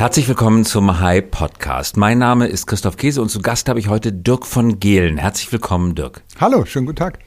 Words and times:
Herzlich 0.00 0.26
willkommen 0.28 0.64
zum 0.64 0.98
High 0.98 1.30
Podcast. 1.30 1.98
Mein 1.98 2.16
Name 2.16 2.46
ist 2.46 2.66
Christoph 2.66 2.96
Käse 2.96 3.20
und 3.20 3.28
zu 3.28 3.42
Gast 3.42 3.68
habe 3.68 3.78
ich 3.78 3.88
heute 3.88 4.14
Dirk 4.14 4.46
von 4.46 4.80
Gehlen. 4.80 5.18
Herzlich 5.18 5.52
willkommen, 5.52 5.94
Dirk. 5.94 6.22
Hallo, 6.40 6.64
schönen 6.64 6.86
guten 6.86 6.96
Tag. 6.96 7.18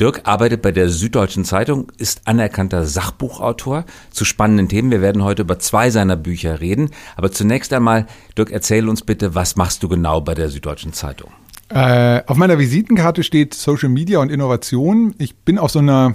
Dirk 0.00 0.22
arbeitet 0.24 0.62
bei 0.62 0.72
der 0.72 0.88
Süddeutschen 0.88 1.44
Zeitung, 1.44 1.92
ist 1.98 2.22
anerkannter 2.24 2.86
Sachbuchautor 2.86 3.84
zu 4.12 4.24
spannenden 4.24 4.70
Themen. 4.70 4.90
Wir 4.90 5.02
werden 5.02 5.22
heute 5.22 5.42
über 5.42 5.58
zwei 5.58 5.90
seiner 5.90 6.16
Bücher 6.16 6.62
reden. 6.62 6.88
Aber 7.16 7.30
zunächst 7.30 7.70
einmal, 7.74 8.06
Dirk, 8.38 8.50
erzähl 8.50 8.88
uns 8.88 9.02
bitte, 9.02 9.34
was 9.34 9.56
machst 9.56 9.82
du 9.82 9.90
genau 9.90 10.22
bei 10.22 10.32
der 10.32 10.48
Süddeutschen 10.48 10.94
Zeitung? 10.94 11.30
Äh, 11.68 12.22
auf 12.26 12.38
meiner 12.38 12.58
Visitenkarte 12.58 13.24
steht 13.24 13.52
Social 13.52 13.90
Media 13.90 14.20
und 14.20 14.32
Innovation. 14.32 15.14
Ich 15.18 15.36
bin 15.36 15.58
auf 15.58 15.70
so 15.70 15.80
einer 15.80 16.14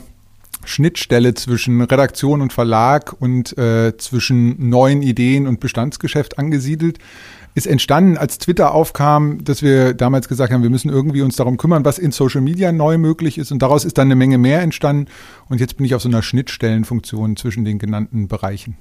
Schnittstelle 0.66 1.34
zwischen 1.34 1.82
Redaktion 1.82 2.42
und 2.42 2.54
Verlag 2.54 3.16
und 3.20 3.58
äh, 3.58 3.96
zwischen 3.98 4.70
neuen 4.70 5.02
Ideen 5.02 5.48
und 5.48 5.60
Bestandsgeschäft 5.60 6.38
angesiedelt. 6.38 7.00
Ist 7.56 7.66
entstanden, 7.66 8.18
als 8.18 8.38
Twitter 8.38 8.74
aufkam, 8.74 9.44
dass 9.44 9.64
wir 9.64 9.96
damals 9.96 10.28
gesagt 10.28 10.54
haben, 10.54 10.62
wir 10.62 10.70
müssen 10.70 10.90
irgendwie 10.90 11.24
uns 11.24 11.38
darum 11.38 11.58
kümmern, 11.58 11.86
was 11.86 11.98
in 11.98 12.12
Social 12.12 12.42
Media 12.42 12.72
neu 12.72 13.00
möglich 13.00 13.40
ist. 13.40 13.52
Und 13.52 13.64
daraus 13.64 13.84
ist 13.84 13.98
dann 13.98 14.08
eine 14.08 14.16
Menge 14.16 14.38
mehr 14.38 14.62
entstanden. 14.62 15.08
Und 15.50 15.60
jetzt 15.60 15.78
bin 15.78 15.86
ich 15.86 15.96
auf 15.96 16.04
so 16.04 16.10
einer 16.10 16.22
Schnittstellenfunktion 16.22 17.36
zwischen 17.36 17.66
den 17.66 17.80
genannten 17.80 18.28
Bereichen. 18.28 18.78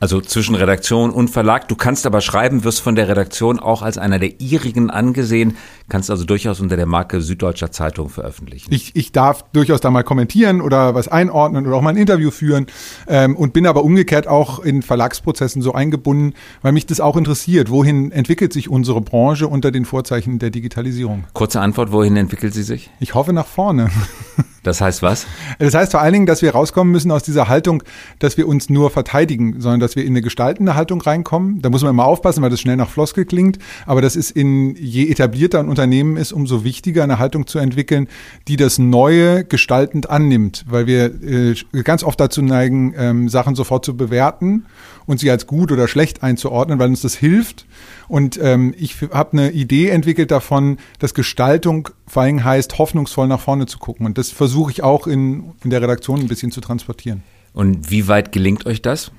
Also 0.00 0.20
zwischen 0.20 0.54
Redaktion 0.54 1.10
und 1.10 1.28
Verlag. 1.28 1.66
Du 1.68 1.74
kannst 1.74 2.06
aber 2.06 2.20
schreiben, 2.20 2.62
wirst 2.62 2.80
von 2.80 2.94
der 2.94 3.08
Redaktion 3.08 3.58
auch 3.58 3.82
als 3.82 3.98
einer 3.98 4.18
der 4.18 4.40
ihrigen 4.40 4.90
angesehen, 4.90 5.56
kannst 5.88 6.10
also 6.10 6.24
durchaus 6.24 6.60
unter 6.60 6.76
der 6.76 6.86
Marke 6.86 7.20
Süddeutscher 7.20 7.72
Zeitung 7.72 8.08
veröffentlichen. 8.08 8.72
Ich, 8.72 8.94
ich 8.94 9.10
darf 9.10 9.44
durchaus 9.52 9.80
da 9.80 9.90
mal 9.90 10.04
kommentieren 10.04 10.60
oder 10.60 10.94
was 10.94 11.08
einordnen 11.08 11.66
oder 11.66 11.76
auch 11.76 11.82
mal 11.82 11.90
ein 11.90 11.96
Interview 11.96 12.30
führen 12.30 12.66
ähm, 13.08 13.34
und 13.34 13.52
bin 13.52 13.66
aber 13.66 13.82
umgekehrt 13.82 14.28
auch 14.28 14.60
in 14.60 14.82
Verlagsprozessen 14.82 15.62
so 15.62 15.72
eingebunden, 15.72 16.34
weil 16.62 16.72
mich 16.72 16.86
das 16.86 17.00
auch 17.00 17.16
interessiert. 17.16 17.70
Wohin 17.70 18.12
entwickelt 18.12 18.52
sich 18.52 18.68
unsere 18.68 19.00
Branche 19.00 19.48
unter 19.48 19.72
den 19.72 19.84
Vorzeichen 19.84 20.38
der 20.38 20.50
Digitalisierung? 20.50 21.24
Kurze 21.32 21.60
Antwort, 21.60 21.90
wohin 21.90 22.16
entwickelt 22.16 22.54
sie 22.54 22.62
sich? 22.62 22.90
Ich 23.00 23.14
hoffe 23.14 23.32
nach 23.32 23.46
vorne. 23.46 23.90
Das 24.68 24.82
heißt 24.82 25.00
was? 25.00 25.26
Das 25.58 25.72
heißt 25.72 25.92
vor 25.92 26.02
allen 26.02 26.12
Dingen, 26.12 26.26
dass 26.26 26.42
wir 26.42 26.50
rauskommen 26.50 26.92
müssen 26.92 27.10
aus 27.10 27.22
dieser 27.22 27.48
Haltung, 27.48 27.82
dass 28.18 28.36
wir 28.36 28.46
uns 28.46 28.68
nur 28.68 28.90
verteidigen, 28.90 29.60
sondern 29.60 29.80
dass 29.80 29.96
wir 29.96 30.04
in 30.04 30.12
eine 30.12 30.20
gestaltende 30.20 30.74
Haltung 30.74 31.00
reinkommen. 31.00 31.62
Da 31.62 31.70
muss 31.70 31.82
man 31.82 31.90
immer 31.90 32.04
aufpassen, 32.04 32.42
weil 32.42 32.50
das 32.50 32.60
schnell 32.60 32.76
nach 32.76 32.90
Floskel 32.90 33.24
klingt. 33.24 33.58
Aber 33.86 34.02
das 34.02 34.14
ist 34.14 34.30
in 34.30 34.76
je 34.76 35.10
etablierter 35.10 35.58
ein 35.58 35.68
Unternehmen 35.68 36.18
ist, 36.18 36.32
umso 36.32 36.64
wichtiger 36.64 37.02
eine 37.02 37.18
Haltung 37.18 37.46
zu 37.46 37.58
entwickeln, 37.58 38.08
die 38.46 38.56
das 38.56 38.78
Neue 38.78 39.44
gestaltend 39.44 40.10
annimmt, 40.10 40.66
weil 40.68 40.86
wir 40.86 41.06
äh, 41.22 41.54
ganz 41.82 42.04
oft 42.04 42.20
dazu 42.20 42.42
neigen, 42.42 42.94
ähm, 42.98 43.28
Sachen 43.30 43.54
sofort 43.54 43.86
zu 43.86 43.96
bewerten 43.96 44.66
und 45.08 45.18
sie 45.18 45.30
als 45.30 45.46
gut 45.46 45.72
oder 45.72 45.88
schlecht 45.88 46.22
einzuordnen, 46.22 46.78
weil 46.78 46.90
uns 46.90 47.00
das 47.00 47.16
hilft. 47.16 47.66
Und 48.08 48.38
ähm, 48.40 48.74
ich 48.78 49.00
habe 49.10 49.32
eine 49.32 49.50
Idee 49.50 49.88
entwickelt 49.88 50.30
davon, 50.30 50.76
dass 50.98 51.14
Gestaltung 51.14 51.88
vor 52.06 52.22
allem 52.22 52.44
heißt, 52.44 52.78
hoffnungsvoll 52.78 53.26
nach 53.26 53.40
vorne 53.40 53.66
zu 53.66 53.78
gucken. 53.78 54.04
Und 54.04 54.18
das 54.18 54.30
versuche 54.30 54.70
ich 54.70 54.82
auch 54.82 55.06
in, 55.06 55.54
in 55.64 55.70
der 55.70 55.80
Redaktion 55.80 56.20
ein 56.20 56.28
bisschen 56.28 56.52
zu 56.52 56.60
transportieren. 56.60 57.22
Und 57.54 57.90
wie 57.90 58.06
weit 58.06 58.32
gelingt 58.32 58.66
euch 58.66 58.82
das? 58.82 59.10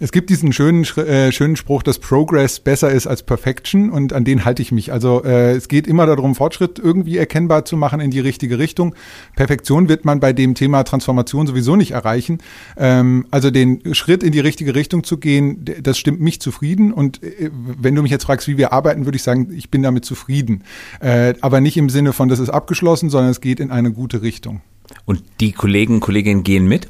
Es 0.00 0.12
gibt 0.12 0.30
diesen 0.30 0.52
schönen, 0.52 0.84
äh, 0.84 1.32
schönen 1.32 1.56
Spruch, 1.56 1.82
dass 1.82 1.98
Progress 1.98 2.60
besser 2.60 2.92
ist 2.92 3.08
als 3.08 3.24
Perfection 3.24 3.90
und 3.90 4.12
an 4.12 4.22
den 4.22 4.44
halte 4.44 4.62
ich 4.62 4.70
mich. 4.70 4.92
Also 4.92 5.24
äh, 5.24 5.56
es 5.56 5.66
geht 5.66 5.88
immer 5.88 6.06
darum, 6.06 6.36
Fortschritt 6.36 6.78
irgendwie 6.78 7.16
erkennbar 7.16 7.64
zu 7.64 7.76
machen 7.76 7.98
in 7.98 8.12
die 8.12 8.20
richtige 8.20 8.60
Richtung. 8.60 8.94
Perfektion 9.34 9.88
wird 9.88 10.04
man 10.04 10.20
bei 10.20 10.32
dem 10.32 10.54
Thema 10.54 10.84
Transformation 10.84 11.48
sowieso 11.48 11.74
nicht 11.74 11.90
erreichen. 11.90 12.38
Ähm, 12.76 13.26
also 13.32 13.50
den 13.50 13.92
Schritt 13.92 14.22
in 14.22 14.30
die 14.30 14.38
richtige 14.38 14.76
Richtung 14.76 15.02
zu 15.02 15.18
gehen, 15.18 15.64
das 15.82 15.98
stimmt 15.98 16.20
mich 16.20 16.40
zufrieden. 16.40 16.92
Und 16.92 17.20
äh, 17.24 17.50
wenn 17.52 17.96
du 17.96 18.02
mich 18.02 18.12
jetzt 18.12 18.24
fragst, 18.24 18.46
wie 18.46 18.56
wir 18.56 18.72
arbeiten, 18.72 19.04
würde 19.04 19.16
ich 19.16 19.24
sagen, 19.24 19.48
ich 19.52 19.68
bin 19.68 19.82
damit 19.82 20.04
zufrieden. 20.04 20.62
Äh, 21.00 21.34
aber 21.40 21.60
nicht 21.60 21.76
im 21.76 21.90
Sinne 21.90 22.12
von, 22.12 22.28
das 22.28 22.38
ist 22.38 22.50
abgeschlossen, 22.50 23.10
sondern 23.10 23.32
es 23.32 23.40
geht 23.40 23.58
in 23.58 23.72
eine 23.72 23.90
gute 23.90 24.22
Richtung. 24.22 24.60
Und 25.06 25.24
die 25.40 25.50
Kollegen, 25.50 25.98
Kolleginnen 25.98 26.44
gehen 26.44 26.68
mit? 26.68 26.86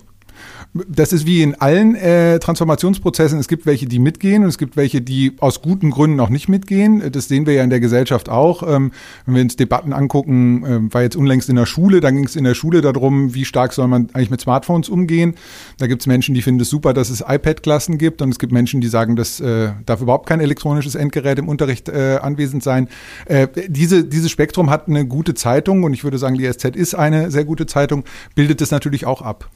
Das 0.74 1.12
ist 1.12 1.26
wie 1.26 1.42
in 1.42 1.54
allen 1.54 1.94
äh, 1.94 2.38
Transformationsprozessen. 2.38 3.38
Es 3.38 3.48
gibt 3.48 3.64
welche, 3.64 3.86
die 3.86 3.98
mitgehen 3.98 4.42
und 4.42 4.50
es 4.50 4.58
gibt 4.58 4.76
welche, 4.76 5.00
die 5.00 5.32
aus 5.40 5.62
guten 5.62 5.90
Gründen 5.90 6.20
auch 6.20 6.28
nicht 6.28 6.48
mitgehen. 6.48 7.10
Das 7.10 7.28
sehen 7.28 7.46
wir 7.46 7.54
ja 7.54 7.64
in 7.64 7.70
der 7.70 7.80
Gesellschaft 7.80 8.28
auch. 8.28 8.62
Ähm, 8.62 8.92
wenn 9.24 9.34
wir 9.34 9.42
uns 9.42 9.56
Debatten 9.56 9.92
angucken, 9.92 10.64
äh, 10.64 10.94
war 10.94 11.02
jetzt 11.02 11.16
unlängst 11.16 11.48
in 11.48 11.56
der 11.56 11.66
Schule, 11.66 12.00
dann 12.00 12.16
ging 12.16 12.26
es 12.26 12.36
in 12.36 12.44
der 12.44 12.54
Schule 12.54 12.82
darum, 12.82 13.34
wie 13.34 13.46
stark 13.46 13.72
soll 13.72 13.88
man 13.88 14.10
eigentlich 14.12 14.30
mit 14.30 14.42
Smartphones 14.42 14.88
umgehen. 14.90 15.34
Da 15.78 15.86
gibt 15.86 16.02
es 16.02 16.06
Menschen, 16.06 16.34
die 16.34 16.42
finden 16.42 16.60
es 16.60 16.68
super, 16.68 16.92
dass 16.92 17.08
es 17.08 17.24
iPad-Klassen 17.26 17.96
gibt 17.96 18.20
und 18.20 18.30
es 18.30 18.38
gibt 18.38 18.52
Menschen, 18.52 18.80
die 18.80 18.88
sagen, 18.88 19.16
das 19.16 19.40
äh, 19.40 19.70
darf 19.86 20.02
überhaupt 20.02 20.28
kein 20.28 20.40
elektronisches 20.40 20.94
Endgerät 20.94 21.38
im 21.38 21.48
Unterricht 21.48 21.88
äh, 21.88 22.18
anwesend 22.20 22.62
sein. 22.62 22.88
Äh, 23.24 23.48
diese, 23.68 24.04
dieses 24.04 24.30
Spektrum 24.30 24.68
hat 24.68 24.86
eine 24.88 25.06
gute 25.06 25.34
Zeitung 25.34 25.84
und 25.84 25.94
ich 25.94 26.04
würde 26.04 26.18
sagen, 26.18 26.36
die 26.36 26.50
SZ 26.50 26.76
ist 26.76 26.94
eine 26.94 27.30
sehr 27.30 27.44
gute 27.44 27.66
Zeitung, 27.66 28.04
bildet 28.34 28.60
es 28.60 28.70
natürlich 28.70 29.06
auch 29.06 29.22
ab. 29.22 29.48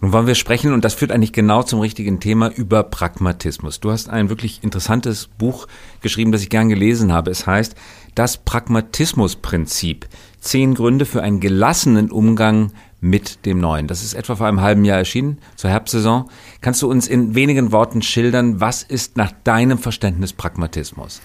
Nun 0.00 0.12
wollen 0.12 0.26
wir 0.26 0.34
sprechen, 0.34 0.72
und 0.72 0.84
das 0.84 0.94
führt 0.94 1.10
eigentlich 1.10 1.32
genau 1.32 1.62
zum 1.62 1.80
richtigen 1.80 2.20
Thema, 2.20 2.50
über 2.50 2.82
Pragmatismus. 2.82 3.80
Du 3.80 3.90
hast 3.90 4.08
ein 4.08 4.28
wirklich 4.28 4.62
interessantes 4.62 5.28
Buch 5.38 5.66
geschrieben, 6.02 6.32
das 6.32 6.42
ich 6.42 6.50
gern 6.50 6.68
gelesen 6.68 7.12
habe. 7.12 7.30
Es 7.30 7.46
heißt 7.46 7.74
Das 8.14 8.36
Pragmatismusprinzip. 8.38 10.06
Zehn 10.40 10.74
Gründe 10.74 11.06
für 11.06 11.22
einen 11.22 11.40
gelassenen 11.40 12.10
Umgang 12.10 12.72
mit 13.00 13.44
dem 13.46 13.58
Neuen. 13.58 13.86
Das 13.88 14.02
ist 14.02 14.14
etwa 14.14 14.36
vor 14.36 14.46
einem 14.46 14.60
halben 14.60 14.84
Jahr 14.84 14.98
erschienen, 14.98 15.38
zur 15.54 15.70
Herbstsaison. 15.70 16.28
Kannst 16.60 16.82
du 16.82 16.90
uns 16.90 17.08
in 17.08 17.34
wenigen 17.34 17.72
Worten 17.72 18.02
schildern, 18.02 18.60
was 18.60 18.82
ist 18.82 19.16
nach 19.16 19.32
deinem 19.44 19.78
Verständnis 19.78 20.32
Pragmatismus? 20.32 21.20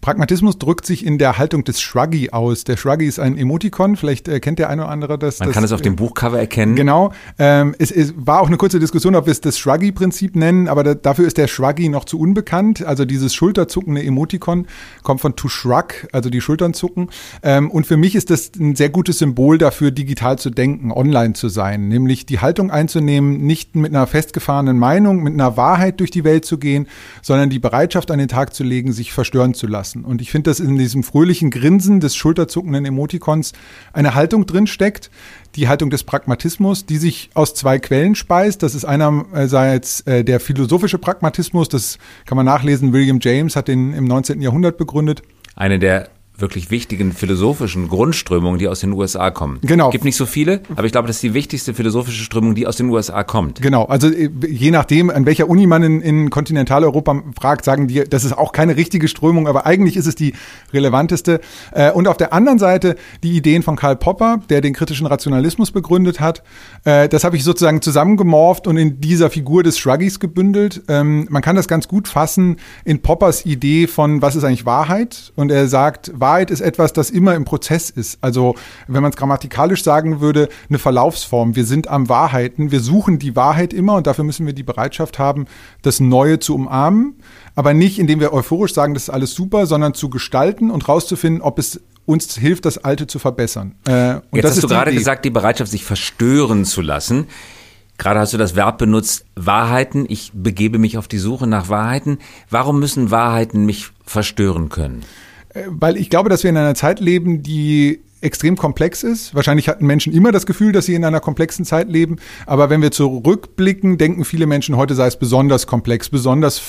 Pragmatismus 0.00 0.58
drückt 0.58 0.86
sich 0.86 1.04
in 1.04 1.18
der 1.18 1.36
Haltung 1.36 1.62
des 1.62 1.80
Shruggy 1.82 2.30
aus. 2.30 2.64
Der 2.64 2.78
Shruggy 2.78 3.04
ist 3.04 3.18
ein 3.18 3.36
Emoticon, 3.36 3.96
vielleicht 3.96 4.28
äh, 4.28 4.40
kennt 4.40 4.58
der 4.58 4.70
eine 4.70 4.84
oder 4.84 4.90
andere 4.90 5.18
das. 5.18 5.40
Man 5.40 5.48
das, 5.48 5.54
kann 5.54 5.64
es 5.64 5.72
auf 5.72 5.82
dem 5.82 5.96
Buchcover 5.96 6.38
erkennen. 6.38 6.74
Genau. 6.74 7.12
Ähm, 7.38 7.74
es, 7.78 7.90
es 7.90 8.14
war 8.16 8.40
auch 8.40 8.46
eine 8.46 8.56
kurze 8.56 8.80
Diskussion, 8.80 9.14
ob 9.14 9.26
wir 9.26 9.32
es 9.32 9.42
das 9.42 9.58
Shruggy-Prinzip 9.58 10.36
nennen, 10.36 10.68
aber 10.68 10.84
da, 10.84 10.94
dafür 10.94 11.26
ist 11.26 11.36
der 11.36 11.48
Shruggy 11.48 11.90
noch 11.90 12.06
zu 12.06 12.18
unbekannt. 12.18 12.82
Also 12.82 13.04
dieses 13.04 13.34
schulterzuckende 13.34 14.02
Emoticon 14.02 14.66
kommt 15.02 15.20
von 15.20 15.36
to 15.36 15.48
shrug, 15.48 16.08
also 16.12 16.30
die 16.30 16.40
Schultern 16.40 16.72
zucken. 16.72 17.10
Ähm, 17.42 17.70
und 17.70 17.86
für 17.86 17.98
mich 17.98 18.14
ist 18.14 18.30
das 18.30 18.52
ein 18.58 18.76
sehr 18.76 18.88
gutes 18.88 19.18
Symbol 19.18 19.58
dafür, 19.58 19.90
digital 19.90 20.38
zu 20.38 20.48
denken, 20.48 20.92
online 20.92 21.34
zu 21.34 21.50
sein, 21.50 21.88
nämlich 21.88 22.24
die 22.24 22.38
Haltung 22.38 22.70
einzunehmen, 22.70 23.42
nicht 23.42 23.76
mit 23.76 23.94
einer 23.94 24.06
festgefahrenen 24.06 24.78
Meinung, 24.78 25.22
mit 25.22 25.34
einer 25.34 25.58
Wahrheit 25.58 26.00
durch 26.00 26.10
die 26.10 26.24
Welt 26.24 26.46
zu 26.46 26.56
gehen, 26.56 26.88
sondern 27.20 27.50
die 27.50 27.58
Bereitschaft 27.58 28.10
an 28.10 28.18
den 28.18 28.28
Tag 28.28 28.54
zu 28.54 28.64
legen, 28.64 28.92
sich 28.92 29.12
verstören 29.12 29.52
zu 29.52 29.66
lassen 29.66 29.89
lassen. 29.90 30.04
Und 30.04 30.20
ich 30.20 30.30
finde, 30.30 30.50
dass 30.50 30.60
in 30.60 30.76
diesem 30.76 31.02
fröhlichen 31.02 31.50
Grinsen 31.50 32.00
des 32.00 32.16
schulterzuckenden 32.16 32.84
Emoticons 32.84 33.52
eine 33.92 34.14
Haltung 34.14 34.46
drin 34.46 34.66
steckt, 34.66 35.10
die 35.56 35.68
Haltung 35.68 35.90
des 35.90 36.04
Pragmatismus, 36.04 36.86
die 36.86 36.98
sich 36.98 37.30
aus 37.34 37.54
zwei 37.54 37.78
Quellen 37.78 38.14
speist. 38.14 38.62
Das 38.62 38.74
ist 38.74 38.84
einerseits 38.84 40.02
äh, 40.02 40.24
der 40.24 40.40
philosophische 40.40 40.98
Pragmatismus, 40.98 41.68
das 41.68 41.98
kann 42.26 42.36
man 42.36 42.46
nachlesen. 42.46 42.92
William 42.92 43.18
James 43.20 43.56
hat 43.56 43.68
den 43.68 43.92
im 43.92 44.04
19. 44.04 44.40
Jahrhundert 44.40 44.78
begründet. 44.78 45.22
Eine 45.56 45.78
der 45.78 46.08
wirklich 46.40 46.70
wichtigen 46.70 47.12
philosophischen 47.12 47.88
Grundströmungen, 47.88 48.58
die 48.58 48.68
aus 48.68 48.80
den 48.80 48.92
USA 48.92 49.30
kommen. 49.30 49.58
Genau. 49.62 49.88
Es 49.88 49.92
gibt 49.92 50.04
nicht 50.04 50.16
so 50.16 50.26
viele, 50.26 50.60
aber 50.74 50.84
ich 50.84 50.92
glaube, 50.92 51.06
das 51.06 51.16
ist 51.16 51.22
die 51.22 51.34
wichtigste 51.34 51.74
philosophische 51.74 52.22
Strömung, 52.22 52.54
die 52.54 52.66
aus 52.66 52.76
den 52.76 52.88
USA 52.88 53.22
kommt. 53.24 53.60
Genau. 53.60 53.84
Also 53.84 54.08
äh, 54.08 54.30
je 54.46 54.70
nachdem, 54.70 55.10
an 55.10 55.26
welcher 55.26 55.48
Uni 55.48 55.66
man 55.66 55.82
in, 55.82 56.00
in 56.00 56.30
Kontinentaleuropa 56.30 57.22
fragt, 57.38 57.64
sagen 57.64 57.88
die, 57.88 58.04
das 58.08 58.24
ist 58.24 58.36
auch 58.36 58.52
keine 58.52 58.76
richtige 58.76 59.08
Strömung, 59.08 59.48
aber 59.48 59.66
eigentlich 59.66 59.96
ist 59.96 60.06
es 60.06 60.14
die 60.14 60.34
relevanteste. 60.72 61.40
Äh, 61.72 61.90
und 61.92 62.08
auf 62.08 62.16
der 62.16 62.32
anderen 62.32 62.58
Seite 62.58 62.96
die 63.22 63.36
Ideen 63.36 63.62
von 63.62 63.76
Karl 63.76 63.96
Popper, 63.96 64.40
der 64.48 64.60
den 64.60 64.72
kritischen 64.72 65.06
Rationalismus 65.06 65.70
begründet 65.70 66.20
hat. 66.20 66.42
Äh, 66.84 67.08
das 67.08 67.24
habe 67.24 67.36
ich 67.36 67.44
sozusagen 67.44 67.82
zusammengemorpht 67.82 68.66
und 68.66 68.76
in 68.76 69.00
dieser 69.00 69.30
Figur 69.30 69.62
des 69.62 69.78
Shruggies 69.78 70.20
gebündelt. 70.20 70.82
Ähm, 70.88 71.26
man 71.30 71.42
kann 71.42 71.56
das 71.56 71.68
ganz 71.68 71.88
gut 71.88 72.08
fassen 72.08 72.56
in 72.84 73.02
Poppers 73.02 73.44
Idee 73.44 73.86
von, 73.86 74.22
was 74.22 74.36
ist 74.36 74.44
eigentlich 74.44 74.66
Wahrheit? 74.66 75.32
Und 75.36 75.50
er 75.50 75.68
sagt, 75.68 76.12
Wahrheit 76.14 76.29
Wahrheit 76.30 76.52
ist 76.52 76.60
etwas, 76.60 76.92
das 76.92 77.10
immer 77.10 77.34
im 77.34 77.44
Prozess 77.44 77.90
ist. 77.90 78.18
Also 78.20 78.54
wenn 78.86 79.02
man 79.02 79.10
es 79.10 79.16
grammatikalisch 79.16 79.82
sagen 79.82 80.20
würde, 80.20 80.48
eine 80.68 80.78
Verlaufsform. 80.78 81.56
Wir 81.56 81.64
sind 81.64 81.88
am 81.88 82.08
Wahrheiten, 82.08 82.70
wir 82.70 82.78
suchen 82.78 83.18
die 83.18 83.34
Wahrheit 83.34 83.72
immer 83.72 83.96
und 83.96 84.06
dafür 84.06 84.22
müssen 84.22 84.46
wir 84.46 84.52
die 84.52 84.62
Bereitschaft 84.62 85.18
haben, 85.18 85.46
das 85.82 85.98
Neue 85.98 86.38
zu 86.38 86.54
umarmen, 86.54 87.16
aber 87.56 87.74
nicht 87.74 87.98
indem 87.98 88.20
wir 88.20 88.32
euphorisch 88.32 88.74
sagen, 88.74 88.94
das 88.94 89.04
ist 89.04 89.10
alles 89.10 89.34
super, 89.34 89.66
sondern 89.66 89.92
zu 89.92 90.08
gestalten 90.08 90.70
und 90.70 90.88
rauszufinden, 90.88 91.42
ob 91.42 91.58
es 91.58 91.80
uns 92.06 92.36
hilft, 92.36 92.64
das 92.64 92.78
Alte 92.78 93.08
zu 93.08 93.18
verbessern. 93.18 93.74
Äh, 93.88 94.20
Jetzt 94.32 94.44
hast 94.44 94.62
du 94.62 94.68
gerade 94.68 94.92
gesagt, 94.92 95.24
die 95.24 95.30
Bereitschaft, 95.30 95.72
sich 95.72 95.84
verstören 95.84 96.64
zu 96.64 96.80
lassen. 96.80 97.26
Gerade 97.98 98.20
hast 98.20 98.32
du 98.32 98.38
das 98.38 98.54
Verb 98.54 98.78
benutzt, 98.78 99.24
Wahrheiten. 99.34 100.06
Ich 100.08 100.30
begebe 100.32 100.78
mich 100.78 100.96
auf 100.96 101.08
die 101.08 101.18
Suche 101.18 101.48
nach 101.48 101.68
Wahrheiten. 101.68 102.18
Warum 102.48 102.78
müssen 102.78 103.10
Wahrheiten 103.10 103.66
mich 103.66 103.88
verstören 104.06 104.68
können? 104.68 105.02
Äh, 105.54 105.64
weil 105.68 105.96
ich 105.96 106.10
glaube, 106.10 106.28
dass 106.28 106.42
wir 106.42 106.50
in 106.50 106.56
einer 106.56 106.74
Zeit 106.74 107.00
leben, 107.00 107.42
die 107.42 108.00
extrem 108.20 108.56
komplex 108.56 109.02
ist. 109.02 109.34
Wahrscheinlich 109.34 109.68
hatten 109.68 109.86
Menschen 109.86 110.12
immer 110.12 110.30
das 110.30 110.44
Gefühl, 110.44 110.72
dass 110.72 110.86
sie 110.86 110.94
in 110.94 111.04
einer 111.04 111.20
komplexen 111.20 111.64
Zeit 111.64 111.88
leben. 111.88 112.16
Aber 112.46 112.68
wenn 112.68 112.82
wir 112.82 112.90
zurückblicken, 112.90 113.96
denken 113.98 114.24
viele 114.24 114.46
Menschen, 114.46 114.76
heute 114.76 114.94
sei 114.94 115.06
es 115.06 115.16
besonders 115.16 115.66
komplex, 115.66 116.10
besonders 116.10 116.60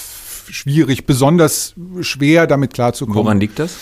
schwierig, 0.50 1.06
besonders 1.06 1.76
schwer 2.02 2.48
damit 2.48 2.74
klarzukommen. 2.74 3.26
Woran 3.26 3.40
liegt 3.40 3.60
das? 3.60 3.76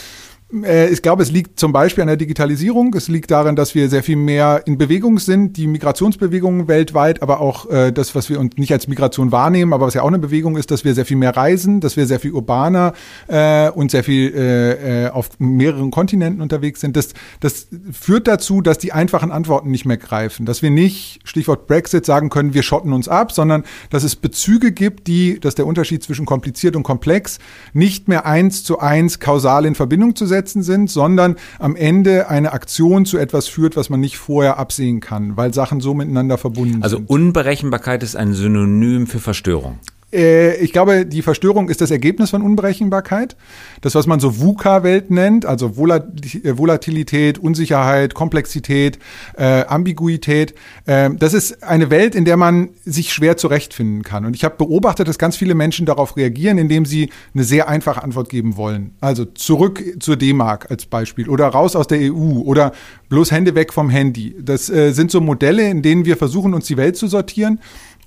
Äh, 0.51 0.90
ich 0.90 1.01
glaube, 1.01 1.24
es 1.24 1.31
liegt 1.31 1.60
zum 1.60 1.72
Beispiel 1.72 2.01
an 2.01 2.07
der 2.07 2.18
Digitalisierung. 2.18 2.94
Es 2.96 3.07
liegt 3.07 3.31
daran, 3.31 3.56
dass 3.56 3.75
wir 3.75 3.90
sehr 3.90 4.04
viel 4.04 4.16
mehr 4.16 4.63
in 4.66 4.78
Bewegung 4.78 5.19
sind, 5.19 5.57
die 5.57 5.68
Migrationsbewegungen 5.68 6.68
weltweit, 6.68 7.22
aber 7.22 7.40
auch 7.40 7.69
äh, 7.69 7.92
das, 7.92 8.16
was 8.16 8.30
wir 8.30 8.40
uns 8.40 8.57
nicht 8.57 8.72
als 8.72 8.88
Migration 8.88 9.31
wahrnehmen, 9.31 9.74
aber 9.74 9.88
was 9.88 9.94
ja 9.94 10.01
auch 10.01 10.07
eine 10.07 10.19
Bewegung 10.19 10.57
ist, 10.57 10.72
dass 10.72 10.84
wir 10.84 10.94
sehr 10.94 11.06
viel 11.06 11.18
mehr 11.18 11.36
reisen, 11.36 11.80
dass 11.81 11.98
wir 11.98 12.06
sehr 12.07 12.19
viel 12.19 12.31
urbaner 12.31 12.94
äh, 13.28 13.69
und 13.69 13.92
sehr 13.92 14.04
viel 14.04 14.34
äh, 14.36 15.06
äh 15.06 15.10
auf 15.10 15.30
mehreren 15.40 15.92
Kontinenten 15.92 16.42
unterwegs 16.42 16.81
sind. 16.81 16.95
Das, 16.95 17.10
das 17.40 17.68
führt 17.92 18.28
dazu, 18.28 18.62
dass 18.62 18.78
die 18.78 18.92
einfachen 18.92 19.31
Antworten 19.31 19.72
nicht 19.72 19.86
mehr 19.86 19.98
greifen, 19.98 20.45
dass 20.45 20.62
wir 20.62 20.69
nicht, 20.69 21.19
Stichwort 21.24 21.68
Brexit, 21.68 22.06
sagen 22.06 22.30
können, 22.30 22.54
wir 22.54 22.63
schotten 22.63 22.94
uns 22.94 23.07
ab, 23.07 23.31
sondern 23.31 23.63
dass 23.90 24.04
es 24.04 24.16
Bezüge 24.16 24.72
gibt, 24.72 25.07
die, 25.07 25.40
dass 25.40 25.56
der 25.56 25.66
Unterschied 25.66 26.04
zwischen 26.04 26.25
kompliziert 26.25 26.75
und 26.75 26.84
komplex 26.84 27.40
nicht 27.74 28.07
mehr 28.07 28.25
eins 28.25 28.63
zu 28.63 28.80
eins 28.80 29.19
kausal 29.19 29.66
in 29.66 29.75
Verbindung 29.75 30.16
zu 30.16 30.25
setzen 30.25 30.38
Gesetzen 30.39 30.63
sind, 30.63 30.89
sondern 30.89 31.36
am 31.59 31.75
Ende 31.75 32.30
eine 32.30 32.53
Aktion 32.53 33.06
zu 33.06 33.18
etwas 33.18 33.47
führt, 33.47 33.75
was 33.75 33.89
man 33.89 34.00
nicht 34.00 34.18
vorher 34.18 34.57
absehen 34.57 35.01
kann, 35.01 35.36
weil 35.36 35.53
Sachen 35.53 35.81
so 35.81 35.94
miteinander 35.94 36.38
verbunden 36.38 36.81
also 36.81 36.97
sind. 36.97 37.09
Also 37.09 37.13
Unberechenbarkeit 37.13 38.03
ist 38.03 38.15
ein 38.15 38.33
Synonym 38.33 39.06
für 39.06 39.19
Verstörung. 39.19 39.80
Äh, 40.11 40.56
ich 40.57 40.71
glaube, 40.71 41.06
die 41.06 41.21
Verstörung 41.21 41.69
ist 41.69 41.81
das 41.81 41.91
Ergebnis 41.91 42.31
von 42.31 42.41
Unberechenbarkeit. 42.41 43.35
Das, 43.81 43.95
was 43.95 44.07
man 44.07 44.19
so 44.19 44.39
VUCA-Welt 44.39 45.11
nennt, 45.11 45.45
also 45.45 45.67
äh, 45.67 46.57
Volatilität, 46.57 47.38
Unsicherheit, 47.38 48.13
Komplexität, 48.13 49.00
äh, 49.38 49.63
Ambiguität. 49.65 50.53
Äh, 50.85 51.11
das 51.17 51.33
ist 51.33 51.63
eine 51.63 51.89
Welt, 51.89 52.15
in 52.15 52.25
der 52.25 52.38
man 52.38 52.69
sich 52.85 53.13
schwer 53.13 53.38
zurechtfinden 53.38 54.03
kann. 54.03 54.25
Und 54.25 54.35
ich 54.35 54.44
habe 54.44 54.56
beobachtet, 54.57 55.07
dass 55.07 55.17
ganz 55.17 55.38
viele 55.38 55.56
Menschen 55.56 55.85
darauf 55.85 56.17
reagieren, 56.17 56.57
indem 56.57 56.85
sie 56.85 57.09
eine 57.33 57.44
sehr 57.44 57.69
einfache 57.69 58.03
Antwort 58.03 58.29
geben 58.29 58.57
wollen. 58.57 58.95
Also 59.01 59.25
zurück 59.25 59.83
zur 60.00 60.17
D-Mark 60.17 60.71
als 60.71 60.85
Beispiel 60.85 61.29
oder 61.29 61.47
raus 61.47 61.75
aus 61.75 61.88
der 61.88 62.00
EU 62.00 62.41
oder 62.41 62.71
bloß 63.09 63.31
Hände 63.31 63.56
weg 63.56 63.73
vom 63.73 63.89
Handy. 63.89 64.35
Das 64.39 64.69
äh, 64.69 64.91
sind 64.91 65.11
so 65.11 65.21
Modelle, 65.21 65.69
in 65.69 65.81
denen 65.81 66.06
wir 66.06 66.17
versuchen, 66.17 66.53
uns 66.53 66.67
die 66.67 66.77
Welt 66.77 66.97
zu 66.97 67.07
sortieren. 67.07 67.59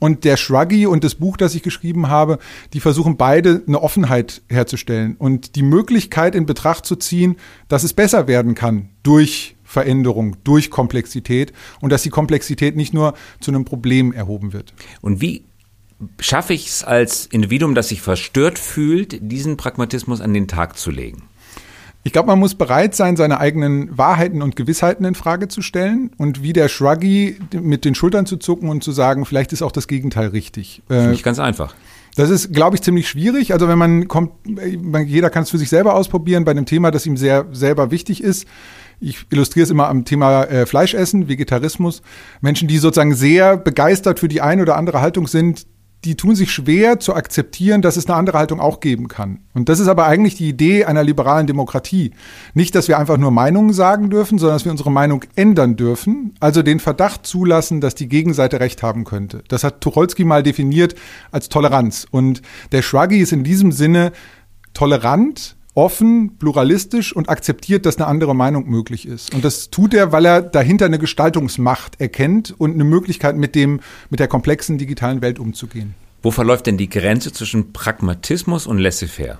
Und 0.03 0.25
der 0.25 0.37
Shruggy 0.37 0.85
und 0.89 1.05
das 1.05 1.15
Buch, 1.15 1.37
das 1.37 1.55
ich 1.55 1.63
geschrieben 1.63 2.09
habe, 2.09 2.41
die 2.73 2.81
versuchen 2.81 3.17
beide 3.17 3.63
eine 3.69 3.81
Offenheit 3.81 4.43
herzustellen 4.49 5.15
und 5.17 5.55
die 5.55 5.63
Möglichkeit 5.63 6.35
in 6.35 6.45
Betracht 6.45 6.87
zu 6.87 6.97
ziehen, 6.97 7.37
dass 7.69 7.85
es 7.85 7.93
besser 7.93 8.27
werden 8.27 8.57
kann 8.57 8.89
durch 9.05 9.55
Veränderung, 9.63 10.39
durch 10.43 10.73
Komplexität 10.73 11.53
und 11.81 11.93
dass 11.93 12.03
die 12.03 12.11
Komplexität 12.11 12.75
nicht 12.75 12.93
nur 12.93 13.15
zu 13.39 13.53
einem 13.53 13.65
Problem 13.65 14.13
erhoben 14.13 14.53
wird. 14.53 14.75
Und 15.03 15.21
wie 15.21 15.45
schaffe 16.19 16.53
ich 16.53 16.67
es 16.67 16.83
als 16.83 17.27
Individuum, 17.27 17.77
das 17.77 17.91
sich 17.91 18.03
verstört 18.03 18.59
fühlt, 18.59 19.21
diesen 19.21 19.57
Pragmatismus 19.57 20.21
an 20.21 20.35
den 20.35 20.49
Tag 20.49 20.77
zu 20.79 20.91
legen? 20.91 21.23
Ich 22.05 22.13
glaube, 22.13 22.27
man 22.27 22.39
muss 22.39 22.57
bereit 22.57 22.97
sein, 22.97 23.17
seine 23.17 23.39
eigenen 23.39 23.97
Wahrheiten 23.97 24.43
und 24.43 24.57
Gewissheiten 24.57 25.05
in 25.05 25.15
Frage 25.15 25.49
zu 25.49 25.63
stellen 25.63 26.11
und 26.19 26.43
wie 26.43 26.53
der 26.53 26.69
Shruggy 26.69 27.39
mit 27.53 27.85
den 27.85 27.95
Schultern 27.95 28.27
zu 28.27 28.37
zucken 28.39 28.69
und 28.69 28.83
zu 28.83 28.91
sagen, 28.91 29.25
vielleicht 29.25 29.53
ist 29.53 29.63
auch 29.63 29.71
das 29.71 29.87
Gegenteil 29.87 30.29
richtig. 30.29 30.83
Äh, 30.91 31.09
nicht 31.09 31.23
ganz 31.23 31.39
einfach. 31.39 31.75
Das 32.17 32.29
ist, 32.29 32.53
glaube 32.53 32.77
ich, 32.77 32.83
ziemlich 32.83 33.09
schwierig. 33.09 33.53
Also 33.53 33.69
wenn 33.69 33.79
man 33.79 34.09
kommt, 34.09 34.33
jeder 35.07 35.31
kann 35.31 35.45
es 35.45 35.51
für 35.51 35.59
sich 35.59 35.71
selber 35.71 35.95
ausprobieren 35.95 36.45
bei 36.45 36.51
einem 36.51 36.67
Thema, 36.67 36.91
das 36.91 37.07
ihm 37.07 37.17
sehr 37.17 37.47
selber 37.53 37.91
wichtig 37.91 38.23
ist. 38.23 38.47
Ich 39.01 39.25
illustriere 39.31 39.65
es 39.65 39.71
immer 39.71 39.89
am 39.89 40.05
Thema 40.05 40.45
äh, 40.45 40.67
Fleischessen, 40.67 41.29
Vegetarismus. 41.29 42.03
Menschen, 42.41 42.69
die 42.69 42.79
sozusagen 42.79 43.15
sehr 43.15 43.57
begeistert 43.57 44.21
für 44.21 44.29
die 44.29 44.41
eine 44.41 44.63
oder 44.63 44.77
andere 44.77 45.01
Haltung 45.01 45.27
sind, 45.27 45.67
die 46.05 46.17
tun 46.17 46.35
sich 46.35 46.51
schwer 46.51 46.99
zu 46.99 47.15
akzeptieren, 47.15 47.81
dass 47.81 47.97
es 47.97 48.07
eine 48.07 48.17
andere 48.17 48.39
Haltung 48.39 48.61
auch 48.61 48.81
geben 48.81 49.07
kann. 49.07 49.39
Und 49.55 49.69
das 49.69 49.79
ist 49.79 49.87
aber 49.87 50.07
eigentlich 50.07 50.35
die 50.35 50.49
Idee 50.49 50.85
einer 50.85 51.05
liberalen 51.05 51.47
Demokratie. 51.47 52.13
Nicht, 52.55 52.75
dass 52.75 52.89
wir 52.89 52.99
einfach 52.99 53.19
nur 53.19 53.31
Meinungen 53.31 53.73
sagen 53.73 54.11
dürfen, 54.11 54.39
sondern 54.39 54.57
dass 54.57 54.65
wir 54.65 54.73
unsere 54.73 54.91
Meinung 54.91 55.25
ändern 55.37 55.77
dürfen, 55.77 56.35
also 56.41 56.63
den 56.63 56.81
Verdacht 56.81 57.25
zulassen, 57.27 57.81
dass 57.81 57.95
die 57.95 58.09
Gegenseite 58.09 58.59
recht 58.59 58.83
haben 58.83 59.05
könnte. 59.05 59.45
Das 59.49 59.63
hat 59.63 59.81
Tucholsky 59.81 60.25
mal 60.25 60.43
definiert 60.43 60.97
als 61.31 61.49
Toleranz. 61.49 62.07
Und 62.11 62.43
der 62.73 62.83
Shruggy 62.83 63.19
ist 63.19 63.33
in 63.33 63.45
diesem 63.45 63.71
Sinne 63.71 64.13
tolerant, 64.75 65.57
offen, 65.75 66.37
pluralistisch 66.39 67.15
und 67.15 67.29
akzeptiert, 67.29 67.87
dass 67.87 67.97
eine 67.97 68.07
andere 68.07 68.35
Meinung 68.35 68.69
möglich 68.69 69.07
ist. 69.07 69.35
Und 69.35 69.45
das 69.45 69.71
tut 69.71 69.95
er, 69.95 70.13
weil 70.13 70.27
er 70.27 70.43
dahinter 70.43 70.87
eine 70.87 70.99
Gestaltungsmacht 70.99 72.01
erkennt 72.01 72.55
und 72.59 72.75
eine 72.75 72.85
Möglichkeit, 72.85 73.37
mit 73.37 73.55
dem, 73.55 73.81
mit 74.11 74.21
der 74.21 74.29
komplexen 74.29 74.79
digitalen 74.79 75.23
Welt 75.23 75.39
umzugehen. 75.39 75.95
Wo 76.23 76.31
verläuft 76.31 76.67
denn 76.67 76.77
die 76.77 76.89
Grenze 76.89 77.33
zwischen 77.33 77.73
Pragmatismus 77.73 78.67
und 78.67 78.79
Laissez-faire? 78.79 79.39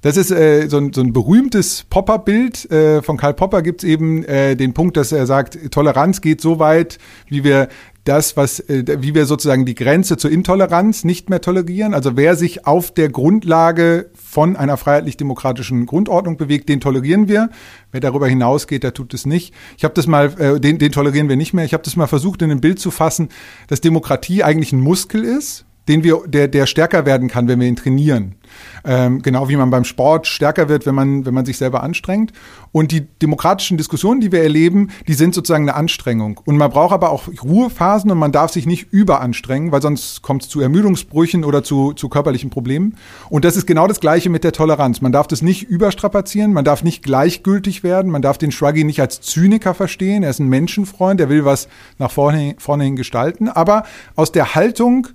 Das 0.00 0.18
ist 0.18 0.30
äh, 0.30 0.68
so, 0.68 0.76
ein, 0.76 0.92
so 0.92 1.00
ein 1.00 1.14
berühmtes 1.14 1.86
Popper-Bild. 1.88 2.70
Äh, 2.70 3.02
von 3.02 3.16
Karl 3.16 3.32
Popper 3.32 3.62
gibt 3.62 3.82
es 3.82 3.88
eben 3.88 4.22
äh, 4.24 4.54
den 4.54 4.74
Punkt, 4.74 4.98
dass 4.98 5.12
er 5.12 5.26
sagt, 5.26 5.58
Toleranz 5.70 6.20
geht 6.20 6.42
so 6.42 6.58
weit, 6.58 6.98
wie 7.28 7.42
wir 7.42 7.68
das, 8.04 8.36
was, 8.36 8.60
äh, 8.60 8.84
wie 9.00 9.14
wir 9.14 9.26
sozusagen 9.26 9.64
die 9.64 9.74
Grenze 9.74 10.16
zur 10.16 10.30
Intoleranz 10.30 11.04
nicht 11.04 11.30
mehr 11.30 11.40
tolerieren. 11.40 11.94
Also 11.94 12.16
wer 12.16 12.36
sich 12.36 12.66
auf 12.66 12.92
der 12.92 13.08
Grundlage 13.08 14.10
von 14.14 14.56
einer 14.56 14.76
freiheitlich-demokratischen 14.76 15.86
Grundordnung 15.86 16.36
bewegt, 16.36 16.68
den 16.68 16.80
tolerieren 16.80 17.28
wir. 17.28 17.50
Wer 17.92 18.00
darüber 18.00 18.28
hinausgeht, 18.28 18.82
der 18.82 18.94
tut 18.94 19.14
es 19.14 19.26
nicht. 19.26 19.54
Ich 19.76 19.84
habe 19.84 19.94
das 19.94 20.06
mal, 20.06 20.32
äh, 20.38 20.60
den, 20.60 20.78
den 20.78 20.92
tolerieren 20.92 21.28
wir 21.28 21.36
nicht 21.36 21.54
mehr. 21.54 21.64
Ich 21.64 21.72
habe 21.72 21.82
das 21.82 21.96
mal 21.96 22.06
versucht, 22.06 22.42
in 22.42 22.50
ein 22.50 22.60
Bild 22.60 22.78
zu 22.78 22.90
fassen, 22.90 23.28
dass 23.68 23.80
Demokratie 23.80 24.42
eigentlich 24.42 24.72
ein 24.72 24.80
Muskel 24.80 25.24
ist 25.24 25.64
den 25.88 26.02
wir, 26.02 26.22
der, 26.26 26.48
der 26.48 26.66
stärker 26.66 27.06
werden 27.06 27.28
kann, 27.28 27.48
wenn 27.48 27.60
wir 27.60 27.68
ihn 27.68 27.76
trainieren. 27.76 28.36
Ähm, 28.84 29.22
genau 29.22 29.48
wie 29.48 29.56
man 29.56 29.70
beim 29.70 29.84
Sport 29.84 30.26
stärker 30.26 30.68
wird, 30.68 30.86
wenn 30.86 30.94
man, 30.94 31.26
wenn 31.26 31.34
man 31.34 31.46
sich 31.46 31.56
selber 31.56 31.82
anstrengt. 31.82 32.32
Und 32.72 32.90
die 32.90 33.02
demokratischen 33.22 33.76
Diskussionen, 33.76 34.20
die 34.20 34.32
wir 34.32 34.42
erleben, 34.42 34.90
die 35.06 35.14
sind 35.14 35.34
sozusagen 35.34 35.68
eine 35.68 35.76
Anstrengung. 35.76 36.40
Und 36.44 36.56
man 36.56 36.70
braucht 36.70 36.92
aber 36.92 37.10
auch 37.10 37.28
Ruhephasen 37.42 38.10
und 38.10 38.18
man 38.18 38.32
darf 38.32 38.50
sich 38.50 38.66
nicht 38.66 38.92
überanstrengen, 38.92 39.70
weil 39.70 39.80
sonst 39.80 40.22
kommt 40.22 40.42
es 40.42 40.48
zu 40.48 40.60
Ermüdungsbrüchen 40.60 41.44
oder 41.44 41.62
zu, 41.62 41.92
zu 41.92 42.08
körperlichen 42.08 42.50
Problemen. 42.50 42.96
Und 43.30 43.44
das 43.44 43.56
ist 43.56 43.66
genau 43.66 43.86
das 43.86 44.00
Gleiche 44.00 44.28
mit 44.28 44.42
der 44.42 44.52
Toleranz. 44.52 45.00
Man 45.00 45.12
darf 45.12 45.28
das 45.28 45.40
nicht 45.40 45.62
überstrapazieren, 45.62 46.52
man 46.52 46.64
darf 46.64 46.82
nicht 46.82 47.04
gleichgültig 47.04 47.84
werden, 47.84 48.10
man 48.10 48.22
darf 48.22 48.38
den 48.38 48.50
Shruggy 48.50 48.82
nicht 48.82 49.00
als 49.00 49.20
Zyniker 49.20 49.72
verstehen. 49.74 50.24
Er 50.24 50.30
ist 50.30 50.40
ein 50.40 50.48
Menschenfreund, 50.48 51.20
der 51.20 51.28
will 51.28 51.44
was 51.44 51.68
nach 51.98 52.10
vorne, 52.10 52.56
vorne 52.58 52.84
hin 52.84 52.96
gestalten. 52.96 53.48
Aber 53.48 53.84
aus 54.16 54.32
der 54.32 54.56
Haltung, 54.56 55.06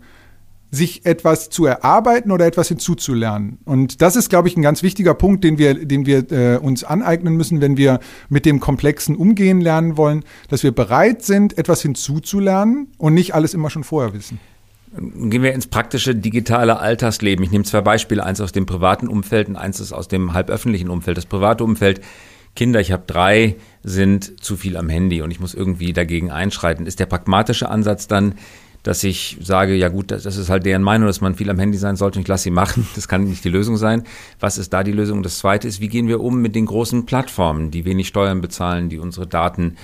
sich 0.71 1.05
etwas 1.05 1.49
zu 1.49 1.65
erarbeiten 1.65 2.31
oder 2.31 2.45
etwas 2.45 2.67
hinzuzulernen. 2.67 3.57
Und 3.65 4.01
das 4.01 4.15
ist, 4.15 4.29
glaube 4.29 4.47
ich, 4.47 4.55
ein 4.55 4.61
ganz 4.61 4.83
wichtiger 4.83 5.13
Punkt, 5.13 5.43
den 5.43 5.57
wir, 5.57 5.85
den 5.85 6.05
wir 6.05 6.31
äh, 6.31 6.57
uns 6.57 6.83
aneignen 6.83 7.35
müssen, 7.35 7.59
wenn 7.61 7.75
wir 7.77 7.99
mit 8.29 8.45
dem 8.45 8.59
Komplexen 8.59 9.15
umgehen 9.15 9.61
lernen 9.61 9.97
wollen, 9.97 10.23
dass 10.49 10.63
wir 10.63 10.71
bereit 10.71 11.23
sind, 11.23 11.57
etwas 11.57 11.81
hinzuzulernen 11.81 12.87
und 12.97 13.13
nicht 13.13 13.33
alles 13.33 13.53
immer 13.53 13.69
schon 13.69 13.83
vorher 13.83 14.13
wissen. 14.13 14.39
Gehen 14.95 15.43
wir 15.43 15.53
ins 15.53 15.67
praktische 15.67 16.15
digitale 16.15 16.79
Alltagsleben. 16.79 17.43
Ich 17.45 17.51
nehme 17.51 17.63
zwei 17.63 17.81
Beispiele, 17.81 18.23
eins 18.25 18.41
aus 18.41 18.51
dem 18.51 18.65
privaten 18.65 19.07
Umfeld 19.07 19.47
und 19.47 19.55
eins 19.55 19.93
aus 19.93 20.07
dem 20.07 20.33
halböffentlichen 20.33 20.89
Umfeld. 20.89 21.17
Das 21.17 21.27
private 21.27 21.63
Umfeld, 21.63 22.01
Kinder, 22.55 22.79
ich 22.79 22.91
habe 22.91 23.03
drei, 23.05 23.55
sind 23.83 24.43
zu 24.43 24.57
viel 24.57 24.77
am 24.77 24.89
Handy 24.89 25.21
und 25.21 25.29
ich 25.29 25.39
muss 25.39 25.53
irgendwie 25.53 25.93
dagegen 25.93 26.31
einschreiten. 26.31 26.87
Ist 26.87 26.99
der 26.99 27.05
pragmatische 27.05 27.69
Ansatz 27.69 28.07
dann, 28.07 28.35
dass 28.83 29.03
ich 29.03 29.37
sage, 29.41 29.75
ja 29.75 29.89
gut, 29.89 30.11
das, 30.11 30.25
ist 30.25 30.49
halt 30.49 30.65
deren 30.65 30.83
Meinung, 30.83 31.07
dass 31.07 31.21
man 31.21 31.35
viel 31.35 31.49
am 31.49 31.59
Handy 31.59 31.77
sein 31.77 31.95
sollte 31.95 32.19
und 32.19 32.23
ich 32.23 32.27
lasse 32.27 32.45
sie 32.45 32.51
machen. 32.51 32.87
Das 32.95 33.07
kann 33.07 33.23
nicht 33.23 33.43
die 33.43 33.49
Lösung 33.49 33.77
sein. 33.77 34.03
Was 34.39 34.57
ist 34.57 34.73
da 34.73 34.83
die 34.83 34.91
Lösung? 34.91 35.23
Das 35.23 35.39
zweite 35.39 35.67
ist, 35.67 35.81
wie 35.81 35.89
gehen 35.89 36.07
wir 36.07 36.21
um 36.21 36.41
mit 36.41 36.55
den 36.55 36.65
großen 36.65 37.05
Plattformen, 37.05 37.71
die 37.71 37.85
wenig 37.85 38.07
Steuern 38.07 38.41
bezahlen, 38.41 38.89
die 38.89 38.99
unsere 38.99 39.27
Daten 39.27 39.75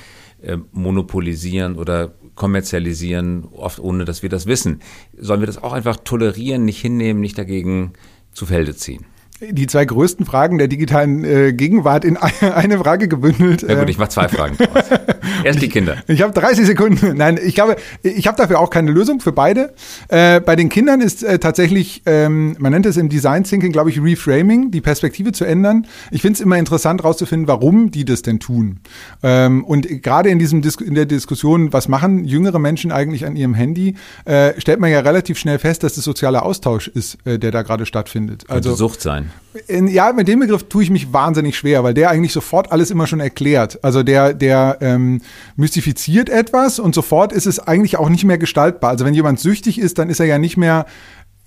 äh, 0.41 0.57
monopolisieren 0.71 1.75
oder 1.75 2.13
kommerzialisieren, 2.35 3.45
oft 3.51 3.79
ohne 3.79 4.05
dass 4.05 4.21
wir 4.21 4.29
das 4.29 4.45
wissen. 4.45 4.81
Sollen 5.17 5.39
wir 5.39 5.47
das 5.47 5.61
auch 5.61 5.73
einfach 5.73 5.97
tolerieren, 5.97 6.65
nicht 6.65 6.79
hinnehmen, 6.79 7.21
nicht 7.21 7.37
dagegen 7.37 7.93
zu 8.31 8.45
Felde 8.45 8.75
ziehen? 8.75 9.05
Die 9.41 9.67
zwei 9.67 9.83
größten 9.83 10.25
Fragen 10.25 10.57
der 10.57 10.67
digitalen 10.67 11.23
äh, 11.25 11.53
Gegenwart 11.53 12.05
in 12.05 12.17
eine 12.41 12.79
Frage 12.79 13.07
gebündelt. 13.07 13.63
Ja 13.63 13.75
gut, 13.75 13.89
ich 13.89 13.97
mache 13.97 14.09
zwei 14.09 14.29
Fragen 14.29 14.57
draus. 14.57 14.85
Erst 15.43 15.61
die 15.61 15.69
Kinder. 15.69 15.97
Ich, 16.07 16.15
ich 16.15 16.21
habe 16.21 16.33
30 16.33 16.65
Sekunden. 16.65 17.17
Nein, 17.17 17.37
ich 17.43 17.55
glaube, 17.55 17.75
ich 18.01 18.27
habe 18.27 18.37
dafür 18.37 18.59
auch 18.59 18.69
keine 18.69 18.91
Lösung 18.91 19.19
für 19.19 19.31
beide. 19.31 19.73
Äh, 20.07 20.39
bei 20.39 20.55
den 20.55 20.69
Kindern 20.69 21.01
ist 21.01 21.23
äh, 21.23 21.39
tatsächlich, 21.39 22.01
ähm, 22.05 22.55
man 22.59 22.71
nennt 22.71 22.85
es 22.85 22.97
im 22.97 23.09
Design 23.09 23.43
Thinking, 23.43 23.71
glaube 23.71 23.89
ich, 23.89 24.01
Reframing, 24.01 24.71
die 24.71 24.81
Perspektive 24.81 25.33
zu 25.33 25.45
ändern. 25.45 25.85
Ich 26.11 26.21
finde 26.21 26.35
es 26.35 26.41
immer 26.41 26.57
interessant 26.57 27.01
herauszufinden, 27.01 27.47
warum 27.47 27.91
die 27.91 28.05
das 28.05 28.21
denn 28.21 28.39
tun. 28.39 28.79
Ähm, 29.21 29.63
und 29.65 30.01
gerade 30.01 30.29
in 30.29 30.39
diesem 30.39 30.61
Dis 30.61 30.75
in 30.75 30.95
der 30.95 31.05
Diskussion, 31.05 31.73
was 31.73 31.87
machen 31.87 32.25
jüngere 32.25 32.59
Menschen 32.59 32.91
eigentlich 32.91 33.25
an 33.25 33.35
ihrem 33.35 33.53
Handy, 33.53 33.95
äh, 34.25 34.53
stellt 34.59 34.79
man 34.79 34.91
ja 34.91 35.01
relativ 35.01 35.37
schnell 35.37 35.59
fest, 35.59 35.83
dass 35.83 35.97
es 35.97 36.03
sozialer 36.03 36.43
Austausch 36.43 36.87
ist, 36.87 37.17
äh, 37.25 37.37
der 37.37 37.51
da 37.51 37.61
gerade 37.61 37.85
stattfindet. 37.85 38.45
Also 38.49 38.75
Sucht 38.75 39.01
sein. 39.01 39.31
Ja, 39.69 40.11
mit 40.11 40.27
dem 40.27 40.39
Begriff 40.39 40.63
tue 40.63 40.83
ich 40.83 40.89
mich 40.89 41.13
wahnsinnig 41.13 41.55
schwer, 41.57 41.83
weil 41.83 41.93
der 41.93 42.09
eigentlich 42.09 42.33
sofort 42.33 42.73
alles 42.73 42.91
immer 42.91 43.07
schon 43.07 43.21
erklärt. 43.21 43.81
Also 43.83 44.03
der, 44.03 44.33
der 44.33 44.79
ähm, 44.81 45.21
mystifiziert 45.55 46.29
etwas 46.29 46.77
und 46.77 46.93
sofort 46.93 47.31
ist 47.31 47.45
es 47.45 47.59
eigentlich 47.59 47.97
auch 47.97 48.09
nicht 48.09 48.25
mehr 48.25 48.37
gestaltbar. 48.37 48.89
Also 48.89 49.05
wenn 49.05 49.13
jemand 49.13 49.39
süchtig 49.39 49.79
ist, 49.79 49.97
dann 49.97 50.09
ist 50.09 50.19
er 50.19 50.25
ja 50.25 50.39
nicht 50.39 50.57
mehr 50.57 50.85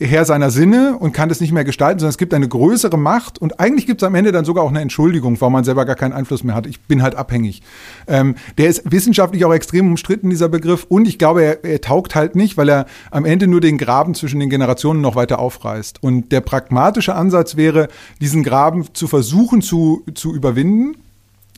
Herr 0.00 0.24
seiner 0.24 0.50
Sinne 0.50 0.96
und 0.98 1.12
kann 1.12 1.28
das 1.28 1.40
nicht 1.40 1.52
mehr 1.52 1.64
gestalten, 1.64 1.98
sondern 1.98 2.10
es 2.10 2.18
gibt 2.18 2.32
eine 2.32 2.48
größere 2.48 2.96
Macht 2.96 3.40
und 3.40 3.58
eigentlich 3.58 3.86
gibt 3.86 4.00
es 4.00 4.06
am 4.06 4.14
Ende 4.14 4.30
dann 4.30 4.44
sogar 4.44 4.62
auch 4.62 4.70
eine 4.70 4.80
Entschuldigung, 4.80 5.40
warum 5.40 5.54
man 5.54 5.64
selber 5.64 5.84
gar 5.86 5.96
keinen 5.96 6.12
Einfluss 6.12 6.44
mehr 6.44 6.54
hat. 6.54 6.66
Ich 6.66 6.80
bin 6.82 7.02
halt 7.02 7.16
abhängig. 7.16 7.62
Ähm, 8.06 8.36
der 8.58 8.68
ist 8.68 8.90
wissenschaftlich 8.90 9.44
auch 9.44 9.52
extrem 9.52 9.88
umstritten, 9.88 10.30
dieser 10.30 10.48
Begriff, 10.48 10.86
und 10.88 11.08
ich 11.08 11.18
glaube, 11.18 11.42
er, 11.42 11.64
er 11.64 11.80
taugt 11.80 12.14
halt 12.14 12.36
nicht, 12.36 12.56
weil 12.56 12.68
er 12.68 12.86
am 13.10 13.24
Ende 13.24 13.48
nur 13.48 13.60
den 13.60 13.76
Graben 13.76 14.14
zwischen 14.14 14.38
den 14.38 14.50
Generationen 14.50 15.00
noch 15.00 15.16
weiter 15.16 15.40
aufreißt. 15.40 16.02
Und 16.02 16.30
der 16.30 16.42
pragmatische 16.42 17.16
Ansatz 17.16 17.56
wäre, 17.56 17.88
diesen 18.20 18.44
Graben 18.44 18.94
zu 18.94 19.08
versuchen 19.08 19.62
zu, 19.62 20.04
zu 20.14 20.34
überwinden 20.34 20.94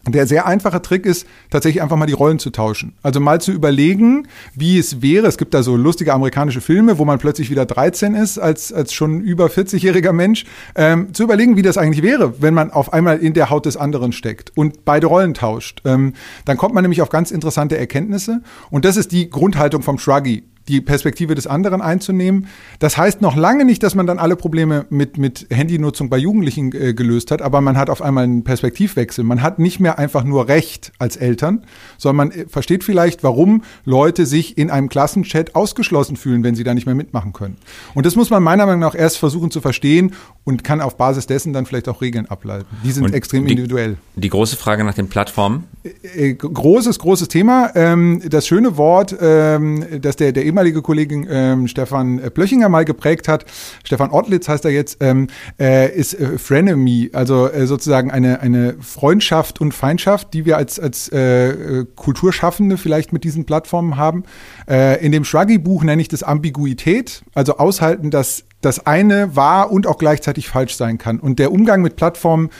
der 0.07 0.26
sehr 0.26 0.47
einfache 0.47 0.80
Trick 0.80 1.04
ist, 1.04 1.26
tatsächlich 1.50 1.83
einfach 1.83 1.97
mal 1.97 2.07
die 2.07 2.14
Rollen 2.14 2.38
zu 2.38 2.50
tauschen. 2.50 2.95
Also 3.02 3.21
mal 3.21 3.40
zu 3.40 3.52
überlegen, 3.52 4.26
wie 4.54 4.78
es 4.78 5.02
wäre. 5.02 5.26
Es 5.26 5.37
gibt 5.37 5.52
da 5.52 5.62
so 5.62 5.76
lustige 5.76 6.14
amerikanische 6.14 6.61
Filme, 6.61 6.99
wo 6.99 7.04
man 7.04 7.19
plötzlich 7.19 7.50
wieder 7.50 7.66
13 7.66 8.14
ist 8.14 8.38
als, 8.38 8.73
als 8.73 8.92
schon 8.92 9.21
über 9.21 9.47
40-jähriger 9.47 10.12
Mensch. 10.12 10.47
Ähm, 10.75 11.12
zu 11.12 11.23
überlegen, 11.25 11.57
wie 11.57 11.62
das 11.62 11.76
eigentlich 11.76 12.02
wäre, 12.02 12.40
wenn 12.40 12.54
man 12.54 12.71
auf 12.71 12.92
einmal 12.92 13.19
in 13.19 13.35
der 13.35 13.50
Haut 13.50 13.66
des 13.66 13.76
anderen 13.76 14.12
steckt 14.12 14.57
und 14.57 14.85
beide 14.85 15.07
Rollen 15.07 15.35
tauscht. 15.35 15.83
Ähm, 15.85 16.14
dann 16.45 16.57
kommt 16.57 16.75
man 16.75 16.83
nämlich 16.83 17.02
auf 17.02 17.11
ganz 17.11 17.30
interessante 17.30 17.76
Erkenntnisse. 17.76 18.42
Und 18.71 18.85
das 18.85 18.97
ist 18.97 19.12
die 19.12 19.28
Grundhaltung 19.28 19.83
vom 19.83 19.99
Shruggy 19.99 20.45
die 20.71 20.81
Perspektive 20.81 21.35
des 21.35 21.47
anderen 21.47 21.83
einzunehmen. 21.83 22.47
Das 22.79 22.97
heißt 22.97 23.21
noch 23.21 23.37
lange 23.37 23.65
nicht, 23.65 23.83
dass 23.83 23.95
man 23.95 24.07
dann 24.07 24.19
alle 24.19 24.37
Probleme 24.37 24.87
mit, 24.89 25.19
mit 25.19 25.47
Handynutzung 25.50 26.09
bei 26.09 26.17
Jugendlichen 26.17 26.73
äh, 26.73 26.95
gelöst 26.95 27.31
hat, 27.31 27.43
aber 27.43 27.61
man 27.61 27.77
hat 27.77 27.91
auf 27.91 28.00
einmal 28.03 28.25
einen 28.25 28.45
Perspektivwechsel. 28.45 29.25
Man 29.25 29.43
hat 29.43 29.59
nicht 29.59 29.81
mehr 29.81 29.99
einfach 29.99 30.25
nur 30.25 30.49
Recht 30.49 30.93
als 30.99 31.17
Eltern, 31.17 31.67
sondern 31.99 32.29
man 32.29 32.39
äh, 32.39 32.47
versteht 32.49 32.85
vielleicht, 32.85 33.23
warum 33.23 33.62
Leute 33.85 34.27
sich 34.27 34.57
in 34.57 34.71
einem 34.71 34.89
Klassenchat 34.89 35.55
ausgeschlossen 35.55 36.17
fühlen, 36.17 36.45
wenn 36.45 36.55
sie 36.55 36.65
da 36.65 36.73
nicht 36.75 36.87
mehr 36.87 36.95
mitmachen 36.95 37.33
können. 37.33 37.57
Und 37.95 38.07
das 38.07 38.17
muss 38.17 38.31
man 38.31 38.43
meiner 38.43 38.67
Meinung 38.67 38.81
nach 38.81 38.95
erst 38.95 39.19
versuchen 39.19 39.50
zu 39.50 39.61
verstehen 39.61 40.12
und 40.45 40.65
kann 40.65 40.81
auf 40.81 40.97
Basis 40.97 41.27
dessen 41.27 41.53
dann 41.53 41.67
vielleicht 41.67 41.89
auch 41.89 42.00
Regeln 42.00 42.27
ableiten. 42.27 42.67
Die 42.85 42.93
sind 42.93 43.05
und 43.05 43.15
extrem 43.15 43.47
die, 43.47 43.53
individuell. 43.53 43.97
Die 44.17 44.29
große 44.29 44.57
Frage 44.57 44.85
nach 44.85 44.95
den 44.95 45.09
Plattformen? 45.09 45.65
Äh, 45.83 46.35
großes, 46.35 46.99
großes 46.99 47.29
Thema. 47.29 47.71
Ähm, 47.75 48.23
das 48.29 48.47
schöne 48.47 48.77
Wort, 48.77 49.17
ähm, 49.21 49.85
dass 50.00 50.17
der, 50.17 50.33
der 50.33 50.45
ehemalige 50.45 50.60
Kollege 50.83 51.26
ähm, 51.29 51.69
Stefan 51.69 52.19
Blöchinger 52.35 52.69
mal 52.69 52.85
geprägt 52.85 53.29
hat, 53.29 53.45
Stefan 53.85 54.11
Ortlitz 54.11 54.49
heißt 54.49 54.64
er 54.64 54.71
jetzt, 54.71 54.99
ähm, 55.00 55.29
äh, 55.59 55.95
ist 55.95 56.14
äh, 56.14 56.38
Frenemy, 56.38 57.11
also 57.12 57.49
äh, 57.49 57.67
sozusagen 57.67 58.11
eine, 58.11 58.40
eine 58.40 58.76
Freundschaft 58.81 59.61
und 59.61 59.73
Feindschaft, 59.73 60.35
die 60.35 60.45
wir 60.45 60.57
als, 60.57 60.79
als 60.79 61.09
äh, 61.09 61.85
Kulturschaffende 61.97 62.76
vielleicht 62.76 63.12
mit 63.12 63.25
diesen 63.25 63.45
Plattformen 63.45 63.97
haben. 63.97 64.25
Äh, 64.69 65.05
in 65.05 65.12
dem 65.12 65.25
Shruggy-Buch 65.25 65.85
nenne 65.85 66.02
ich 66.02 66.09
das 66.09 66.23
Ambiguität, 66.23 67.23
also 67.35 67.57
aushalten, 67.57 68.11
dass 68.11 68.45
das 68.61 68.87
eine 68.87 69.37
wahr 69.37 69.73
und 69.73 69.87
auch 69.87 69.99
gleichzeitig 69.99 70.49
falsch 70.49 70.76
sein 70.76 70.99
kann. 70.99 71.19
Und 71.19 71.38
der 71.38 71.52
Umgang 71.52 71.83
mit 71.83 71.97
Plattformen 71.97 72.50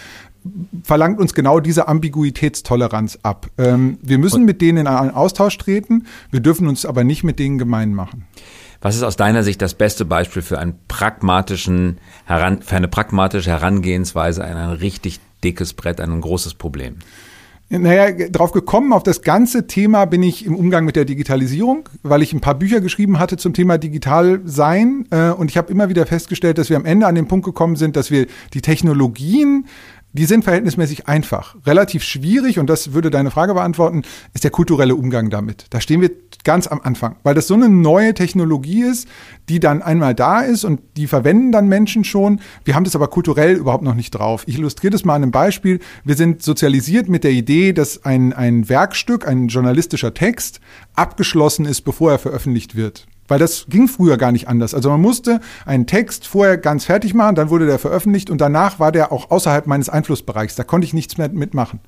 verlangt 0.82 1.18
uns 1.18 1.35
genau 1.35 1.61
diese 1.61 1.88
Ambiguitätstoleranz 1.88 3.18
ab. 3.23 3.49
Ähm, 3.59 3.99
wir 4.02 4.18
müssen 4.18 4.44
mit 4.44 4.61
denen 4.61 4.78
in 4.78 4.87
einen 4.87 5.11
Austausch 5.11 5.56
treten, 5.59 6.06
wir 6.30 6.40
dürfen 6.40 6.68
uns 6.68 6.85
aber 6.87 7.04
nicht 7.04 7.25
mit 7.25 7.38
denen 7.38 7.59
gemein 7.59 7.94
machen. 7.94 8.26
Was 8.80 8.97
ist 8.97 9.02
aus 9.02 9.16
deiner 9.16 9.42
Sicht 9.42 9.61
das 9.61 9.75
beste 9.75 10.06
Beispiel 10.06 10.40
für, 10.40 10.59
einen 10.59 10.75
pragmatischen, 10.88 11.99
für 12.26 12.76
eine 12.76 12.88
pragmatische 12.88 13.50
Herangehensweise 13.50 14.42
an 14.42 14.56
ein 14.56 14.70
richtig 14.70 15.20
dickes 15.44 15.75
Brett, 15.75 16.00
an 16.00 16.11
ein 16.11 16.20
großes 16.23 16.54
Problem? 16.54 16.97
Naja, 17.73 18.28
drauf 18.30 18.50
gekommen, 18.50 18.92
auf 18.92 19.04
das 19.04 19.23
ganze 19.23 19.68
Thema 19.68 20.04
bin 20.04 20.25
ich 20.25 20.44
im 20.44 20.56
Umgang 20.56 20.85
mit 20.85 20.97
der 20.97 21.04
Digitalisierung, 21.04 21.88
weil 22.02 22.20
ich 22.20 22.32
ein 22.32 22.40
paar 22.40 22.56
Bücher 22.56 22.80
geschrieben 22.80 23.20
hatte 23.20 23.37
zum 23.37 23.54
Thema 23.54 23.78
Digitalsein. 23.78 25.06
Äh, 25.11 25.30
und 25.30 25.52
ich 25.52 25.56
habe 25.56 25.70
immer 25.70 25.88
wieder 25.88 26.04
festgestellt, 26.04 26.59
dass 26.59 26.68
wir 26.68 26.76
am 26.76 26.85
Ende 26.85 27.06
an 27.06 27.14
den 27.14 27.28
Punkt 27.28 27.44
gekommen 27.44 27.76
sind, 27.76 27.94
dass 27.94 28.11
wir 28.11 28.26
die 28.54 28.61
Technologien 28.61 29.66
die 30.12 30.25
sind 30.25 30.45
verhältnismäßig 30.45 31.07
einfach. 31.09 31.57
Relativ 31.67 32.02
schwierig, 32.02 32.59
und 32.59 32.69
das 32.69 32.93
würde 32.93 33.11
deine 33.11 33.31
Frage 33.31 33.55
beantworten, 33.55 34.02
ist 34.35 34.45
der 34.45 34.50
kulturelle 34.50 34.95
Umgang 34.95 35.31
damit. 35.31 35.67
Da 35.71 35.81
stehen 35.81 36.00
wir 36.00 36.11
ganz 36.43 36.67
am 36.67 36.81
Anfang, 36.83 37.17
weil 37.23 37.35
das 37.35 37.47
so 37.47 37.55
eine 37.55 37.69
neue 37.69 38.14
Technologie 38.14 38.83
ist, 38.83 39.09
die 39.49 39.61
dann 39.61 39.83
einmal 39.83 40.14
da 40.14 40.40
ist 40.40 40.64
und 40.64 40.81
die 40.97 41.07
verwenden 41.07 41.52
dann 41.52 41.69
Menschen 41.69 42.05
schon. 42.05 42.40
Wir 42.64 42.75
haben 42.75 42.85
das 42.85 42.97
aber 42.97 43.09
kulturell 43.09 43.57
überhaupt 43.57 43.85
noch 43.85 43.95
nicht 43.95 44.11
drauf. 44.11 44.45
Ich 44.47 44.59
illustriere 44.59 44.93
das 44.93 45.05
mal 45.05 45.14
an 45.14 45.23
einem 45.23 45.33
Beispiel. 45.33 45.81
Wir 46.05 46.17
sind 46.17 46.43
sozialisiert 46.43 47.09
mit 47.09 47.25
der 47.25 47.33
Idee, 47.33 47.73
dass 47.73 48.05
ein, 48.05 48.33
ein 48.33 48.69
Werkstück, 48.69 49.29
ein 49.29 49.49
journalistischer 49.49 50.14
Text 50.14 50.61
abgeschlossen 50.95 51.67
ist, 51.67 51.83
bevor 51.83 52.12
er 52.12 52.19
veröffentlicht 52.19 52.75
wird. 52.75 53.07
Weil 53.30 53.38
das 53.38 53.66
ging 53.68 53.87
früher 53.87 54.16
gar 54.16 54.32
nicht 54.32 54.49
anders. 54.49 54.75
Also 54.75 54.90
man 54.90 55.00
musste 55.00 55.40
einen 55.64 55.87
Text 55.87 56.26
vorher 56.26 56.58
ganz 56.58 56.84
fertig 56.84 57.14
machen, 57.14 57.37
dann 57.37 57.49
wurde 57.49 57.64
der 57.64 57.78
veröffentlicht 57.78 58.28
und 58.28 58.40
danach 58.40 58.80
war 58.80 58.90
der 58.90 59.12
auch 59.12 59.30
außerhalb 59.30 59.68
meines 59.68 59.88
Einflussbereichs. 59.88 60.56
Da 60.56 60.64
konnte 60.64 60.84
ich 60.84 60.94
nichts 60.94 61.16
mehr 61.16 61.28
mitmachen. 61.28 61.78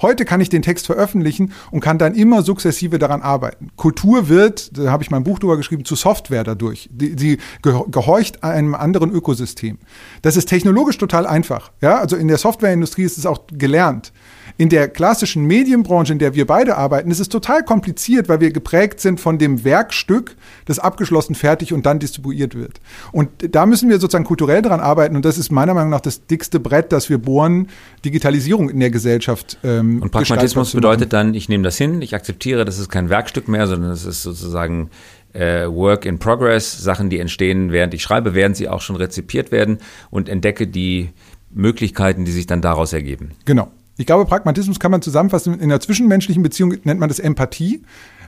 Heute 0.00 0.24
kann 0.24 0.40
ich 0.40 0.48
den 0.48 0.62
Text 0.62 0.86
veröffentlichen 0.86 1.52
und 1.72 1.80
kann 1.80 1.98
dann 1.98 2.14
immer 2.14 2.42
sukzessive 2.42 3.00
daran 3.00 3.20
arbeiten. 3.20 3.70
Kultur 3.74 4.28
wird, 4.28 4.78
da 4.78 4.92
habe 4.92 5.02
ich 5.02 5.10
mein 5.10 5.24
Buch 5.24 5.40
drüber 5.40 5.56
geschrieben, 5.56 5.84
zu 5.84 5.96
Software 5.96 6.44
dadurch. 6.44 6.88
Sie 6.96 7.38
gehorcht 7.62 8.44
einem 8.44 8.76
anderen 8.76 9.10
Ökosystem. 9.10 9.78
Das 10.22 10.36
ist 10.36 10.48
technologisch 10.48 10.98
total 10.98 11.26
einfach. 11.26 11.72
Ja, 11.80 11.98
also 11.98 12.14
in 12.14 12.28
der 12.28 12.38
Softwareindustrie 12.38 13.02
ist 13.02 13.18
es 13.18 13.26
auch 13.26 13.40
gelernt. 13.52 14.12
In 14.58 14.68
der 14.68 14.88
klassischen 14.88 15.44
Medienbranche, 15.44 16.12
in 16.12 16.18
der 16.18 16.34
wir 16.34 16.46
beide 16.46 16.76
arbeiten, 16.76 17.10
ist 17.10 17.20
es 17.20 17.28
total 17.28 17.62
kompliziert, 17.64 18.28
weil 18.28 18.40
wir 18.40 18.52
geprägt 18.52 19.00
sind 19.00 19.20
von 19.20 19.38
dem 19.38 19.64
Werkstück, 19.64 20.36
das 20.64 20.78
abgeschlossen 20.78 21.34
fertig 21.34 21.72
und 21.72 21.86
dann 21.86 21.98
distribuiert 21.98 22.54
wird. 22.54 22.80
Und 23.12 23.30
da 23.50 23.66
müssen 23.66 23.88
wir 23.88 23.98
sozusagen 23.98 24.24
kulturell 24.24 24.62
dran 24.62 24.80
arbeiten 24.80 25.16
und 25.16 25.24
das 25.24 25.38
ist 25.38 25.50
meiner 25.50 25.74
Meinung 25.74 25.90
nach 25.90 26.00
das 26.00 26.26
dickste 26.26 26.60
Brett, 26.60 26.92
das 26.92 27.08
wir 27.08 27.18
bohren, 27.18 27.68
Digitalisierung 28.04 28.70
in 28.70 28.80
der 28.80 28.90
Gesellschaft. 28.90 29.58
Ähm, 29.64 30.02
und 30.02 30.10
Pragmatismus 30.10 30.72
bedeutet 30.72 31.12
dann, 31.12 31.34
ich 31.34 31.48
nehme 31.48 31.64
das 31.64 31.76
hin, 31.76 32.02
ich 32.02 32.14
akzeptiere, 32.14 32.64
das 32.64 32.78
ist 32.78 32.88
kein 32.88 33.08
Werkstück 33.08 33.48
mehr, 33.48 33.66
sondern 33.66 33.90
es 33.90 34.04
ist 34.04 34.22
sozusagen 34.22 34.90
äh, 35.32 35.66
Work 35.66 36.04
in 36.04 36.18
Progress, 36.18 36.78
Sachen, 36.78 37.10
die 37.10 37.18
entstehen, 37.18 37.72
während 37.72 37.94
ich 37.94 38.02
schreibe, 38.02 38.34
während 38.34 38.56
sie 38.56 38.68
auch 38.68 38.80
schon 38.80 38.96
rezipiert 38.96 39.52
werden 39.52 39.78
und 40.10 40.28
entdecke 40.28 40.66
die 40.66 41.10
Möglichkeiten, 41.50 42.24
die 42.24 42.32
sich 42.32 42.46
dann 42.46 42.62
daraus 42.62 42.92
ergeben. 42.92 43.32
Genau. 43.44 43.70
Ich 43.96 44.06
glaube, 44.06 44.24
Pragmatismus 44.24 44.80
kann 44.80 44.90
man 44.90 45.02
zusammenfassen. 45.02 45.54
In 45.54 45.64
einer 45.64 45.80
zwischenmenschlichen 45.80 46.42
Beziehung 46.42 46.74
nennt 46.84 47.00
man 47.00 47.08
das 47.08 47.18
Empathie. 47.18 47.82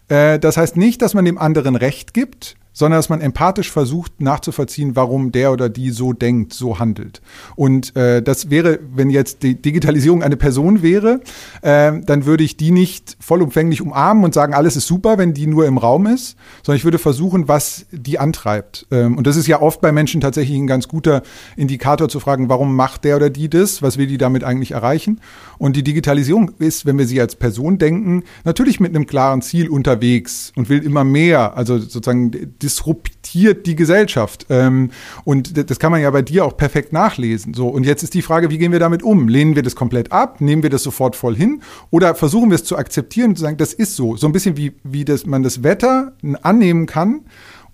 Äh, 0.08 0.38
das 0.38 0.56
heißt 0.56 0.76
nicht, 0.76 1.02
dass 1.02 1.14
man 1.14 1.24
dem 1.24 1.38
anderen 1.38 1.76
Recht 1.76 2.14
gibt, 2.14 2.56
sondern 2.74 2.98
dass 2.98 3.08
man 3.08 3.22
empathisch 3.22 3.70
versucht 3.70 4.20
nachzuvollziehen, 4.20 4.96
warum 4.96 5.32
der 5.32 5.52
oder 5.52 5.70
die 5.70 5.90
so 5.90 6.12
denkt, 6.12 6.52
so 6.52 6.78
handelt. 6.78 7.22
Und 7.56 7.96
äh, 7.96 8.20
das 8.20 8.50
wäre, 8.50 8.80
wenn 8.94 9.08
jetzt 9.08 9.42
die 9.42 9.54
Digitalisierung 9.54 10.22
eine 10.22 10.36
Person 10.36 10.82
wäre, 10.82 11.20
äh, 11.62 11.92
dann 12.04 12.26
würde 12.26 12.44
ich 12.44 12.56
die 12.56 12.72
nicht 12.72 13.16
vollumfänglich 13.20 13.80
umarmen 13.80 14.24
und 14.24 14.34
sagen, 14.34 14.52
alles 14.52 14.76
ist 14.76 14.88
super, 14.88 15.16
wenn 15.16 15.32
die 15.32 15.46
nur 15.46 15.66
im 15.66 15.78
Raum 15.78 16.06
ist, 16.06 16.36
sondern 16.62 16.76
ich 16.76 16.84
würde 16.84 16.98
versuchen, 16.98 17.48
was 17.48 17.86
die 17.92 18.18
antreibt. 18.18 18.86
Ähm, 18.90 19.16
und 19.16 19.26
das 19.26 19.36
ist 19.36 19.46
ja 19.46 19.62
oft 19.62 19.80
bei 19.80 19.92
Menschen 19.92 20.20
tatsächlich 20.20 20.58
ein 20.58 20.66
ganz 20.66 20.88
guter 20.88 21.22
Indikator 21.56 22.08
zu 22.08 22.18
fragen, 22.18 22.48
warum 22.48 22.74
macht 22.74 23.04
der 23.04 23.16
oder 23.16 23.30
die 23.30 23.48
das, 23.48 23.82
was 23.82 23.96
will 23.98 24.08
die 24.08 24.18
damit 24.18 24.42
eigentlich 24.42 24.72
erreichen. 24.72 25.20
Und 25.58 25.76
die 25.76 25.84
Digitalisierung 25.84 26.50
ist, 26.58 26.86
wenn 26.86 26.98
wir 26.98 27.06
sie 27.06 27.20
als 27.20 27.36
Person 27.36 27.78
denken, 27.78 28.24
natürlich 28.42 28.80
mit 28.80 28.94
einem 28.94 29.06
klaren 29.06 29.42
Ziel 29.42 29.68
unterwegs 29.68 30.52
und 30.56 30.68
will 30.68 30.82
immer 30.82 31.04
mehr, 31.04 31.56
also 31.56 31.78
sozusagen 31.78 32.32
disruptiert 32.64 33.66
die 33.66 33.76
Gesellschaft. 33.76 34.46
Ähm, 34.48 34.90
und 35.24 35.70
das 35.70 35.78
kann 35.78 35.92
man 35.92 36.00
ja 36.00 36.10
bei 36.10 36.22
dir 36.22 36.44
auch 36.44 36.56
perfekt 36.56 36.92
nachlesen. 36.92 37.54
So, 37.54 37.68
und 37.68 37.84
jetzt 37.84 38.02
ist 38.02 38.14
die 38.14 38.22
Frage, 38.22 38.50
wie 38.50 38.58
gehen 38.58 38.72
wir 38.72 38.78
damit 38.78 39.02
um? 39.02 39.28
Lehnen 39.28 39.54
wir 39.54 39.62
das 39.62 39.76
komplett 39.76 40.10
ab? 40.10 40.40
Nehmen 40.40 40.62
wir 40.62 40.70
das 40.70 40.82
sofort 40.82 41.14
voll 41.14 41.36
hin? 41.36 41.62
Oder 41.90 42.14
versuchen 42.14 42.50
wir 42.50 42.56
es 42.56 42.64
zu 42.64 42.76
akzeptieren 42.76 43.30
und 43.30 43.36
zu 43.36 43.42
sagen, 43.42 43.58
das 43.58 43.74
ist 43.74 43.94
so. 43.96 44.16
So 44.16 44.26
ein 44.26 44.32
bisschen 44.32 44.56
wie, 44.56 44.72
wie 44.82 45.04
das, 45.04 45.26
man 45.26 45.42
das 45.42 45.62
Wetter 45.62 46.12
annehmen 46.42 46.86
kann 46.86 47.20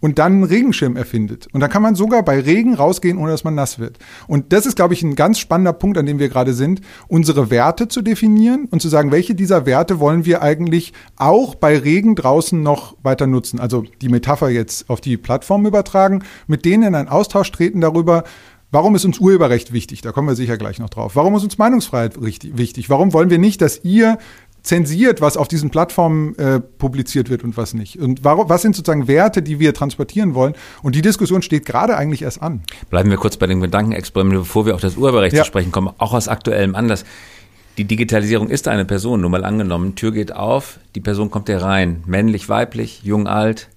und 0.01 0.19
dann 0.19 0.33
einen 0.33 0.45
Regenschirm 0.45 0.97
erfindet. 0.97 1.49
Und 1.53 1.61
dann 1.61 1.71
kann 1.71 1.83
man 1.83 1.95
sogar 1.95 2.23
bei 2.23 2.41
Regen 2.41 2.75
rausgehen, 2.75 3.19
ohne 3.19 3.31
dass 3.31 3.45
man 3.45 3.55
nass 3.55 3.79
wird. 3.79 3.99
Und 4.27 4.53
das 4.53 4.67
ist, 4.67 4.77
glaube 4.77 4.95
ich, 4.95 5.03
ein 5.03 5.15
ganz 5.15 5.39
spannender 5.39 5.73
Punkt, 5.73 5.99
an 5.99 6.07
dem 6.07 6.19
wir 6.19 6.29
gerade 6.29 6.55
sind, 6.55 6.81
unsere 7.09 7.51
Werte 7.51 7.89
zu 7.89 8.03
definieren 8.03 8.67
und 8.71 8.81
zu 8.83 8.89
sagen, 8.89 9.13
welche 9.13 9.35
dieser 9.35 9.67
Werte 9.67 10.01
wollen 10.01 10.25
wir 10.25 10.43
eigentlich 10.43 10.93
auch 11.17 11.55
bei 11.55 11.79
Regen 11.79 12.15
draußen 12.15 12.63
noch 12.63 12.97
weiter 13.03 13.27
nutzen. 13.27 13.61
Also 13.61 13.85
die 14.01 14.09
Metapher 14.09 14.51
jetzt 14.51 14.89
auf 14.89 15.01
die 15.01 15.17
Plattform 15.17 15.67
übertragen, 15.67 16.23
mit 16.47 16.65
denen 16.65 16.85
in 16.85 16.95
einen 16.95 17.09
Austausch 17.09 17.53
treten 17.53 17.81
darüber, 17.81 18.25
Warum 18.73 18.95
ist 18.95 19.05
uns 19.05 19.19
Urheberrecht 19.19 19.73
wichtig? 19.73 20.01
Da 20.01 20.13
kommen 20.13 20.29
wir 20.29 20.37
sicher 20.37 20.57
gleich 20.57 20.79
noch 20.79 20.91
drauf. 20.91 21.17
Warum 21.17 21.35
ist 21.35 21.43
uns 21.43 21.59
Meinungsfreiheit 21.59 22.15
wichtig? 22.21 22.89
Warum 22.89 23.13
wollen 23.13 23.29
wir 23.29 23.39
nicht, 23.39 23.61
dass 23.63 23.83
ihr 23.83 24.19
zensiert, 24.63 25.21
was 25.21 25.37
auf 25.37 25.49
diesen 25.49 25.71
Plattformen 25.71 26.37
äh, 26.37 26.61
publiziert 26.61 27.31
wird 27.31 27.45
und 27.45 27.57
was 27.57 27.75
nicht. 27.75 27.99
Und 27.99 28.25
warum, 28.25 28.49
was 28.49 28.63
sind 28.63 28.77
sozusagen 28.77 29.09
Werte, 29.09 29.43
die 29.43 29.59
wir 29.59 29.75
transportieren 29.75 30.35
wollen? 30.35 30.55
Und 30.83 30.95
die 30.95 31.03
Diskussion 31.03 31.43
steht 31.43 31.67
gerade 31.67 31.97
eigentlich 31.97 32.23
erst 32.23 32.43
an. 32.43 32.63
Bleiben 32.91 33.11
wir 33.11 33.17
kurz 33.17 33.37
bei 33.37 33.47
dem 33.47 33.61
Gedankenexperiment, 33.61 34.41
bevor 34.41 34.67
wir 34.67 34.75
auf 34.75 34.81
das 34.81 34.97
Urheberrecht 34.97 35.35
ja. 35.35 35.43
zu 35.43 35.47
sprechen 35.47 35.73
kommen, 35.73 35.91
auch 35.99 36.13
aus 36.13 36.29
aktuellem 36.29 36.75
Anlass. 36.75 37.05
Die 37.79 37.85
Digitalisierung 37.85 38.49
ist 38.51 38.69
eine 38.69 38.85
Person, 38.85 39.21
nur 39.21 39.31
mal 39.31 39.45
angenommen, 39.45 39.95
Tür 39.95 40.13
geht 40.13 40.35
auf, 40.35 40.81
die 40.95 41.01
Person 41.01 41.31
kommt 41.31 41.49
herein, 41.49 42.03
männlich, 42.07 42.49
weiblich, 42.49 43.01
jung, 43.05 43.27
alt, 43.27 43.69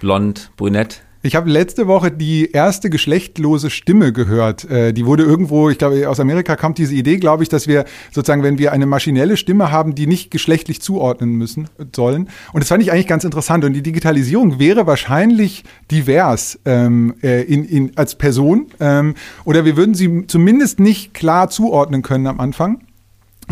blond, 0.00 0.50
brünett. 0.56 1.02
Ich 1.22 1.36
habe 1.36 1.50
letzte 1.50 1.86
Woche 1.86 2.10
die 2.10 2.50
erste 2.50 2.88
geschlechtlose 2.88 3.68
Stimme 3.68 4.10
gehört. 4.10 4.64
Äh, 4.70 4.94
die 4.94 5.04
wurde 5.04 5.22
irgendwo, 5.22 5.68
ich 5.68 5.76
glaube, 5.76 6.08
aus 6.08 6.18
Amerika 6.18 6.56
kam 6.56 6.72
diese 6.72 6.94
Idee, 6.94 7.18
glaube 7.18 7.42
ich, 7.42 7.50
dass 7.50 7.68
wir 7.68 7.84
sozusagen, 8.10 8.42
wenn 8.42 8.58
wir 8.58 8.72
eine 8.72 8.86
maschinelle 8.86 9.36
Stimme 9.36 9.70
haben, 9.70 9.94
die 9.94 10.06
nicht 10.06 10.30
geschlechtlich 10.30 10.80
zuordnen 10.80 11.32
müssen 11.32 11.68
sollen. 11.94 12.30
Und 12.54 12.60
das 12.60 12.68
fand 12.68 12.82
ich 12.82 12.90
eigentlich 12.90 13.06
ganz 13.06 13.24
interessant. 13.24 13.66
Und 13.66 13.74
die 13.74 13.82
Digitalisierung 13.82 14.58
wäre 14.58 14.86
wahrscheinlich 14.86 15.64
divers 15.90 16.58
ähm, 16.64 17.14
äh, 17.22 17.42
in, 17.42 17.66
in, 17.66 17.92
als 17.96 18.14
Person. 18.14 18.68
Ähm, 18.80 19.14
oder 19.44 19.66
wir 19.66 19.76
würden 19.76 19.94
sie 19.94 20.26
zumindest 20.26 20.80
nicht 20.80 21.12
klar 21.12 21.50
zuordnen 21.50 22.00
können 22.00 22.28
am 22.28 22.40
Anfang. 22.40 22.80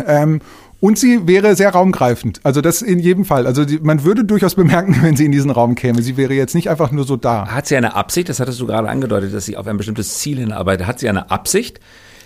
Ähm, 0.07 0.41
und 0.79 0.97
sie 0.97 1.27
wäre 1.27 1.55
sehr 1.55 1.71
raumgreifend. 1.71 2.39
Also 2.43 2.61
das 2.61 2.81
in 2.81 2.99
jedem 2.99 3.25
Fall. 3.25 3.45
Also 3.45 3.65
die, 3.65 3.79
man 3.79 4.03
würde 4.03 4.23
durchaus 4.23 4.55
bemerken, 4.55 4.97
wenn 5.01 5.15
sie 5.15 5.25
in 5.25 5.31
diesen 5.31 5.51
Raum 5.51 5.75
käme. 5.75 6.01
Sie 6.01 6.17
wäre 6.17 6.33
jetzt 6.33 6.55
nicht 6.55 6.69
einfach 6.69 6.91
nur 6.91 7.05
so 7.05 7.17
da. 7.17 7.47
Hat 7.47 7.67
sie 7.67 7.75
eine 7.75 7.95
Absicht? 7.95 8.29
Das 8.29 8.39
hattest 8.39 8.59
du 8.59 8.67
gerade 8.67 8.87
angedeutet, 8.87 9.33
dass 9.33 9.45
sie 9.45 9.57
auf 9.57 9.67
ein 9.67 9.77
bestimmtes 9.77 10.19
Ziel 10.19 10.39
hinarbeitet. 10.39 10.87
Hat 10.87 10.99
sie 10.99 11.09
eine 11.09 11.31
Absicht? 11.31 11.79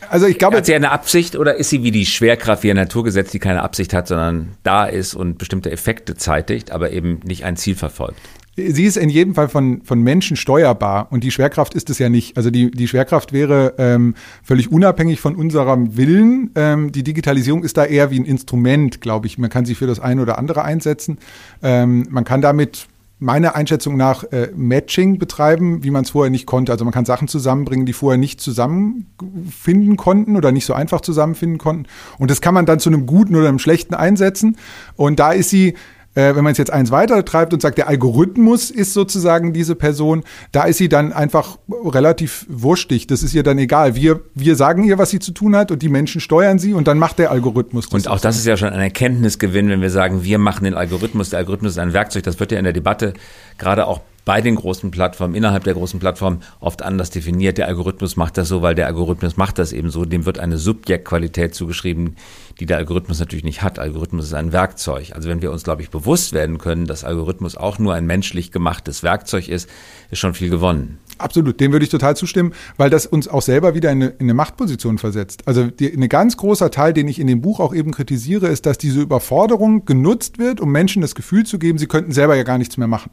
Also 0.09 0.27
ich 0.27 0.37
glaube, 0.37 0.57
hat 0.57 0.65
sie 0.65 0.75
eine 0.75 0.91
Absicht 0.91 1.35
oder 1.35 1.55
ist 1.55 1.69
sie 1.69 1.81
wie 1.83 1.91
die 1.91 2.05
Schwerkraft, 2.05 2.63
wie 2.63 2.69
ein 2.69 2.75
Naturgesetz, 2.75 3.31
die 3.31 3.39
keine 3.39 3.63
Absicht 3.63 3.93
hat, 3.93 4.07
sondern 4.07 4.49
da 4.61 4.85
ist 4.85 5.15
und 5.15 5.37
bestimmte 5.37 5.71
Effekte 5.71 6.15
zeitigt, 6.15 6.71
aber 6.71 6.91
eben 6.91 7.21
nicht 7.23 7.45
ein 7.45 7.55
Ziel 7.55 7.75
verfolgt? 7.75 8.19
Sie 8.55 8.83
ist 8.83 8.97
in 8.97 9.09
jedem 9.09 9.33
Fall 9.33 9.49
von, 9.49 9.81
von 9.83 10.01
Menschen 10.01 10.37
steuerbar 10.37 11.07
und 11.11 11.23
die 11.23 11.31
Schwerkraft 11.31 11.73
ist 11.73 11.89
es 11.89 11.97
ja 11.97 12.09
nicht. 12.09 12.37
Also 12.37 12.51
die, 12.51 12.69
die 12.69 12.87
Schwerkraft 12.87 13.33
wäre 13.33 13.73
ähm, 13.79 14.13
völlig 14.43 14.71
unabhängig 14.71 15.19
von 15.19 15.35
unserem 15.35 15.97
Willen. 15.97 16.51
Ähm, 16.53 16.91
die 16.91 17.03
Digitalisierung 17.03 17.63
ist 17.63 17.77
da 17.77 17.85
eher 17.85 18.11
wie 18.11 18.19
ein 18.19 18.25
Instrument, 18.25 19.01
glaube 19.01 19.25
ich. 19.25 19.39
Man 19.39 19.49
kann 19.49 19.65
sie 19.65 19.73
für 19.73 19.87
das 19.87 19.99
eine 19.99 20.21
oder 20.21 20.37
andere 20.37 20.63
einsetzen. 20.63 21.17
Ähm, 21.63 22.05
man 22.11 22.25
kann 22.25 22.41
damit 22.41 22.87
meiner 23.23 23.55
Einschätzung 23.55 23.95
nach 23.95 24.23
äh, 24.25 24.49
Matching 24.53 25.17
betreiben, 25.17 25.83
wie 25.83 25.91
man 25.91 26.03
es 26.03 26.11
vorher 26.11 26.29
nicht 26.29 26.45
konnte. 26.45 26.71
Also 26.73 26.83
man 26.83 26.93
kann 26.93 27.05
Sachen 27.05 27.27
zusammenbringen, 27.27 27.85
die 27.85 27.93
vorher 27.93 28.17
nicht 28.17 28.41
zusammenfinden 28.41 29.97
konnten 29.97 30.35
oder 30.35 30.51
nicht 30.51 30.65
so 30.65 30.73
einfach 30.73 31.01
zusammenfinden 31.01 31.57
konnten. 31.57 31.85
Und 32.19 32.29
das 32.29 32.41
kann 32.41 32.53
man 32.53 32.65
dann 32.65 32.79
zu 32.79 32.89
einem 32.89 33.05
guten 33.05 33.35
oder 33.35 33.47
einem 33.47 33.59
schlechten 33.59 33.93
einsetzen. 33.95 34.57
Und 34.95 35.19
da 35.19 35.31
ist 35.31 35.49
sie 35.49 35.73
äh, 36.15 36.35
wenn 36.35 36.43
man 36.43 36.51
es 36.51 36.57
jetzt 36.57 36.71
eins 36.71 36.91
weiter 36.91 37.23
treibt 37.25 37.53
und 37.53 37.61
sagt, 37.61 37.77
der 37.77 37.87
Algorithmus 37.87 38.69
ist 38.69 38.93
sozusagen 38.93 39.53
diese 39.53 39.75
Person, 39.75 40.23
da 40.51 40.63
ist 40.63 40.77
sie 40.77 40.89
dann 40.89 41.13
einfach 41.13 41.57
relativ 41.69 42.45
wurstig. 42.49 43.07
Das 43.07 43.23
ist 43.23 43.33
ihr 43.33 43.43
dann 43.43 43.57
egal. 43.57 43.95
Wir, 43.95 44.21
wir 44.35 44.55
sagen 44.55 44.83
ihr, 44.83 44.97
was 44.97 45.09
sie 45.09 45.19
zu 45.19 45.31
tun 45.31 45.55
hat 45.55 45.71
und 45.71 45.81
die 45.81 45.89
Menschen 45.89 46.21
steuern 46.21 46.59
sie 46.59 46.73
und 46.73 46.87
dann 46.87 46.99
macht 46.99 47.19
der 47.19 47.31
Algorithmus 47.31 47.89
das. 47.89 47.93
Und 47.93 48.07
auch 48.07 48.19
das 48.19 48.37
ist 48.37 48.45
ja 48.45 48.57
schon 48.57 48.69
ein 48.69 48.79
Erkenntnisgewinn, 48.79 49.69
wenn 49.69 49.81
wir 49.81 49.89
sagen, 49.89 50.23
wir 50.23 50.37
machen 50.37 50.65
den 50.65 50.75
Algorithmus. 50.75 51.29
Der 51.29 51.39
Algorithmus 51.39 51.73
ist 51.73 51.79
ein 51.79 51.93
Werkzeug. 51.93 52.23
Das 52.23 52.39
wird 52.39 52.51
ja 52.51 52.57
in 52.57 52.63
der 52.63 52.73
Debatte 52.73 53.13
gerade 53.57 53.87
auch 53.87 54.01
bei 54.25 54.41
den 54.41 54.55
großen 54.55 54.89
Plattformen, 54.91 55.35
innerhalb 55.35 55.63
der 55.65 55.73
großen 55.73 55.99
Plattformen 55.99 56.43
oft 56.59 56.81
anders 56.81 57.09
definiert. 57.09 57.57
Der 57.57 57.67
Algorithmus 57.67 58.15
macht 58.15 58.37
das 58.37 58.47
so, 58.47 58.61
weil 58.61 58.75
der 58.75 58.87
Algorithmus 58.87 59.35
macht 59.35 59.59
das 59.59 59.73
eben 59.73 59.89
so. 59.89 60.05
Dem 60.05 60.25
wird 60.25 60.39
eine 60.39 60.57
Subjektqualität 60.57 61.53
zugeschrieben, 61.53 62.15
die 62.59 62.65
der 62.65 62.77
Algorithmus 62.77 63.19
natürlich 63.19 63.43
nicht 63.43 63.61
hat. 63.61 63.79
Algorithmus 63.79 64.25
ist 64.25 64.33
ein 64.33 64.51
Werkzeug. 64.51 65.11
Also 65.13 65.29
wenn 65.29 65.41
wir 65.41 65.51
uns, 65.51 65.63
glaube 65.63 65.81
ich, 65.81 65.89
bewusst 65.89 66.33
werden 66.33 66.57
können, 66.57 66.85
dass 66.85 67.03
Algorithmus 67.03 67.57
auch 67.57 67.79
nur 67.79 67.93
ein 67.93 68.05
menschlich 68.05 68.51
gemachtes 68.51 69.03
Werkzeug 69.03 69.47
ist, 69.47 69.69
ist 70.11 70.19
schon 70.19 70.33
viel 70.33 70.49
gewonnen. 70.49 70.99
Absolut, 71.17 71.59
dem 71.59 71.71
würde 71.71 71.85
ich 71.85 71.91
total 71.91 72.15
zustimmen, 72.15 72.53
weil 72.77 72.89
das 72.89 73.05
uns 73.05 73.27
auch 73.27 73.41
selber 73.41 73.75
wieder 73.75 73.91
in 73.91 74.01
eine, 74.01 74.11
in 74.11 74.21
eine 74.21 74.33
Machtposition 74.33 74.97
versetzt. 74.97 75.47
Also 75.47 75.69
ein 75.79 76.09
ganz 76.09 76.37
großer 76.37 76.71
Teil, 76.71 76.93
den 76.93 77.07
ich 77.07 77.19
in 77.19 77.27
dem 77.27 77.41
Buch 77.41 77.59
auch 77.59 77.73
eben 77.73 77.91
kritisiere, 77.91 78.47
ist, 78.47 78.65
dass 78.65 78.77
diese 78.77 79.01
Überforderung 79.01 79.85
genutzt 79.85 80.39
wird, 80.39 80.59
um 80.59 80.71
Menschen 80.71 81.01
das 81.01 81.15
Gefühl 81.15 81.45
zu 81.45 81.59
geben, 81.59 81.77
sie 81.77 81.87
könnten 81.87 82.11
selber 82.11 82.35
ja 82.35 82.43
gar 82.43 82.57
nichts 82.57 82.77
mehr 82.77 82.87
machen. 82.87 83.11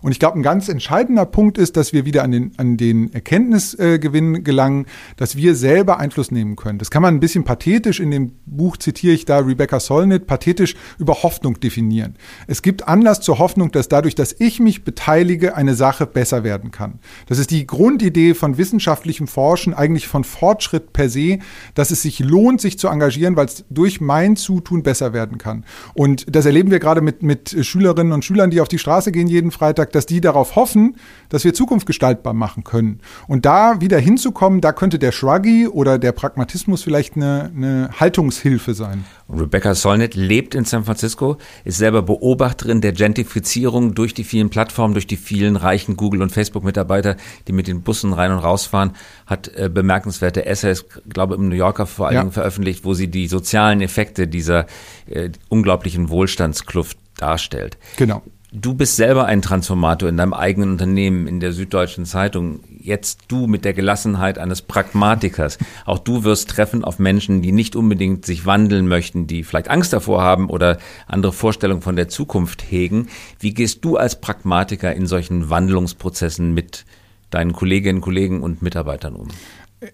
Und 0.00 0.12
ich 0.12 0.18
glaube, 0.18 0.38
ein 0.38 0.42
ganz 0.42 0.68
entscheidender 0.68 1.26
Punkt 1.26 1.58
ist, 1.58 1.76
dass 1.76 1.92
wir 1.92 2.04
wieder 2.04 2.22
an 2.22 2.30
den, 2.30 2.52
an 2.56 2.76
den 2.76 3.12
Erkenntnisgewinn 3.12 4.44
gelangen, 4.44 4.86
dass 5.16 5.36
wir 5.36 5.54
selber 5.54 5.98
Einfluss 5.98 6.30
nehmen 6.30 6.56
können. 6.56 6.78
Das 6.78 6.90
kann 6.90 7.02
man 7.02 7.14
ein 7.14 7.20
bisschen 7.20 7.44
pathetisch, 7.44 8.00
in 8.00 8.10
dem 8.10 8.32
Buch 8.46 8.76
zitiere 8.82 9.14
ich 9.14 9.24
da 9.24 9.38
Rebecca 9.38 9.80
Solnit, 9.80 10.26
pathetisch 10.26 10.74
über 10.98 11.22
Hoffnung 11.22 11.60
definieren. 11.60 12.16
Es 12.46 12.62
gibt 12.62 12.88
Anlass 12.88 13.20
zur 13.20 13.38
Hoffnung, 13.38 13.72
dass 13.72 13.88
dadurch, 13.88 14.14
dass 14.14 14.34
ich 14.38 14.60
mich 14.60 14.84
beteilige, 14.84 15.56
eine 15.56 15.74
Sache 15.74 16.06
besser 16.06 16.44
werden 16.44 16.70
kann. 16.70 16.98
Das 17.26 17.38
ist 17.38 17.50
die 17.50 17.66
Grundidee 17.66 18.34
von 18.34 18.58
wissenschaftlichem 18.58 19.26
Forschen, 19.26 19.74
eigentlich 19.74 20.08
von 20.08 20.24
Fortschritt 20.24 20.92
per 20.92 21.08
se, 21.08 21.38
dass 21.74 21.90
es 21.90 22.02
sich 22.02 22.18
lohnt, 22.20 22.60
sich 22.60 22.78
zu 22.78 22.88
engagieren, 22.88 23.36
weil 23.36 23.46
es 23.46 23.64
durch 23.70 24.00
mein 24.00 24.36
Zutun 24.36 24.82
besser 24.82 25.12
werden 25.12 25.38
kann. 25.38 25.64
Und 25.94 26.26
das 26.34 26.46
erleben 26.46 26.70
wir 26.70 26.78
gerade 26.78 27.00
mit, 27.00 27.22
mit 27.22 27.56
Schülerinnen 27.64 28.12
und 28.12 28.24
Schülern, 28.24 28.50
die 28.50 28.60
auf 28.60 28.68
die 28.68 28.78
Straße 28.78 29.12
gehen 29.12 29.26
jeden 29.26 29.50
Freitag, 29.50 29.92
dass 29.92 30.06
die 30.06 30.20
darauf 30.20 30.56
hoffen, 30.56 30.96
dass 31.28 31.44
wir 31.44 31.54
Zukunft 31.54 31.86
gestaltbar 31.86 32.34
machen 32.34 32.64
können. 32.64 33.00
Und 33.28 33.46
da 33.46 33.80
wieder 33.80 33.98
hinzukommen, 33.98 34.60
da 34.60 34.72
könnte 34.72 34.98
der 34.98 35.12
Shruggy 35.12 35.68
oder 35.68 35.98
der 35.98 36.12
Pragmatismus 36.12 36.82
vielleicht 36.82 37.16
eine, 37.16 37.50
eine 37.54 37.90
Haltungshilfe 37.98 38.71
sein. 38.74 39.04
Rebecca 39.28 39.74
Solnit 39.74 40.14
lebt 40.14 40.54
in 40.54 40.64
San 40.64 40.84
Francisco, 40.84 41.38
ist 41.64 41.78
selber 41.78 42.02
Beobachterin 42.02 42.80
der 42.80 42.92
Gentrifizierung 42.92 43.94
durch 43.94 44.14
die 44.14 44.24
vielen 44.24 44.50
Plattformen, 44.50 44.94
durch 44.94 45.06
die 45.06 45.16
vielen 45.16 45.56
reichen 45.56 45.96
Google- 45.96 46.22
und 46.22 46.30
Facebook-Mitarbeiter, 46.30 47.16
die 47.48 47.52
mit 47.52 47.66
den 47.66 47.82
Bussen 47.82 48.12
rein 48.12 48.32
und 48.32 48.38
rausfahren, 48.38 48.92
hat 49.26 49.48
äh, 49.56 49.68
bemerkenswerte 49.72 50.46
Essays, 50.46 50.84
glaube 51.08 51.34
im 51.34 51.48
New 51.48 51.56
Yorker 51.56 51.86
vor 51.86 52.06
allen 52.06 52.14
ja. 52.14 52.20
Dingen 52.20 52.32
veröffentlicht, 52.32 52.84
wo 52.84 52.94
sie 52.94 53.08
die 53.08 53.28
sozialen 53.28 53.80
Effekte 53.80 54.26
dieser 54.26 54.66
äh, 55.06 55.30
unglaublichen 55.48 56.08
Wohlstandskluft 56.08 56.98
darstellt. 57.16 57.78
Genau. 57.96 58.22
Du 58.54 58.74
bist 58.74 58.96
selber 58.96 59.24
ein 59.24 59.40
Transformator 59.40 60.10
in 60.10 60.18
deinem 60.18 60.34
eigenen 60.34 60.72
Unternehmen, 60.72 61.26
in 61.26 61.40
der 61.40 61.54
Süddeutschen 61.54 62.04
Zeitung. 62.04 62.60
Jetzt 62.68 63.20
du 63.28 63.46
mit 63.46 63.64
der 63.64 63.72
Gelassenheit 63.72 64.36
eines 64.38 64.60
Pragmatikers. 64.60 65.56
Auch 65.86 65.98
du 65.98 66.22
wirst 66.24 66.50
treffen 66.50 66.84
auf 66.84 66.98
Menschen, 66.98 67.40
die 67.40 67.50
nicht 67.50 67.76
unbedingt 67.76 68.26
sich 68.26 68.44
wandeln 68.44 68.88
möchten, 68.88 69.26
die 69.26 69.42
vielleicht 69.42 69.70
Angst 69.70 69.94
davor 69.94 70.20
haben 70.20 70.50
oder 70.50 70.76
andere 71.06 71.32
Vorstellungen 71.32 71.80
von 71.80 71.96
der 71.96 72.08
Zukunft 72.08 72.62
hegen. 72.70 73.08
Wie 73.40 73.54
gehst 73.54 73.86
du 73.86 73.96
als 73.96 74.20
Pragmatiker 74.20 74.94
in 74.94 75.06
solchen 75.06 75.48
Wandlungsprozessen 75.48 76.52
mit 76.52 76.84
deinen 77.30 77.54
Kolleginnen, 77.54 78.02
Kollegen 78.02 78.42
und 78.42 78.60
Mitarbeitern 78.60 79.14
um? 79.14 79.28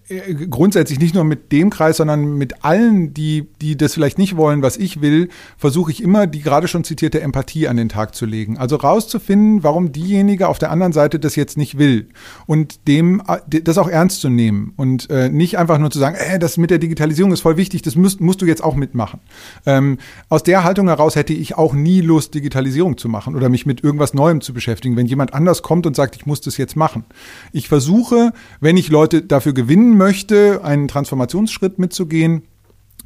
Äh, 0.08 0.34
grundsätzlich 0.34 1.00
nicht 1.00 1.14
nur 1.14 1.24
mit 1.24 1.50
dem 1.50 1.70
Kreis, 1.70 1.96
sondern 1.96 2.34
mit 2.34 2.62
allen, 2.62 3.14
die, 3.14 3.48
die 3.62 3.74
das 3.74 3.94
vielleicht 3.94 4.18
nicht 4.18 4.36
wollen, 4.36 4.60
was 4.60 4.76
ich 4.76 5.00
will, 5.00 5.30
versuche 5.56 5.90
ich 5.90 6.02
immer 6.02 6.26
die 6.26 6.42
gerade 6.42 6.68
schon 6.68 6.84
zitierte 6.84 7.22
Empathie 7.22 7.68
an 7.68 7.78
den 7.78 7.88
Tag 7.88 8.14
zu 8.14 8.26
legen. 8.26 8.58
Also 8.58 8.76
rauszufinden, 8.76 9.62
warum 9.62 9.92
diejenige 9.92 10.48
auf 10.48 10.58
der 10.58 10.70
anderen 10.70 10.92
Seite 10.92 11.18
das 11.18 11.36
jetzt 11.36 11.56
nicht 11.56 11.78
will 11.78 12.08
und 12.46 12.86
dem 12.86 13.22
äh, 13.26 13.60
das 13.62 13.78
auch 13.78 13.88
ernst 13.88 14.20
zu 14.20 14.28
nehmen 14.28 14.74
und 14.76 15.08
äh, 15.08 15.30
nicht 15.30 15.56
einfach 15.56 15.78
nur 15.78 15.90
zu 15.90 15.98
sagen, 15.98 16.16
äh, 16.16 16.38
das 16.38 16.58
mit 16.58 16.70
der 16.70 16.78
Digitalisierung 16.78 17.32
ist 17.32 17.40
voll 17.40 17.56
wichtig, 17.56 17.80
das 17.80 17.96
musst, 17.96 18.20
musst 18.20 18.42
du 18.42 18.46
jetzt 18.46 18.62
auch 18.62 18.74
mitmachen. 18.74 19.20
Ähm, 19.64 19.96
aus 20.28 20.42
der 20.42 20.64
Haltung 20.64 20.88
heraus 20.88 21.16
hätte 21.16 21.32
ich 21.32 21.56
auch 21.56 21.72
nie 21.72 22.02
Lust, 22.02 22.34
Digitalisierung 22.34 22.98
zu 22.98 23.08
machen 23.08 23.34
oder 23.34 23.48
mich 23.48 23.64
mit 23.64 23.82
irgendwas 23.82 24.12
Neuem 24.12 24.42
zu 24.42 24.52
beschäftigen, 24.52 24.96
wenn 24.96 25.06
jemand 25.06 25.32
anders 25.32 25.62
kommt 25.62 25.86
und 25.86 25.96
sagt, 25.96 26.14
ich 26.14 26.26
muss 26.26 26.42
das 26.42 26.58
jetzt 26.58 26.76
machen. 26.76 27.04
Ich 27.52 27.68
versuche, 27.68 28.34
wenn 28.60 28.76
ich 28.76 28.90
Leute 28.90 29.22
dafür 29.22 29.54
gewinne, 29.54 29.77
gewinnen 29.78 29.96
möchte, 29.96 30.64
einen 30.64 30.88
Transformationsschritt 30.88 31.78
mitzugehen, 31.78 32.42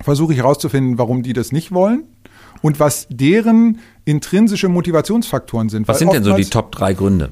versuche 0.01 0.33
ich 0.33 0.39
herauszufinden, 0.39 0.99
warum 0.99 1.23
die 1.23 1.33
das 1.33 1.53
nicht 1.53 1.73
wollen 1.73 2.05
und 2.63 2.81
was 2.81 3.07
deren 3.11 3.79
intrinsische 4.05 4.69
Motivationsfaktoren 4.69 5.69
sind. 5.69 5.87
Was 5.89 5.99
sind 5.99 6.13
denn 6.13 6.25
so 6.25 6.35
die 6.35 6.45
Top 6.45 6.73
drei 6.73 6.95
Gründe? 6.95 7.31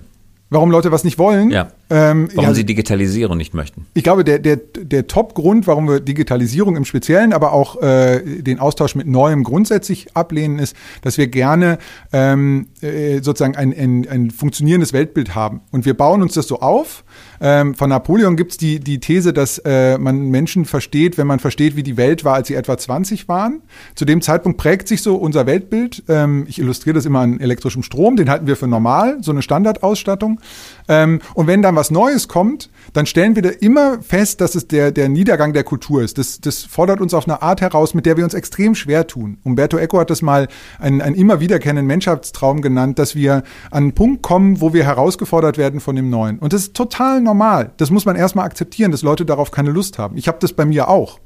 Warum 0.51 0.71
Leute 0.71 0.93
was 0.93 1.05
nicht 1.05 1.19
wollen? 1.19 1.51
Ja. 1.51 1.69
Ähm, 1.91 2.29
warum 2.35 2.51
ja, 2.51 2.55
sie 2.55 2.65
Digitalisierung 2.65 3.37
nicht 3.37 3.53
möchten? 3.53 3.87
Ich 3.95 4.05
glaube, 4.05 4.23
der, 4.23 4.39
der, 4.39 4.57
der 4.57 5.09
Top-Grund, 5.09 5.67
warum 5.67 5.89
wir 5.89 5.99
Digitalisierung 5.99 6.77
im 6.77 6.85
Speziellen, 6.85 7.33
aber 7.33 7.53
auch 7.53 7.83
äh, 7.83 8.21
den 8.43 8.61
Austausch 8.61 8.95
mit 8.95 9.09
Neuem 9.09 9.43
grundsätzlich 9.43 10.17
ablehnen, 10.17 10.61
ist, 10.61 10.77
dass 11.03 11.19
wir 11.19 11.27
gerne 11.27 11.79
ähm, 12.13 12.69
äh, 12.81 13.21
sozusagen 13.23 13.57
ein, 13.57 13.73
ein, 13.77 14.07
ein 14.09 14.31
funktionierendes 14.31 14.93
Weltbild 14.93 15.35
haben. 15.35 15.63
Und 15.73 15.85
wir 15.85 15.95
bauen 15.95 16.23
uns 16.23 16.35
das 16.35 16.47
so 16.47 16.61
auf. 16.61 17.05
Ähm, 17.41 17.75
von 17.75 17.91
Napoleon 17.91 18.37
gibt's 18.37 18.57
die, 18.57 18.79
die 18.79 19.01
These, 19.01 19.33
dass 19.33 19.59
äh, 19.59 19.99
man 19.99 20.29
Menschen 20.29 20.67
versteht, 20.67 21.19
wenn 21.19 21.27
man 21.27 21.41
versteht, 21.41 21.75
wie 21.75 21.83
die 21.83 21.97
Welt 21.97 22.25
war, 22.25 22.35
als 22.35 22.49
sie 22.49 22.55
etwa 22.55 22.79
20 22.79 23.27
waren. 23.27 23.63
Zu 23.97 24.05
dem 24.05 24.23
Zeitpunkt 24.23 24.59
prägt 24.59 24.87
sich 24.87 25.03
so 25.03 25.17
unser 25.17 25.47
Weltbild. 25.47 26.05
Ähm, 26.09 26.45
ich 26.49 26.61
illustriere 26.61 26.95
das 26.95 27.07
immer 27.07 27.21
an 27.21 27.41
elektrischem 27.41 27.83
Strom, 27.83 28.15
den 28.15 28.31
halten 28.31 28.47
wir 28.47 28.57
für 28.57 28.69
normal, 28.69 29.19
so 29.23 29.33
eine 29.33 29.43
Standardausstattung. 29.43 30.41
Ähm, 30.87 31.21
und 31.35 31.47
wenn 31.47 31.63
dann 31.63 31.75
was 31.81 31.91
Neues 31.91 32.29
kommt, 32.29 32.69
dann 32.93 33.07
stellen 33.07 33.37
wir 33.37 33.43
da 33.43 33.49
immer 33.49 34.03
fest, 34.03 34.43
dass 34.43 34.55
es 34.55 34.69
der, 34.69 34.91
der 34.91 35.09
Niedergang 35.09 35.55
der 35.55 35.65
Kultur 35.65 36.03
ist. 36.03 36.19
Das, 36.19 36.39
das 36.39 36.63
fordert 36.63 37.01
uns 37.01 37.15
auf 37.15 37.27
eine 37.27 37.41
Art 37.41 37.63
heraus, 37.63 37.95
mit 37.95 38.05
der 38.05 38.19
wir 38.19 38.25
uns 38.25 38.35
extrem 38.35 38.75
schwer 38.75 39.07
tun. 39.07 39.39
Umberto 39.45 39.79
Eco 39.79 39.99
hat 39.99 40.11
das 40.11 40.21
mal 40.21 40.49
einen, 40.79 41.01
einen 41.01 41.15
immer 41.15 41.41
wiederkehrenden 41.41 41.87
Menschheitstraum 41.87 42.61
genannt, 42.61 42.99
dass 42.99 43.15
wir 43.15 43.37
an 43.71 43.85
einen 43.85 43.95
Punkt 43.95 44.21
kommen, 44.21 44.61
wo 44.61 44.75
wir 44.75 44.85
herausgefordert 44.85 45.57
werden 45.57 45.81
von 45.81 45.97
dem 45.97 46.11
Neuen. 46.11 46.39
Und 46.39 46.53
das 46.53 46.65
ist 46.65 46.75
total 46.75 47.23
normal. 47.23 47.73
Das 47.79 47.91
muss 47.91 48.05
man 48.05 48.15
erstmal 48.15 48.45
akzeptieren, 48.45 48.91
dass 48.91 49.01
Leute 49.01 49.25
darauf 49.25 49.51
keine 49.51 49.71
Lust 49.71 49.99
haben. 49.99 50.19
Ich 50.19 50.29
habe 50.29 50.37
das 50.39 50.53
bei 50.53 50.67
mir 50.67 50.89
auch. 50.91 51.19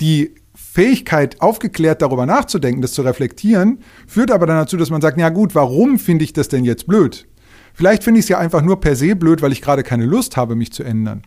Die 0.00 0.36
Fähigkeit, 0.54 1.40
aufgeklärt 1.40 2.00
darüber 2.00 2.26
nachzudenken, 2.26 2.80
das 2.80 2.92
zu 2.92 3.02
reflektieren, 3.02 3.80
führt 4.06 4.30
aber 4.30 4.46
dann 4.46 4.56
dazu, 4.56 4.76
dass 4.76 4.90
man 4.90 5.00
sagt, 5.00 5.18
ja 5.18 5.30
gut, 5.30 5.56
warum 5.56 5.98
finde 5.98 6.22
ich 6.22 6.32
das 6.32 6.46
denn 6.46 6.64
jetzt 6.64 6.86
blöd? 6.86 7.26
Vielleicht 7.80 8.04
finde 8.04 8.20
ich 8.20 8.26
es 8.26 8.28
ja 8.28 8.38
einfach 8.38 8.60
nur 8.60 8.78
per 8.78 8.94
se 8.94 9.16
blöd, 9.16 9.40
weil 9.40 9.52
ich 9.52 9.62
gerade 9.62 9.82
keine 9.82 10.04
Lust 10.04 10.36
habe, 10.36 10.54
mich 10.54 10.70
zu 10.70 10.82
ändern. 10.82 11.22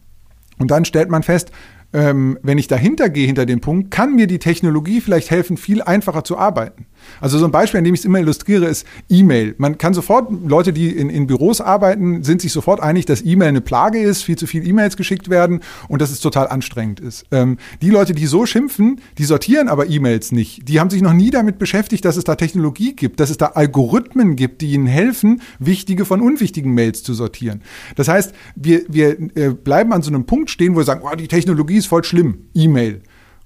Und 0.60 0.70
dann 0.70 0.86
stellt 0.86 1.10
man 1.10 1.24
fest, 1.24 1.52
ähm, 1.94 2.38
wenn 2.44 2.60
ich 2.60 2.68
dahinter 2.68 3.10
gehe, 3.10 3.26
hinter 3.26 3.48
dem 3.48 3.60
Punkt, 3.60 3.90
kann 3.90 4.14
mir 4.14 4.28
die 4.28 4.38
Technologie 4.38 5.02
vielleicht 5.02 5.32
helfen, 5.32 5.58
viel 5.58 5.82
einfacher 5.82 6.24
zu 6.24 6.38
arbeiten. 6.38 6.86
Also 7.22 7.38
so 7.38 7.46
ein 7.46 7.52
Beispiel, 7.52 7.80
an 7.80 7.84
dem 7.84 7.94
ich 7.94 8.02
es 8.02 8.06
immer 8.06 8.20
illustriere, 8.20 8.66
ist 8.66 8.86
E-Mail. 9.10 9.56
Man 9.58 9.78
kann 9.78 9.94
sofort, 9.94 10.30
Leute, 10.46 10.74
die 10.74 10.90
in, 10.90 11.10
in 11.10 11.28
Büros 11.28 11.62
arbeiten, 11.62 12.24
sind 12.24 12.42
sich 12.42 12.52
sofort 12.52 12.82
einig, 12.82 13.06
dass 13.06 13.24
E-Mail 13.24 13.50
eine 13.50 13.62
Plage 13.62 14.00
ist, 14.00 14.24
viel 14.24 14.38
zu 14.38 14.48
viel 14.48 14.68
E-Mails 14.68 14.98
geschickt 14.98 15.30
werden 15.30 15.62
und 15.88 16.02
dass 16.02 16.12
es 16.12 16.20
total 16.20 16.48
anstrengend 16.48 17.00
ist. 17.00 17.26
Ähm, 17.32 17.58
die 17.82 17.90
Leute, 17.90 18.14
die 18.14 18.26
so 18.26 18.46
schimpfen, 18.46 19.02
die 19.18 19.26
sortieren 19.26 19.68
aber 19.68 19.90
E-Mails 19.90 20.32
nicht. 20.32 20.68
Die 20.68 20.80
haben 20.80 20.90
sich 20.90 21.02
noch 21.02 21.14
nie 21.14 21.30
damit 21.30 21.60
beschäftigt, 21.60 22.06
dass 22.06 22.18
es 22.18 22.24
da 22.24 22.36
Technologie 22.36 22.94
gibt, 22.94 23.20
dass 23.20 23.30
es 23.30 23.38
da 23.38 23.48
Algorithmen 23.48 24.36
gibt, 24.36 24.62
die 24.62 24.74
ihnen 24.74 24.88
helfen, 24.88 25.42
wichtige 25.60 26.06
von 26.06 26.22
unwichtigen 26.22 26.74
Mails 26.74 27.04
zu 27.04 27.14
sortieren. 27.14 27.62
Das 27.96 28.08
heißt, 28.08 28.34
wir, 28.56 28.84
wir 28.88 29.20
äh, 29.36 29.50
bleiben 29.50 29.94
an 29.94 30.02
so 30.02 30.10
einem 30.10 30.26
Punkt 30.26 30.50
stehen, 30.50 30.74
wo 30.74 30.80
wir 30.80 30.86
sagen, 30.86 31.02
oh, 31.04 31.16
die 31.16 31.28
Technologie 31.28 31.78
ist 31.78 31.88
voll 31.88 32.04
schlimm, 32.04 32.46
E-Mail. 32.54 33.02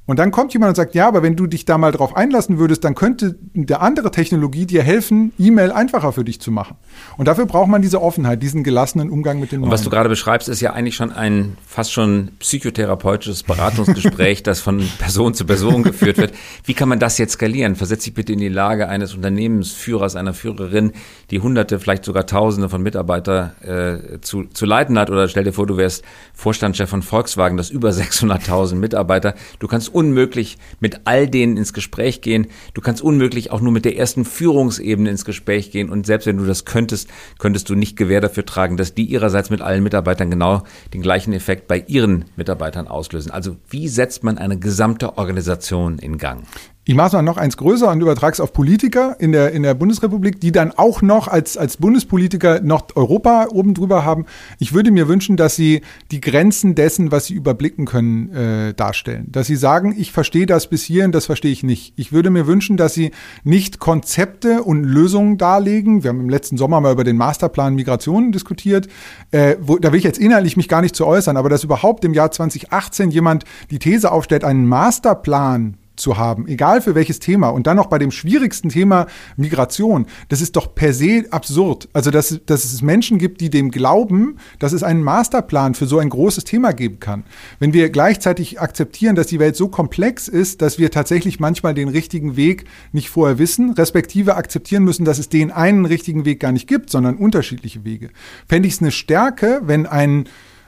Und 0.08 0.20
dann 0.20 0.32
kommt 0.32 0.54
jemand 0.54 0.70
und 0.70 0.76
sagt, 0.76 0.96
ja, 0.96 1.06
aber 1.06 1.22
wenn 1.22 1.36
du 1.36 1.48
dich 1.48 1.66
da 1.66 1.78
mal 1.78 1.92
drauf 1.92 2.16
einlassen 2.16 2.58
würdest, 2.58 2.86
dann 2.86 2.96
könnte 2.96 3.38
eine 3.54 3.82
andere 3.82 4.10
Technologie 4.10 4.66
dir 4.66 4.82
helfen, 4.82 5.34
E-Mail 5.38 5.74
einfacher 5.74 6.14
für 6.14 6.24
dich 6.24 6.40
zu 6.40 6.50
machen. 6.50 6.78
Und 7.18 7.28
dafür 7.28 7.46
braucht 7.46 7.68
man 7.68 7.82
diese 7.82 8.02
Offenheit, 8.02 8.42
diesen 8.42 8.64
gelassenen 8.64 9.10
Umgang 9.10 9.42
mit 9.42 9.52
den 9.52 9.64
Und 9.64 9.70
was 9.70 9.84
du 9.84 9.90
gerade 9.90 10.08
beschreibst, 10.08 10.48
ist 10.48 10.62
ja 10.62 10.72
eigentlich 10.72 10.96
schon 10.96 11.12
ein 11.12 11.58
fast 11.68 11.92
schon 11.92 12.32
psychotherapeutisches 12.40 13.44
Beratungsgespräch, 13.44 14.44
das 14.44 14.62
von 14.62 14.82
Person 14.98 15.34
zu 15.34 15.46
Person 15.46 15.84
geführt 15.84 16.18
wird. 16.18 16.34
Wie 16.64 16.74
kann 16.74 16.88
man 16.88 17.00
das 17.00 17.18
jetzt 17.18 17.34
skalieren? 17.34 17.76
Versetz 17.76 18.06
dich 18.06 18.14
bitte 18.14 18.32
in 18.32 18.40
die 18.40 18.48
Lage 18.48 18.88
eines 18.88 19.14
Unternehmensführers, 19.14 20.16
einer 20.16 20.34
Führerin, 20.34 20.94
die 21.32 21.42
hunderte, 21.42 21.80
vielleicht 21.80 22.06
sogar 22.06 22.26
tausende 22.26 22.70
von 22.70 22.82
Mitarbeitern 22.82 23.52
äh, 23.62 24.22
zu, 24.22 24.46
zu 24.46 24.66
leiten 24.66 24.98
hat. 24.98 25.10
Oder 25.10 25.28
stell 25.28 25.44
dir 25.44 25.52
vor, 25.52 25.68
du 25.68 25.76
wärst 25.76 26.06
Vorstandschef 26.34 26.90
von 26.90 27.02
Volkswagen, 27.02 27.58
das 27.58 27.70
über 27.70 27.90
600.000 27.90 28.76
Mitarbeiter. 28.76 29.36
Du 29.60 29.68
kannst 29.68 29.97
unmöglich 29.98 30.60
mit 30.80 31.02
all 31.06 31.28
denen 31.28 31.58
ins 31.58 31.74
Gespräch 31.74 32.22
gehen. 32.22 32.48
Du 32.76 32.82
kannst 32.82 33.02
unmöglich 33.02 33.50
auch 33.50 33.62
nur 33.62 33.72
mit 33.72 33.84
der 33.84 33.98
ersten 33.98 34.26
Führungsebene 34.26 35.10
ins 35.10 35.26
Gespräch 35.26 35.72
gehen. 35.72 35.90
Und 35.90 36.06
selbst 36.06 36.28
wenn 36.28 36.38
du 36.38 36.46
das 36.46 36.66
könntest, 36.66 37.10
könntest 37.40 37.68
du 37.72 37.74
nicht 37.74 37.98
Gewähr 37.98 38.22
dafür 38.22 38.46
tragen, 38.46 38.78
dass 38.78 38.94
die 38.94 39.06
ihrerseits 39.06 39.50
mit 39.50 39.62
allen 39.62 39.82
Mitarbeitern 39.82 40.30
genau 40.30 40.64
den 40.94 41.02
gleichen 41.02 41.34
Effekt 41.34 41.68
bei 41.68 41.84
ihren 41.88 42.26
Mitarbeitern 42.36 42.88
auslösen. 42.88 43.32
Also 43.32 43.58
wie 43.72 43.88
setzt 43.88 44.24
man 44.24 44.38
eine 44.38 44.60
gesamte 44.60 45.18
Organisation 45.18 45.98
in 45.98 46.20
Gang? 46.20 46.44
Ich 46.90 46.96
mache 46.96 47.08
es 47.08 47.14
mal 47.14 47.22
noch 47.22 47.36
eins 47.36 47.58
größer 47.58 47.92
und 47.92 48.00
übertrage 48.00 48.32
es 48.32 48.40
auf 48.40 48.54
Politiker 48.54 49.18
in 49.20 49.34
der, 49.34 49.52
in 49.52 49.62
der 49.62 49.74
Bundesrepublik, 49.74 50.40
die 50.40 50.54
dann 50.54 50.72
auch 50.72 51.02
noch 51.02 51.28
als, 51.28 51.58
als 51.58 51.76
Bundespolitiker 51.76 52.62
noch 52.62 52.96
Europa 52.96 53.48
oben 53.52 53.74
drüber 53.74 54.06
haben. 54.06 54.26
Ich 54.58 54.74
würde 54.74 54.92
mir 54.92 55.10
wünschen, 55.10 55.36
dass 55.36 55.58
sie 55.58 55.82
die 56.12 56.22
Grenzen 56.22 56.76
dessen, 56.76 57.12
was 57.12 57.26
sie 57.26 57.34
überblicken 57.34 57.84
können, 57.84 58.34
äh, 58.34 58.74
darstellen. 58.74 59.28
Dass 59.34 59.48
sie 59.48 59.58
sagen, 59.58 59.96
ich 59.98 60.14
verstehe 60.14 60.46
das 60.46 60.68
bis 60.68 60.82
hierhin, 60.84 61.12
das 61.12 61.26
verstehe 61.26 61.52
ich 61.52 61.62
nicht. 61.62 61.92
Ich 61.98 62.14
würde 62.14 62.30
mir 62.30 62.48
wünschen, 62.48 62.78
dass 62.78 62.94
sie 62.94 63.12
nicht 63.44 63.80
Konzepte 63.80 64.64
und 64.64 64.86
Lösungen 64.86 65.38
darlegen. 65.38 66.04
Wir 66.04 66.12
haben 66.12 66.22
im 66.22 66.30
letzten 66.30 66.56
Sommer 66.56 66.80
mal 66.80 66.94
über 66.94 67.04
den 67.04 67.18
Masterplan 67.18 67.76
Migration 67.76 68.32
diskutiert. 68.32 68.88
Äh, 69.32 69.58
wo, 69.60 69.78
da 69.78 69.92
will 69.92 69.98
ich 69.98 70.06
jetzt 70.06 70.20
inhaltlich 70.20 70.56
mich 70.56 70.70
gar 70.70 70.82
nicht 70.82 70.96
zu 70.96 71.06
äußern, 71.06 71.36
aber 71.36 71.50
dass 71.50 71.66
überhaupt 71.66 72.06
im 72.06 72.14
Jahr 72.14 72.32
2018 72.32 73.12
jemand 73.12 73.44
die 73.72 73.80
These 73.80 74.10
aufstellt, 74.10 74.46
einen 74.46 74.66
Masterplan 74.66 75.76
zu 75.98 76.18
haben, 76.18 76.48
egal 76.48 76.82
für 76.82 76.96
welches 76.96 77.20
Thema 77.20 77.50
und 77.50 77.68
dann 77.68 77.76
noch 77.76 77.88
bei 77.88 77.98
dem 77.98 78.12
schwierigsten 78.12 78.70
Thema 78.70 79.08
Migration, 79.36 80.06
das 80.30 80.42
ist 80.42 80.56
doch 80.56 80.74
per 80.74 80.94
se 80.94 81.26
absurd. 81.32 81.90
Also, 81.94 82.12
dass, 82.12 82.40
dass 82.46 82.64
es 82.64 82.82
Menschen 82.82 83.18
gibt, 83.18 83.42
die 83.42 83.50
dem 83.50 83.72
glauben, 83.72 84.38
dass 84.60 84.74
es 84.74 84.84
einen 84.84 85.04
Masterplan 85.04 85.76
für 85.76 85.86
so 85.86 86.00
ein 86.00 86.10
großes 86.10 86.44
Thema 86.44 86.72
geben 86.72 87.00
kann. 87.00 87.24
Wenn 87.60 87.74
wir 87.74 87.90
gleichzeitig 87.90 88.62
akzeptieren, 88.62 89.16
dass 89.16 89.28
die 89.28 89.40
Welt 89.40 89.56
so 89.56 89.68
komplex 89.68 90.28
ist, 90.28 90.62
dass 90.62 90.80
wir 90.80 90.92
tatsächlich 90.92 91.40
manchmal 91.40 91.74
den 91.74 91.90
richtigen 91.90 92.36
Weg 92.38 92.66
nicht 92.92 93.10
vorher 93.10 93.40
wissen, 93.40 93.72
respektive 93.72 94.36
akzeptieren 94.36 94.84
müssen, 94.84 95.06
dass 95.06 95.20
es 95.20 95.30
den 95.30 95.52
einen 95.52 95.86
richtigen 95.86 96.26
Weg 96.26 96.40
gar 96.40 96.52
nicht 96.52 96.68
gibt, 96.68 96.90
sondern 96.90 97.18
unterschiedliche 97.18 97.84
Wege. 97.84 98.10
Fände 98.48 98.68
ich 98.68 98.76
es 98.76 98.82
eine 98.82 98.92
Stärke, 98.92 99.62
wenn 99.64 99.86
ein 99.86 100.26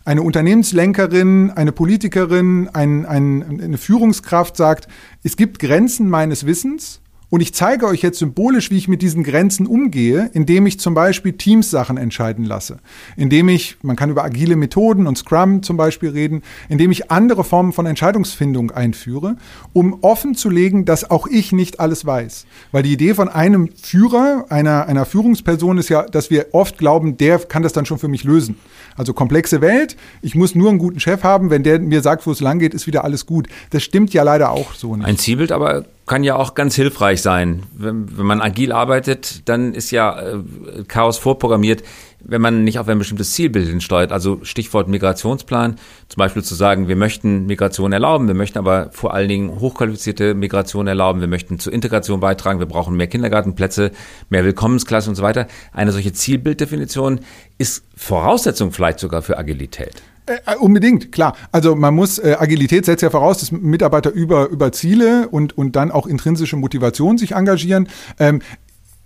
eine 0.09 0.23
Unternehmenslenkerin, 0.23 1.51
eine 1.51 1.71
Politikerin, 1.71 2.67
ein, 2.73 3.05
ein, 3.05 3.61
eine 3.61 3.77
Führungskraft 3.77 4.57
sagt, 4.57 4.87
es 5.21 5.37
gibt 5.37 5.59
Grenzen 5.59 6.09
meines 6.09 6.47
Wissens 6.47 6.99
und 7.29 7.41
ich 7.41 7.53
zeige 7.53 7.85
euch 7.85 8.01
jetzt 8.01 8.19
symbolisch, 8.19 8.71
wie 8.71 8.77
ich 8.77 8.87
mit 8.87 9.01
diesen 9.03 9.23
Grenzen 9.23 9.67
umgehe, 9.67 10.31
indem 10.33 10.65
ich 10.65 10.79
zum 10.79 10.95
Beispiel 10.95 11.33
Teams-Sachen 11.33 11.97
entscheiden 11.97 12.43
lasse. 12.43 12.79
Indem 13.17 13.49
ich, 13.49 13.77
man 13.83 13.95
kann 13.95 14.09
über 14.09 14.23
agile 14.23 14.55
Methoden 14.55 15.05
und 15.05 15.17
Scrum 15.17 15.61
zum 15.61 15.77
Beispiel 15.77 16.09
reden, 16.09 16.41
indem 16.69 16.89
ich 16.91 17.11
andere 17.11 17.43
Formen 17.43 17.71
von 17.71 17.85
Entscheidungsfindung 17.85 18.71
einführe, 18.71 19.35
um 19.73 19.99
offen 20.01 20.33
zu 20.33 20.49
legen, 20.49 20.85
dass 20.85 21.09
auch 21.09 21.27
ich 21.27 21.51
nicht 21.51 21.79
alles 21.79 22.03
weiß. 22.03 22.47
Weil 22.71 22.83
die 22.83 22.93
Idee 22.93 23.13
von 23.13 23.29
einem 23.29 23.69
Führer, 23.79 24.45
einer, 24.49 24.87
einer 24.87 25.05
Führungsperson 25.05 25.77
ist 25.77 25.89
ja, 25.89 26.03
dass 26.03 26.31
wir 26.31 26.47
oft 26.53 26.79
glauben, 26.79 27.17
der 27.17 27.37
kann 27.39 27.61
das 27.61 27.73
dann 27.73 27.85
schon 27.85 27.99
für 27.99 28.07
mich 28.07 28.23
lösen. 28.23 28.57
Also 28.95 29.13
komplexe 29.13 29.61
Welt, 29.61 29.97
ich 30.23 30.33
muss 30.33 30.55
nur 30.55 30.69
einen 30.69 30.79
guten 30.79 30.99
Chef 30.99 31.23
haben, 31.23 31.51
wenn 31.51 31.63
der 31.63 31.79
mir 31.79 32.01
sagt, 32.01 32.25
wo 32.25 32.31
es 32.31 32.41
lang 32.41 32.57
geht, 32.57 32.73
ist 32.73 32.87
wieder 32.87 33.03
alles 33.03 33.27
gut. 33.27 33.47
Das 33.69 33.83
stimmt 33.83 34.13
ja 34.13 34.23
leider 34.23 34.51
auch 34.51 34.73
so 34.73 34.95
nicht. 34.95 35.05
Ein 35.05 35.17
Zielbild 35.17 35.51
aber 35.51 35.85
kann 36.09 36.23
ja 36.23 36.35
auch 36.35 36.55
ganz 36.55 36.73
hilfreich 36.73 37.21
sein. 37.21 37.67
Wenn, 37.71 38.17
wenn 38.17 38.25
man 38.25 38.41
agil 38.41 38.71
arbeitet, 38.71 39.47
dann 39.47 39.75
ist 39.75 39.91
ja 39.91 40.19
äh, 40.19 40.39
Chaos 40.87 41.19
vorprogrammiert, 41.19 41.83
wenn 42.19 42.41
man 42.41 42.63
nicht 42.63 42.79
auf 42.79 42.87
ein 42.87 42.97
bestimmtes 42.97 43.33
Zielbild 43.33 43.67
hinsteuert. 43.67 44.11
Also 44.11 44.39
Stichwort 44.41 44.87
Migrationsplan, 44.87 45.75
zum 46.07 46.17
Beispiel 46.17 46.43
zu 46.43 46.55
sagen, 46.55 46.87
wir 46.87 46.95
möchten 46.95 47.45
Migration 47.45 47.93
erlauben, 47.93 48.27
wir 48.27 48.33
möchten 48.33 48.57
aber 48.57 48.89
vor 48.91 49.13
allen 49.13 49.29
Dingen 49.29 49.59
hochqualifizierte 49.59 50.33
Migration 50.33 50.87
erlauben, 50.87 51.21
wir 51.21 51.27
möchten 51.27 51.59
zur 51.59 51.73
Integration 51.73 52.19
beitragen, 52.19 52.57
wir 52.57 52.65
brauchen 52.65 52.97
mehr 52.97 53.07
Kindergartenplätze, 53.07 53.91
mehr 54.29 54.43
Willkommensklasse 54.43 55.11
und 55.11 55.15
so 55.15 55.21
weiter. 55.21 55.45
Eine 55.73 55.91
solche 55.91 56.11
Zielbilddefinition 56.11 57.19
ist 57.59 57.85
Voraussetzung 57.95 58.71
vielleicht 58.71 58.97
sogar 58.97 59.21
für 59.21 59.37
Agilität. 59.37 60.01
Äh, 60.29 60.57
unbedingt, 60.57 61.11
klar. 61.11 61.35
Also 61.51 61.75
man 61.75 61.95
muss, 61.95 62.19
äh, 62.19 62.35
Agilität 62.37 62.85
setzt 62.85 63.01
ja 63.01 63.09
voraus, 63.09 63.39
dass 63.39 63.51
Mitarbeiter 63.51 64.11
über, 64.11 64.47
über 64.49 64.71
Ziele 64.71 65.27
und, 65.29 65.57
und 65.57 65.75
dann 65.75 65.89
auch 65.91 66.05
intrinsische 66.05 66.55
Motivation 66.55 67.17
sich 67.17 67.31
engagieren. 67.31 67.87
Ähm, 68.19 68.41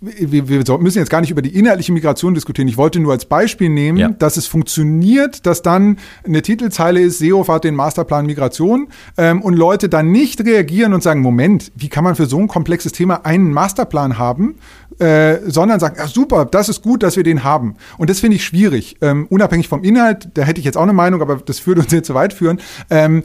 wir, 0.00 0.48
wir 0.48 0.78
müssen 0.78 0.98
jetzt 0.98 1.10
gar 1.10 1.20
nicht 1.20 1.30
über 1.30 1.42
die 1.42 1.56
inhaltliche 1.56 1.92
Migration 1.92 2.34
diskutieren. 2.34 2.68
Ich 2.68 2.76
wollte 2.76 3.00
nur 3.00 3.12
als 3.12 3.24
Beispiel 3.24 3.68
nehmen, 3.68 3.98
ja. 3.98 4.08
dass 4.10 4.36
es 4.36 4.46
funktioniert, 4.46 5.46
dass 5.46 5.62
dann 5.62 5.98
eine 6.24 6.42
Titelzeile 6.42 7.00
ist, 7.00 7.18
Seehofer 7.18 7.54
hat 7.54 7.64
den 7.64 7.74
Masterplan 7.74 8.26
Migration 8.26 8.88
ähm, 9.16 9.40
und 9.42 9.54
Leute 9.54 9.88
dann 9.88 10.10
nicht 10.10 10.44
reagieren 10.44 10.94
und 10.94 11.02
sagen, 11.02 11.20
Moment, 11.20 11.72
wie 11.74 11.88
kann 11.88 12.04
man 12.04 12.16
für 12.16 12.26
so 12.26 12.38
ein 12.38 12.48
komplexes 12.48 12.92
Thema 12.92 13.24
einen 13.24 13.52
Masterplan 13.52 14.18
haben, 14.18 14.56
äh, 14.98 15.38
sondern 15.46 15.80
sagen, 15.80 15.96
ja, 15.98 16.06
super, 16.06 16.44
das 16.44 16.68
ist 16.68 16.82
gut, 16.82 17.02
dass 17.02 17.16
wir 17.16 17.24
den 17.24 17.42
haben. 17.44 17.76
Und 17.98 18.10
das 18.10 18.20
finde 18.20 18.36
ich 18.36 18.44
schwierig. 18.44 18.96
Ähm, 19.00 19.26
unabhängig 19.28 19.68
vom 19.68 19.82
Inhalt, 19.82 20.28
da 20.34 20.42
hätte 20.42 20.60
ich 20.60 20.64
jetzt 20.64 20.76
auch 20.76 20.82
eine 20.82 20.92
Meinung, 20.92 21.20
aber 21.20 21.36
das 21.36 21.66
würde 21.66 21.80
uns 21.80 21.92
jetzt 21.92 22.06
zu 22.06 22.14
weit 22.14 22.32
führen, 22.32 22.60
ähm, 22.90 23.22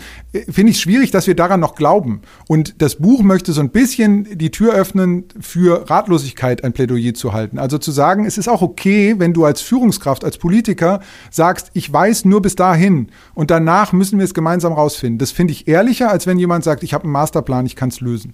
finde 0.50 0.72
ich 0.72 0.80
schwierig, 0.80 1.12
dass 1.12 1.28
wir 1.28 1.36
daran 1.36 1.60
noch 1.60 1.76
glauben. 1.76 2.22
Und 2.48 2.82
das 2.82 2.96
Buch 2.96 3.22
möchte 3.22 3.54
so 3.54 3.62
ein 3.62 3.70
bisschen 3.70 4.38
die 4.38 4.52
Tür 4.52 4.74
öffnen, 4.74 5.26
für 5.40 5.90
Ratlosigkeit 5.90 6.64
ein 6.70 6.74
Plädoyer 6.74 7.14
zu 7.14 7.34
halten. 7.34 7.60
Also 7.60 7.78
zu 7.78 7.92
sagen, 7.92 8.26
es 8.26 8.38
ist 8.38 8.48
auch 8.48 8.62
okay, 8.62 9.16
wenn 9.18 9.34
du 9.34 9.46
als 9.46 9.62
Führungskraft, 9.62 10.24
als 10.24 10.38
Politiker 10.38 11.02
sagst, 11.32 11.72
ich 11.74 11.92
weiß 11.92 12.26
nur 12.26 12.42
bis 12.42 12.56
dahin 12.56 13.10
und 13.34 13.52
danach 13.52 13.94
müssen 13.94 14.20
wir 14.20 14.26
es 14.26 14.34
gemeinsam 14.34 14.74
rausfinden. 14.74 15.20
Das 15.20 15.32
finde 15.32 15.54
ich 15.54 15.68
ehrlicher, 15.68 16.10
als 16.10 16.28
wenn 16.28 16.40
jemand 16.40 16.64
sagt, 16.64 16.84
ich 16.84 16.94
habe 16.94 17.04
einen 17.04 17.14
Masterplan, 17.14 17.66
ich 17.66 17.76
kann 17.76 17.90
es 17.90 18.02
lösen. 18.02 18.34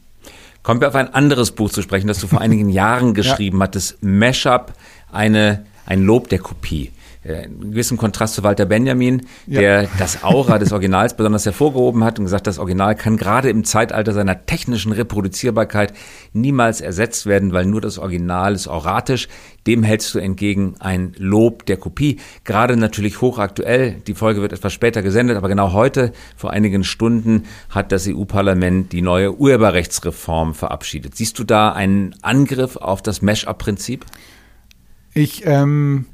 Kommen 0.63 0.81
wir 0.81 0.87
auf 0.87 0.95
ein 0.95 1.13
anderes 1.13 1.51
Buch 1.51 1.69
zu 1.69 1.81
sprechen, 1.81 2.07
das 2.07 2.19
du 2.19 2.27
vor 2.27 2.41
einigen 2.41 2.69
Jahren 2.71 3.13
geschrieben 3.13 3.59
ja. 3.59 3.65
hattest. 3.65 4.01
Mashup, 4.01 4.73
eine, 5.11 5.65
ein 5.85 6.01
Lob 6.01 6.29
der 6.29 6.39
Kopie. 6.39 6.91
Äh, 7.25 7.45
einen 7.45 7.71
gewissen 7.71 7.97
Kontrast 7.97 8.35
zu 8.35 8.43
Walter 8.43 8.65
Benjamin, 8.65 9.23
ja. 9.47 9.59
der 9.59 9.89
das 9.97 10.23
Aura 10.23 10.59
des 10.59 10.71
Originals 10.71 11.17
besonders 11.17 11.45
hervorgehoben 11.45 12.03
hat 12.03 12.19
und 12.19 12.25
gesagt, 12.25 12.45
das 12.45 12.59
Original 12.59 12.95
kann 12.95 13.17
gerade 13.17 13.49
im 13.49 13.63
Zeitalter 13.63 14.13
seiner 14.13 14.45
technischen 14.45 14.91
Reproduzierbarkeit 14.91 15.93
niemals 16.33 16.81
ersetzt 16.81 17.25
werden, 17.25 17.51
weil 17.51 17.65
nur 17.65 17.81
das 17.81 17.97
Original 17.97 18.53
ist 18.53 18.67
auratisch. 18.67 19.27
Dem 19.65 19.81
hältst 19.81 20.13
du 20.13 20.19
entgegen 20.19 20.75
ein 20.79 21.13
Lob 21.17 21.65
der 21.65 21.77
Kopie. 21.77 22.19
Gerade 22.43 22.77
natürlich 22.77 23.21
hochaktuell. 23.21 23.95
Die 24.05 24.13
Folge 24.13 24.41
wird 24.41 24.53
etwas 24.53 24.73
später 24.73 25.01
gesendet, 25.01 25.37
aber 25.37 25.49
genau 25.49 25.73
heute, 25.73 26.11
vor 26.37 26.51
einigen 26.51 26.83
Stunden, 26.83 27.45
hat 27.69 27.91
das 27.91 28.07
EU-Parlament 28.07 28.91
die 28.91 29.01
neue 29.01 29.35
Urheberrechtsreform 29.35 30.53
verabschiedet. 30.53 31.15
Siehst 31.15 31.39
du 31.39 31.43
da 31.43 31.71
einen 31.71 32.13
Angriff 32.21 32.75
auf 32.75 33.01
das 33.01 33.23
Mesh-up-Prinzip? 33.23 34.05
Ich 35.15 35.43
ähm 35.47 36.05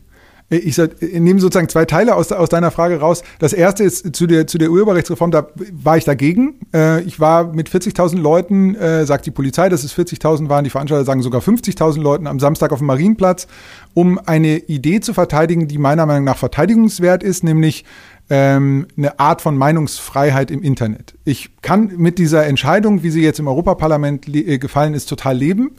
Ich, 0.51 0.77
ich 0.77 1.19
nehme 1.19 1.39
sozusagen 1.39 1.69
zwei 1.69 1.85
Teile 1.85 2.13
aus, 2.13 2.29
aus 2.33 2.49
deiner 2.49 2.71
Frage 2.71 2.99
raus. 2.99 3.23
Das 3.39 3.53
erste 3.53 3.85
ist 3.85 4.13
zu 4.13 4.27
der, 4.27 4.47
zu 4.47 4.57
der 4.57 4.69
Urheberrechtsreform, 4.69 5.31
da 5.31 5.47
war 5.71 5.95
ich 5.95 6.03
dagegen. 6.03 6.59
Äh, 6.73 7.01
ich 7.03 7.21
war 7.21 7.53
mit 7.53 7.69
40.000 7.69 8.17
Leuten, 8.17 8.75
äh, 8.75 9.05
sagt 9.05 9.25
die 9.25 9.31
Polizei, 9.31 9.69
dass 9.69 9.85
es 9.85 9.95
40.000 9.95 10.49
waren, 10.49 10.65
die 10.65 10.69
Veranstalter 10.69 11.05
sagen 11.05 11.21
sogar 11.21 11.39
50.000 11.39 12.01
Leuten 12.01 12.27
am 12.27 12.41
Samstag 12.41 12.73
auf 12.73 12.79
dem 12.79 12.87
Marienplatz, 12.87 13.47
um 13.93 14.19
eine 14.25 14.57
Idee 14.57 14.99
zu 14.99 15.13
verteidigen, 15.13 15.69
die 15.69 15.77
meiner 15.77 16.05
Meinung 16.05 16.25
nach 16.25 16.37
verteidigungswert 16.37 17.23
ist, 17.23 17.45
nämlich 17.45 17.85
ähm, 18.29 18.87
eine 18.97 19.19
Art 19.19 19.41
von 19.41 19.57
Meinungsfreiheit 19.57 20.51
im 20.51 20.63
Internet. 20.63 21.15
Ich 21.25 21.61
kann 21.61 21.91
mit 21.97 22.17
dieser 22.17 22.45
Entscheidung, 22.45 23.03
wie 23.03 23.09
sie 23.09 23.21
jetzt 23.21 23.39
im 23.39 23.47
Europaparlament 23.47 24.27
äh, 24.27 24.57
gefallen 24.57 24.93
ist, 24.93 25.07
total 25.07 25.37
leben, 25.37 25.71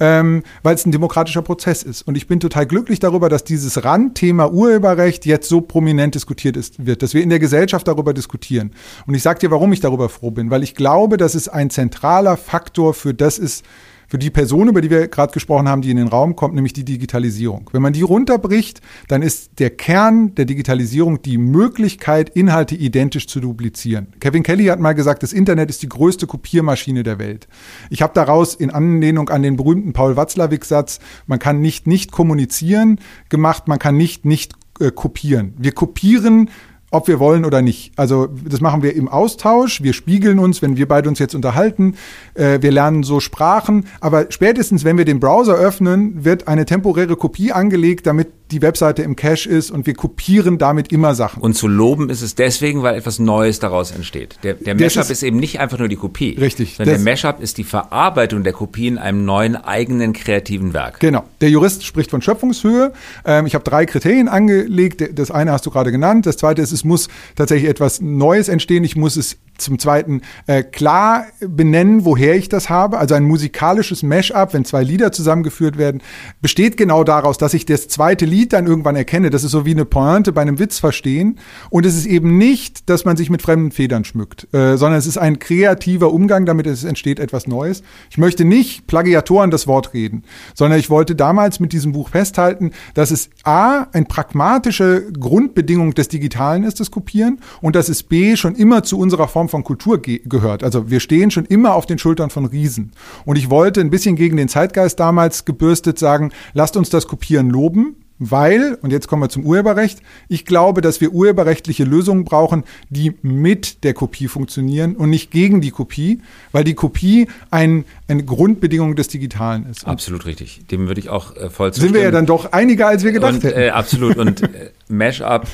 ähm, 0.00 0.42
weil 0.62 0.74
es 0.74 0.84
ein 0.84 0.92
demokratischer 0.92 1.42
Prozess 1.42 1.82
ist. 1.82 2.02
Und 2.02 2.16
ich 2.16 2.26
bin 2.26 2.40
total 2.40 2.66
glücklich 2.66 2.98
darüber, 2.98 3.28
dass 3.28 3.44
dieses 3.44 3.84
Randthema 3.84 4.48
Urheberrecht 4.48 5.24
jetzt 5.26 5.48
so 5.48 5.60
prominent 5.60 6.14
diskutiert 6.14 6.56
ist, 6.56 6.84
wird, 6.84 7.02
dass 7.02 7.14
wir 7.14 7.22
in 7.22 7.30
der 7.30 7.38
Gesellschaft 7.38 7.86
darüber 7.86 8.12
diskutieren. 8.12 8.72
Und 9.06 9.14
ich 9.14 9.22
sage 9.22 9.38
dir, 9.38 9.50
warum 9.50 9.72
ich 9.72 9.80
darüber 9.80 10.08
froh 10.08 10.30
bin, 10.30 10.50
weil 10.50 10.62
ich 10.62 10.74
glaube, 10.74 11.16
dass 11.16 11.34
es 11.34 11.48
ein 11.48 11.70
zentraler 11.70 12.36
Faktor 12.36 12.94
für 12.94 13.14
das 13.14 13.38
ist, 13.38 13.64
für 14.10 14.18
die 14.18 14.30
Person, 14.30 14.68
über 14.68 14.80
die 14.80 14.90
wir 14.90 15.06
gerade 15.06 15.32
gesprochen 15.32 15.68
haben, 15.68 15.82
die 15.82 15.90
in 15.90 15.96
den 15.96 16.08
Raum 16.08 16.34
kommt, 16.34 16.56
nämlich 16.56 16.72
die 16.72 16.84
Digitalisierung. 16.84 17.70
Wenn 17.72 17.80
man 17.80 17.92
die 17.92 18.02
runterbricht, 18.02 18.80
dann 19.06 19.22
ist 19.22 19.60
der 19.60 19.70
Kern 19.70 20.34
der 20.34 20.46
Digitalisierung 20.46 21.22
die 21.22 21.38
Möglichkeit, 21.38 22.28
Inhalte 22.30 22.74
identisch 22.74 23.28
zu 23.28 23.38
duplizieren. 23.40 24.08
Kevin 24.18 24.42
Kelly 24.42 24.64
hat 24.66 24.80
mal 24.80 24.94
gesagt, 24.94 25.22
das 25.22 25.32
Internet 25.32 25.70
ist 25.70 25.82
die 25.82 25.88
größte 25.88 26.26
Kopiermaschine 26.26 27.04
der 27.04 27.20
Welt. 27.20 27.46
Ich 27.88 28.02
habe 28.02 28.12
daraus 28.12 28.56
in 28.56 28.70
Anlehnung 28.70 29.28
an 29.28 29.44
den 29.44 29.56
berühmten 29.56 29.92
Paul 29.92 30.16
Watzlawick-Satz, 30.16 30.98
man 31.28 31.38
kann 31.38 31.60
nicht 31.60 31.86
nicht 31.86 32.10
kommunizieren 32.10 32.98
gemacht, 33.28 33.68
man 33.68 33.78
kann 33.78 33.96
nicht 33.96 34.24
nicht 34.24 34.54
äh, 34.80 34.90
kopieren. 34.90 35.54
Wir 35.56 35.72
kopieren 35.72 36.50
ob 36.90 37.08
wir 37.08 37.20
wollen 37.20 37.44
oder 37.44 37.62
nicht. 37.62 37.92
Also 37.96 38.28
das 38.44 38.60
machen 38.60 38.82
wir 38.82 38.94
im 38.96 39.08
Austausch, 39.08 39.82
wir 39.82 39.92
spiegeln 39.92 40.38
uns, 40.38 40.60
wenn 40.60 40.76
wir 40.76 40.88
beide 40.88 41.08
uns 41.08 41.18
jetzt 41.18 41.34
unterhalten, 41.34 41.94
äh, 42.34 42.58
wir 42.60 42.72
lernen 42.72 43.02
so 43.02 43.20
Sprachen, 43.20 43.86
aber 44.00 44.26
spätestens, 44.30 44.84
wenn 44.84 44.98
wir 44.98 45.04
den 45.04 45.20
Browser 45.20 45.54
öffnen, 45.54 46.24
wird 46.24 46.48
eine 46.48 46.64
temporäre 46.64 47.16
Kopie 47.16 47.52
angelegt, 47.52 48.06
damit 48.06 48.28
die 48.50 48.62
Webseite 48.62 49.02
im 49.02 49.16
Cache 49.16 49.48
ist 49.48 49.70
und 49.70 49.86
wir 49.86 49.94
kopieren 49.94 50.58
damit 50.58 50.92
immer 50.92 51.14
Sachen. 51.14 51.42
Und 51.42 51.54
zu 51.54 51.68
loben 51.68 52.10
ist 52.10 52.22
es 52.22 52.34
deswegen, 52.34 52.82
weil 52.82 52.96
etwas 52.96 53.18
Neues 53.18 53.58
daraus 53.58 53.90
entsteht. 53.90 54.38
Der, 54.42 54.54
der 54.54 54.74
Mashup 54.74 55.02
ist, 55.02 55.10
ist, 55.10 55.22
eben 55.22 55.38
nicht 55.38 55.60
einfach 55.60 55.78
nur 55.78 55.88
die 55.88 55.96
Kopie. 55.96 56.36
Richtig. 56.38 56.76
Sondern 56.76 56.96
der 56.96 57.12
Mashup 57.12 57.40
ist 57.40 57.58
die 57.58 57.64
Verarbeitung 57.64 58.42
der 58.42 58.52
Kopie 58.52 58.88
in 58.88 58.98
einem 58.98 59.24
neuen 59.24 59.56
eigenen 59.56 60.12
kreativen 60.12 60.74
Werk. 60.74 61.00
Genau. 61.00 61.24
Der 61.40 61.50
Jurist 61.50 61.84
spricht 61.84 62.10
von 62.10 62.22
Schöpfungshöhe. 62.22 62.92
Ähm, 63.24 63.46
ich 63.46 63.54
habe 63.54 63.64
drei 63.64 63.86
Kriterien 63.86 64.28
angelegt. 64.28 65.18
Das 65.18 65.30
eine 65.30 65.52
hast 65.52 65.66
du 65.66 65.70
gerade 65.70 65.92
genannt. 65.92 66.26
Das 66.26 66.36
zweite 66.36 66.62
ist, 66.62 66.72
es 66.72 66.84
muss 66.84 67.08
tatsächlich 67.36 67.70
etwas 67.70 68.00
Neues 68.00 68.48
entstehen. 68.48 68.84
Ich 68.84 68.96
muss 68.96 69.16
es 69.16 69.38
zum 69.60 69.78
Zweiten 69.78 70.22
äh, 70.46 70.62
klar 70.62 71.26
benennen, 71.40 72.04
woher 72.04 72.36
ich 72.36 72.48
das 72.48 72.70
habe. 72.70 72.98
Also 72.98 73.14
ein 73.14 73.24
musikalisches 73.24 74.02
Mashup, 74.02 74.54
wenn 74.54 74.64
zwei 74.64 74.82
Lieder 74.82 75.12
zusammengeführt 75.12 75.78
werden, 75.78 76.02
besteht 76.40 76.76
genau 76.76 77.04
daraus, 77.04 77.38
dass 77.38 77.54
ich 77.54 77.66
das 77.66 77.88
zweite 77.88 78.24
Lied 78.24 78.52
dann 78.52 78.66
irgendwann 78.66 78.96
erkenne. 78.96 79.30
Das 79.30 79.44
ist 79.44 79.52
so 79.52 79.66
wie 79.66 79.72
eine 79.72 79.84
Pointe 79.84 80.32
bei 80.32 80.42
einem 80.42 80.58
Witz 80.58 80.78
verstehen. 80.78 81.38
Und 81.70 81.86
es 81.86 81.96
ist 81.96 82.06
eben 82.06 82.38
nicht, 82.38 82.88
dass 82.88 83.04
man 83.04 83.16
sich 83.16 83.30
mit 83.30 83.42
fremden 83.42 83.70
Federn 83.70 84.04
schmückt, 84.04 84.52
äh, 84.52 84.76
sondern 84.76 84.98
es 84.98 85.06
ist 85.06 85.18
ein 85.18 85.38
kreativer 85.38 86.12
Umgang, 86.12 86.46
damit 86.46 86.66
es 86.66 86.84
entsteht 86.84 87.20
etwas 87.20 87.46
Neues. 87.46 87.82
Ich 88.10 88.18
möchte 88.18 88.44
nicht 88.44 88.86
Plagiatoren 88.86 89.50
das 89.50 89.66
Wort 89.66 89.94
reden, 89.94 90.24
sondern 90.54 90.78
ich 90.78 90.90
wollte 90.90 91.14
damals 91.14 91.60
mit 91.60 91.72
diesem 91.72 91.92
Buch 91.92 92.08
festhalten, 92.08 92.72
dass 92.94 93.10
es 93.10 93.30
A, 93.44 93.86
ein 93.92 94.06
pragmatische 94.06 95.10
Grundbedingung 95.12 95.94
des 95.94 96.08
Digitalen 96.08 96.64
ist, 96.64 96.80
das 96.80 96.90
Kopieren, 96.90 97.40
und 97.60 97.76
dass 97.76 97.88
es 97.88 98.02
B, 98.02 98.36
schon 98.36 98.54
immer 98.54 98.82
zu 98.82 98.98
unserer 98.98 99.28
Form 99.28 99.48
von 99.50 99.64
Kultur 99.64 100.00
ge 100.00 100.20
gehört. 100.24 100.64
Also 100.64 100.90
wir 100.90 101.00
stehen 101.00 101.30
schon 101.30 101.44
immer 101.44 101.74
auf 101.74 101.86
den 101.86 101.98
Schultern 101.98 102.30
von 102.30 102.46
Riesen. 102.46 102.92
Und 103.24 103.36
ich 103.36 103.50
wollte 103.50 103.80
ein 103.80 103.90
bisschen 103.90 104.16
gegen 104.16 104.36
den 104.36 104.48
Zeitgeist 104.48 104.98
damals 104.98 105.44
gebürstet 105.44 105.98
sagen, 105.98 106.32
lasst 106.54 106.76
uns 106.76 106.90
das 106.90 107.06
Kopieren 107.06 107.50
loben, 107.50 107.96
weil, 108.20 108.78
und 108.82 108.92
jetzt 108.92 109.08
kommen 109.08 109.22
wir 109.22 109.30
zum 109.30 109.44
Urheberrecht, 109.44 110.00
ich 110.28 110.44
glaube, 110.44 110.82
dass 110.82 111.00
wir 111.00 111.12
urheberrechtliche 111.12 111.84
Lösungen 111.84 112.24
brauchen, 112.24 112.64
die 112.90 113.14
mit 113.22 113.82
der 113.82 113.94
Kopie 113.94 114.28
funktionieren 114.28 114.94
und 114.94 115.08
nicht 115.08 115.30
gegen 115.30 115.62
die 115.62 115.70
Kopie, 115.70 116.20
weil 116.52 116.62
die 116.62 116.74
Kopie 116.74 117.28
ein, 117.50 117.86
eine 118.08 118.22
Grundbedingung 118.22 118.94
des 118.94 119.08
Digitalen 119.08 119.66
ist. 119.70 119.84
Und 119.84 119.92
absolut 119.92 120.26
richtig. 120.26 120.66
Dem 120.70 120.86
würde 120.86 121.00
ich 121.00 121.08
auch 121.08 121.34
äh, 121.34 121.48
voll 121.48 121.72
zustimmen. 121.72 121.94
Sind 121.94 121.94
wir 121.94 122.02
ja 122.02 122.10
dann 122.10 122.26
doch 122.26 122.52
einiger, 122.52 122.88
als 122.88 123.04
wir 123.04 123.12
gedacht 123.12 123.34
und, 123.34 123.44
hätten. 123.44 123.58
Äh, 123.58 123.70
absolut. 123.70 124.18
Und 124.18 124.42
äh, 124.54 124.70
Mashup 124.88 125.46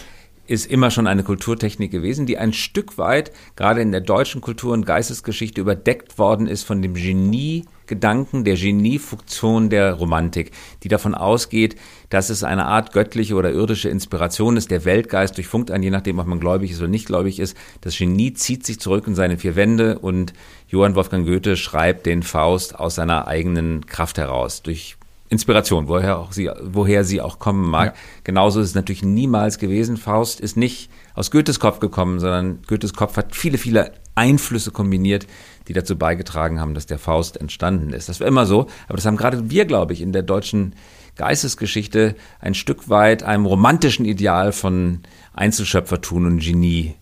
ist 0.47 0.67
immer 0.67 0.91
schon 0.91 1.07
eine 1.07 1.23
Kulturtechnik 1.23 1.91
gewesen, 1.91 2.27
die 2.27 2.39
ein 2.39 2.53
Stück 2.53 2.99
weit 2.99 3.33
gerade 3.57 3.81
in 3.81 3.93
der 3.93 4.01
deutschen 4.01 4.41
Kultur- 4.41 4.73
und 4.73 4.87
Geistesgeschichte 4.87 5.61
überdeckt 5.61 6.19
worden 6.19 6.47
ist 6.47 6.63
von 6.65 6.83
dem 6.83 6.95
Genie-Gedanken, 6.95 8.45
der 8.45 8.57
Geniefunktion 8.57 9.71
der 9.71 9.95
Romantik, 9.95 10.53
die 10.83 10.89
davon 10.89 11.15
ausgeht, 11.15 11.77
dass 12.11 12.31
es 12.31 12.45
eine 12.45 12.67
Art 12.67 12.93
göttliche 12.93 13.35
oder 13.35 13.53
irdische 13.53 13.89
Inspiration 13.89 14.57
ist. 14.57 14.71
Der 14.71 14.85
Weltgeist 14.85 15.37
durchfunkt 15.37 15.71
einen, 15.71 15.83
je 15.83 15.91
nachdem, 15.91 16.19
ob 16.19 16.27
man 16.27 16.41
gläubig 16.41 16.71
ist 16.71 16.79
oder 16.79 16.89
nicht 16.89 17.07
gläubig 17.07 17.39
ist. 17.41 17.57
Das 17.81 17.97
Genie 17.97 18.33
zieht 18.35 18.65
sich 18.65 18.81
zurück 18.81 19.07
in 19.07 19.15
seine 19.15 19.39
vier 19.39 19.57
Wände 19.57 19.99
und 19.99 20.33
Johann 20.69 20.95
Wolfgang 20.95 21.27
Goethe 21.27 21.57
schreibt 21.57 22.07
den 22.07 22.23
Faust 22.23 22.79
aus 22.79 22.97
seiner 22.97 23.27
eigenen 23.27 23.87
Kraft 23.87 24.19
heraus, 24.19 24.63
durch 24.63 24.97
Inspiration, 25.29 25.89
woher, 25.89 26.19
auch 26.19 26.33
sie, 26.33 26.51
woher 26.63 27.05
sie 27.05 27.21
auch 27.21 27.39
kommen 27.39 27.69
mag. 27.69 27.95
Ja. 27.95 28.01
Genauso 28.25 28.61
ist 28.61 28.69
es 28.69 28.75
natürlich 28.75 29.03
niemals 29.03 29.59
gewesen. 29.59 29.97
Faust 29.97 30.41
ist 30.41 30.57
nicht 30.57 30.91
aus 31.15 31.31
Goethes 31.31 31.59
Kopf 31.59 31.81
gekommen, 31.81 32.21
sondern 32.21 32.63
Goethes 32.67 32.95
Kopf 32.95 33.17
hat 33.17 33.35
viele, 33.35 33.59
viele 33.59 33.93
Einflüsse 34.15 34.71
kombiniert, 34.71 35.27
die 35.69 35.73
dazu 35.73 35.97
beigetragen 35.97 36.61
haben, 36.61 36.75
dass 36.75 36.87
der 36.87 36.99
Faust 36.99 37.37
entstanden 37.37 37.93
ist. 37.93 38.09
Das 38.09 38.21
war 38.21 38.27
immer 38.27 38.47
so, 38.47 38.67
aber 38.87 38.97
das 38.97 39.07
haben 39.07 39.17
gerade 39.17 39.51
wir, 39.51 39.65
glaube 39.65 39.93
ich, 39.93 40.01
in 40.01 40.13
der 40.13 40.23
deutschen 40.23 40.75
Geistesgeschichte 41.17 42.15
ein 42.41 42.55
Stück 42.55 42.89
weit 42.89 43.23
einem 43.23 43.47
romantischen 43.47 44.05
Ideal 44.05 44.53
von 44.53 45.01
Einzelschöpfertun 45.33 46.27
und 46.27 46.39
Genie 46.39 46.95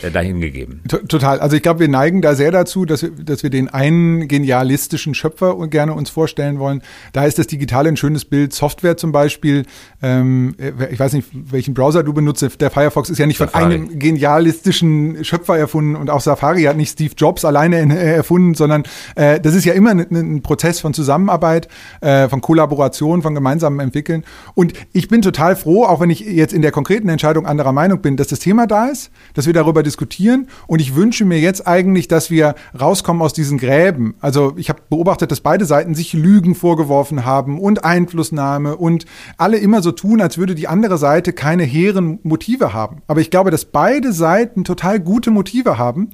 äh, 0.00 0.10
dahingegeben. 0.10 0.82
Total. 1.08 1.40
Also 1.40 1.56
ich 1.56 1.62
glaube, 1.62 1.80
wir 1.80 1.88
neigen 1.88 2.22
da 2.22 2.34
sehr 2.34 2.50
dazu, 2.50 2.84
dass 2.84 3.02
wir, 3.02 3.10
dass 3.10 3.42
wir 3.42 3.50
den 3.50 3.68
einen 3.68 4.26
genialistischen 4.26 5.14
Schöpfer 5.14 5.56
gerne 5.68 5.94
uns 5.94 6.10
vorstellen 6.10 6.58
wollen. 6.58 6.82
Da 7.12 7.24
ist 7.24 7.38
das 7.38 7.46
Digitale 7.46 7.88
ein 7.88 7.96
schönes 7.96 8.24
Bild. 8.24 8.52
Software 8.52 8.96
zum 8.96 9.12
Beispiel. 9.12 9.64
Ähm, 10.02 10.56
ich 10.90 10.98
weiß 10.98 11.12
nicht, 11.12 11.28
welchen 11.32 11.74
Browser 11.74 12.02
du 12.02 12.12
benutzt. 12.12 12.46
Der 12.60 12.70
Firefox 12.70 13.10
ist 13.10 13.18
ja 13.18 13.26
nicht 13.26 13.38
Safari. 13.38 13.62
von 13.62 13.72
einem 13.72 13.98
genialistischen 13.98 15.24
Schöpfer 15.24 15.58
erfunden 15.58 15.94
und 15.96 16.10
auch 16.10 16.20
Safari 16.20 16.62
hat 16.64 16.76
nicht 16.76 16.92
Steve 16.92 17.14
Jobs 17.16 17.44
alleine 17.44 17.76
äh, 17.76 18.14
erfunden, 18.16 18.54
sondern 18.54 18.84
äh, 19.14 19.40
das 19.40 19.54
ist 19.54 19.64
ja 19.64 19.74
immer 19.74 19.90
ein, 19.90 20.00
ein 20.10 20.42
Prozess 20.42 20.80
von 20.80 20.94
Zusammenarbeit, 20.94 21.68
äh, 22.00 22.28
von 22.28 22.40
Kollaboration, 22.40 23.22
von 23.22 23.34
gemeinsamem 23.34 23.80
Entwickeln. 23.80 24.24
Und 24.54 24.72
ich 24.92 25.08
bin 25.08 25.22
total 25.22 25.54
froh, 25.56 25.84
auch 25.84 26.00
wenn 26.00 26.10
ich 26.10 26.20
jetzt 26.20 26.52
in 26.52 26.62
der 26.62 26.72
konkreten 26.72 27.08
Entscheidung 27.08 27.46
anderer 27.46 27.72
Meinung 27.72 28.00
bin, 28.00 28.16
dass 28.16 28.28
das 28.28 28.38
Thema 28.40 28.66
da 28.66 28.86
ist, 28.86 29.10
dass 29.34 29.46
wir 29.46 29.52
darüber 29.52 29.81
diskutieren. 29.82 30.48
Und 30.66 30.80
ich 30.80 30.94
wünsche 30.94 31.24
mir 31.24 31.38
jetzt 31.38 31.66
eigentlich, 31.66 32.08
dass 32.08 32.30
wir 32.30 32.54
rauskommen 32.78 33.22
aus 33.22 33.32
diesen 33.32 33.58
Gräben. 33.58 34.14
Also 34.20 34.54
ich 34.56 34.68
habe 34.68 34.80
beobachtet, 34.88 35.30
dass 35.30 35.40
beide 35.40 35.64
Seiten 35.64 35.94
sich 35.94 36.12
Lügen 36.12 36.54
vorgeworfen 36.54 37.24
haben 37.24 37.60
und 37.60 37.84
Einflussnahme 37.84 38.76
und 38.76 39.06
alle 39.36 39.58
immer 39.58 39.82
so 39.82 39.92
tun, 39.92 40.20
als 40.20 40.38
würde 40.38 40.54
die 40.54 40.68
andere 40.68 40.98
Seite 40.98 41.32
keine 41.32 41.64
hehren 41.64 42.18
Motive 42.22 42.72
haben. 42.72 43.02
Aber 43.06 43.20
ich 43.20 43.30
glaube, 43.30 43.50
dass 43.50 43.64
beide 43.64 44.12
Seiten 44.12 44.64
total 44.64 45.00
gute 45.00 45.30
Motive 45.30 45.78
haben 45.78 46.10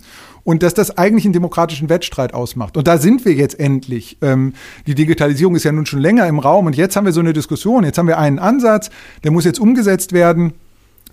und 0.48 0.62
dass 0.62 0.72
das 0.72 0.96
eigentlich 0.96 1.26
einen 1.26 1.34
demokratischen 1.34 1.90
Wettstreit 1.90 2.32
ausmacht. 2.32 2.78
Und 2.78 2.88
da 2.88 2.96
sind 2.96 3.26
wir 3.26 3.34
jetzt 3.34 3.60
endlich. 3.60 4.16
Ähm, 4.22 4.54
die 4.86 4.94
Digitalisierung 4.94 5.54
ist 5.56 5.64
ja 5.64 5.72
nun 5.72 5.84
schon 5.84 6.00
länger 6.00 6.26
im 6.26 6.38
Raum 6.38 6.64
und 6.64 6.74
jetzt 6.74 6.96
haben 6.96 7.04
wir 7.04 7.12
so 7.12 7.20
eine 7.20 7.34
Diskussion. 7.34 7.84
Jetzt 7.84 7.98
haben 7.98 8.08
wir 8.08 8.16
einen 8.16 8.38
Ansatz, 8.38 8.88
der 9.24 9.30
muss 9.30 9.44
jetzt 9.44 9.60
umgesetzt 9.60 10.14
werden. 10.14 10.54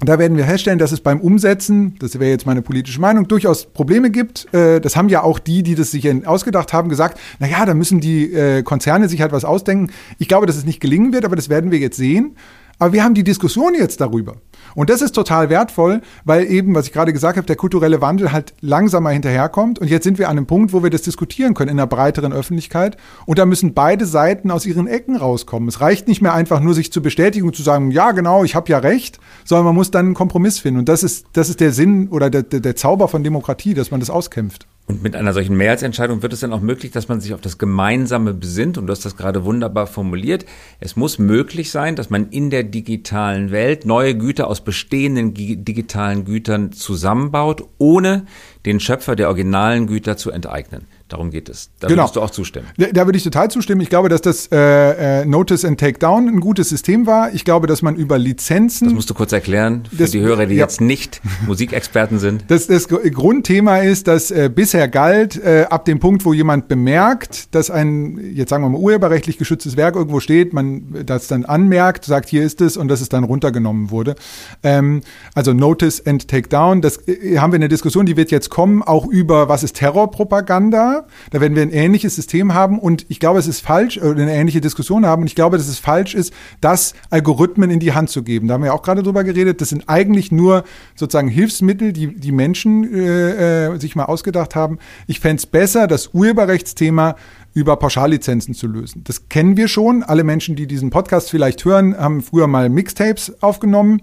Da 0.01 0.19
werden 0.19 0.35
wir 0.35 0.43
feststellen, 0.43 0.77
dass 0.77 0.91
es 0.91 0.99
beim 0.99 1.21
Umsetzen, 1.21 1.95
das 1.99 2.19
wäre 2.19 2.29
jetzt 2.29 2.45
meine 2.45 2.61
politische 2.61 2.99
Meinung, 2.99 3.29
durchaus 3.29 3.65
Probleme 3.65 4.11
gibt. 4.11 4.53
Äh, 4.53 4.81
das 4.81 4.97
haben 4.97 5.07
ja 5.07 5.23
auch 5.23 5.39
die, 5.39 5.63
die 5.63 5.75
das 5.75 5.91
sich 5.91 6.05
ausgedacht 6.27 6.73
haben, 6.73 6.89
gesagt, 6.89 7.17
na 7.39 7.47
ja, 7.47 7.65
da 7.65 7.73
müssen 7.73 8.01
die 8.01 8.33
äh, 8.33 8.61
Konzerne 8.63 9.07
sich 9.07 9.21
halt 9.21 9.31
was 9.31 9.45
ausdenken. 9.45 9.93
Ich 10.19 10.27
glaube, 10.27 10.47
dass 10.47 10.57
es 10.57 10.65
nicht 10.65 10.81
gelingen 10.81 11.13
wird, 11.13 11.23
aber 11.23 11.37
das 11.37 11.47
werden 11.47 11.71
wir 11.71 11.79
jetzt 11.79 11.95
sehen. 11.95 12.35
Aber 12.79 12.93
wir 12.93 13.03
haben 13.03 13.13
die 13.13 13.23
Diskussion 13.23 13.73
jetzt 13.73 14.01
darüber. 14.01 14.35
Und 14.75 14.89
das 14.89 15.01
ist 15.01 15.13
total 15.13 15.49
wertvoll, 15.49 16.01
weil 16.25 16.45
eben, 16.45 16.75
was 16.75 16.87
ich 16.87 16.93
gerade 16.93 17.13
gesagt 17.13 17.37
habe, 17.37 17.47
der 17.47 17.55
kulturelle 17.55 18.01
Wandel 18.01 18.31
halt 18.31 18.53
langsamer 18.61 19.11
hinterherkommt. 19.11 19.79
Und 19.79 19.89
jetzt 19.89 20.03
sind 20.03 20.17
wir 20.17 20.27
an 20.27 20.37
einem 20.37 20.47
Punkt, 20.47 20.73
wo 20.73 20.83
wir 20.83 20.89
das 20.89 21.03
diskutieren 21.03 21.53
können 21.53 21.71
in 21.71 21.79
einer 21.79 21.87
breiteren 21.87 22.33
Öffentlichkeit. 22.33 22.97
Und 23.25 23.39
da 23.39 23.45
müssen 23.45 23.73
beide 23.73 24.05
Seiten 24.05 24.51
aus 24.51 24.65
ihren 24.65 24.87
Ecken 24.87 25.15
rauskommen. 25.15 25.69
Es 25.69 25.81
reicht 25.81 26.07
nicht 26.07 26.21
mehr 26.21 26.33
einfach 26.33 26.59
nur, 26.59 26.73
sich 26.73 26.91
zu 26.91 27.01
bestätigen 27.01 27.47
und 27.47 27.55
zu 27.55 27.63
sagen, 27.63 27.91
ja, 27.91 28.11
genau, 28.11 28.43
ich 28.43 28.55
habe 28.55 28.69
ja 28.69 28.79
recht, 28.79 29.19
sondern 29.45 29.65
man 29.65 29.75
muss 29.75 29.91
dann 29.91 30.07
einen 30.07 30.15
Kompromiss 30.15 30.59
finden. 30.59 30.79
Und 30.79 30.89
das 30.89 31.03
ist, 31.03 31.27
das 31.33 31.49
ist 31.49 31.61
der 31.61 31.71
Sinn 31.71 32.09
oder 32.09 32.29
der, 32.29 32.43
der, 32.43 32.59
der 32.59 32.75
Zauber 32.75 33.07
von 33.07 33.23
Demokratie, 33.23 33.73
dass 33.73 33.91
man 33.91 33.99
das 33.99 34.09
auskämpft. 34.09 34.67
Und 34.87 35.01
mit 35.01 35.15
einer 35.15 35.33
solchen 35.33 35.57
Mehrheitsentscheidung 35.57 36.21
wird 36.21 36.31
es 36.33 36.41
dann 36.41 36.53
auch 36.53 36.61
möglich, 36.61 36.91
dass 36.91 37.07
man 37.07 37.19
sich 37.19 37.33
auf 37.33 37.41
das 37.41 37.57
Gemeinsame 37.57 38.35
besinnt. 38.35 38.77
Und 38.77 38.85
du 38.85 38.91
hast 38.91 39.03
das 39.03 39.17
gerade 39.17 39.43
wunderbar 39.43 39.87
formuliert. 39.87 40.45
Es 40.79 40.95
muss 40.95 41.17
möglich 41.17 41.71
sein, 41.71 41.95
dass 41.95 42.11
man 42.11 42.29
in 42.29 42.51
der 42.51 42.63
digitalen 42.63 43.49
Welt 43.49 43.85
neue 43.87 44.15
Güter 44.15 44.47
aus 44.47 44.63
bestehenden 44.63 45.33
digitalen 45.33 46.23
Gütern 46.23 46.71
zusammenbaut, 46.71 47.67
ohne 47.79 48.27
den 48.65 48.79
Schöpfer 48.79 49.15
der 49.15 49.27
originalen 49.27 49.87
Güter 49.87 50.17
zu 50.17 50.31
enteignen. 50.31 50.87
Darum 51.07 51.29
geht 51.29 51.49
es. 51.49 51.69
Da 51.79 51.87
genau. 51.87 52.01
würdest 52.01 52.15
du 52.15 52.21
auch 52.21 52.31
zustimmen. 52.31 52.65
Da, 52.77 52.87
da, 52.87 53.05
würde 53.05 53.15
ich 53.17 53.23
total 53.23 53.51
zustimmen. 53.51 53.79
Ich 53.81 53.89
glaube, 53.89 54.09
dass 54.09 54.21
das 54.21 54.47
äh, 54.51 55.21
äh, 55.21 55.25
Notice 55.25 55.63
and 55.63 55.79
Take 55.79 55.99
Down 55.99 56.27
ein 56.27 56.39
gutes 56.39 56.69
System 56.69 57.05
war. 57.05 57.31
Ich 57.31 57.45
glaube, 57.45 57.67
dass 57.67 57.83
man 57.83 57.95
über 57.95 58.17
Lizenzen. 58.17 58.85
Das 58.85 58.95
musst 58.95 59.09
du 59.11 59.13
kurz 59.13 59.31
erklären 59.31 59.83
für 59.87 59.97
das, 59.97 60.11
die 60.11 60.21
Hörer, 60.21 60.47
die 60.47 60.55
ja. 60.55 60.63
jetzt 60.63 60.81
nicht 60.81 61.21
Musikexperten 61.45 62.17
sind. 62.17 62.45
Das, 62.47 62.65
das 62.65 62.87
Grundthema 62.87 63.77
ist, 63.77 64.07
dass 64.07 64.31
äh, 64.31 64.49
bisher 64.53 64.87
galt, 64.87 65.37
äh, 65.37 65.67
ab 65.69 65.85
dem 65.85 65.99
Punkt, 65.99 66.25
wo 66.25 66.33
jemand 66.33 66.67
bemerkt, 66.69 67.53
dass 67.53 67.69
ein, 67.69 68.33
jetzt 68.33 68.49
sagen 68.49 68.63
wir 68.63 68.69
mal, 68.69 68.79
urheberrechtlich 68.79 69.37
geschütztes 69.37 69.77
Werk 69.77 69.95
irgendwo 69.95 70.19
steht, 70.19 70.53
man 70.53 71.05
das 71.05 71.27
dann 71.27 71.45
anmerkt, 71.45 72.05
sagt, 72.05 72.29
hier 72.29 72.41
ist 72.41 72.61
es 72.61 72.77
und 72.77 72.87
dass 72.87 73.01
es 73.01 73.09
dann 73.09 73.23
runtergenommen 73.23 73.91
wurde. 73.91 74.15
Ähm, 74.63 75.01
also 75.35 75.53
Notice 75.53 76.03
and 76.03 76.27
Take 76.27 76.49
Down. 76.49 76.81
Das 76.81 77.07
äh, 77.07 77.37
haben 77.37 77.51
wir 77.51 77.57
eine 77.57 77.69
Diskussion, 77.69 78.07
die 78.07 78.17
wird 78.17 78.31
jetzt 78.31 78.49
kommen, 78.55 78.81
auch 78.81 79.05
über 79.05 79.49
was 79.49 79.63
ist 79.63 79.75
Terrorpropaganda 79.75 81.07
da 81.31 81.41
werden 81.41 81.55
wir 81.55 81.63
ein 81.63 81.71
ähnliches 81.71 82.15
System 82.15 82.53
haben 82.53 82.79
und 82.79 83.05
ich 83.09 83.19
glaube, 83.19 83.39
es 83.39 83.47
ist 83.47 83.59
falsch, 83.59 83.97
oder 83.97 84.21
eine 84.21 84.33
ähnliche 84.33 84.61
Diskussion 84.61 85.05
haben 85.05 85.23
und 85.23 85.27
ich 85.27 85.35
glaube, 85.35 85.57
dass 85.57 85.67
es 85.67 85.79
falsch 85.79 86.15
ist, 86.15 86.33
das 86.61 86.93
Algorithmen 87.09 87.69
in 87.69 87.81
die 87.81 87.91
Hand 87.91 88.09
zu 88.09 88.23
geben. 88.23 88.47
Da 88.47 88.53
haben 88.53 88.63
wir 88.63 88.73
auch 88.73 88.81
gerade 88.81 89.03
drüber 89.03 89.25
geredet. 89.25 89.59
Das 89.59 89.69
sind 89.69 89.89
eigentlich 89.89 90.31
nur 90.31 90.63
sozusagen 90.95 91.27
Hilfsmittel, 91.27 91.91
die 91.91 92.15
die 92.15 92.31
Menschen 92.31 92.93
äh, 92.93 93.73
äh 93.73 93.79
sich 93.79 93.97
mal 93.97 94.05
ausgedacht 94.05 94.55
haben. 94.55 94.79
Ich 95.07 95.19
fände 95.19 95.37
es 95.37 95.45
besser, 95.45 95.87
das 95.87 96.13
Urheberrechtsthema 96.13 97.15
über 97.53 97.75
Pauschallizenzen 97.75 98.53
zu 98.53 98.67
lösen. 98.67 99.03
Das 99.03 99.27
kennen 99.27 99.57
wir 99.57 99.67
schon. 99.67 100.03
Alle 100.03 100.23
Menschen, 100.23 100.55
die 100.55 100.67
diesen 100.67 100.89
Podcast 100.89 101.29
vielleicht 101.29 101.65
hören, 101.65 101.97
haben 101.97 102.21
früher 102.21 102.47
mal 102.47 102.69
Mixtapes 102.69 103.41
aufgenommen 103.41 104.01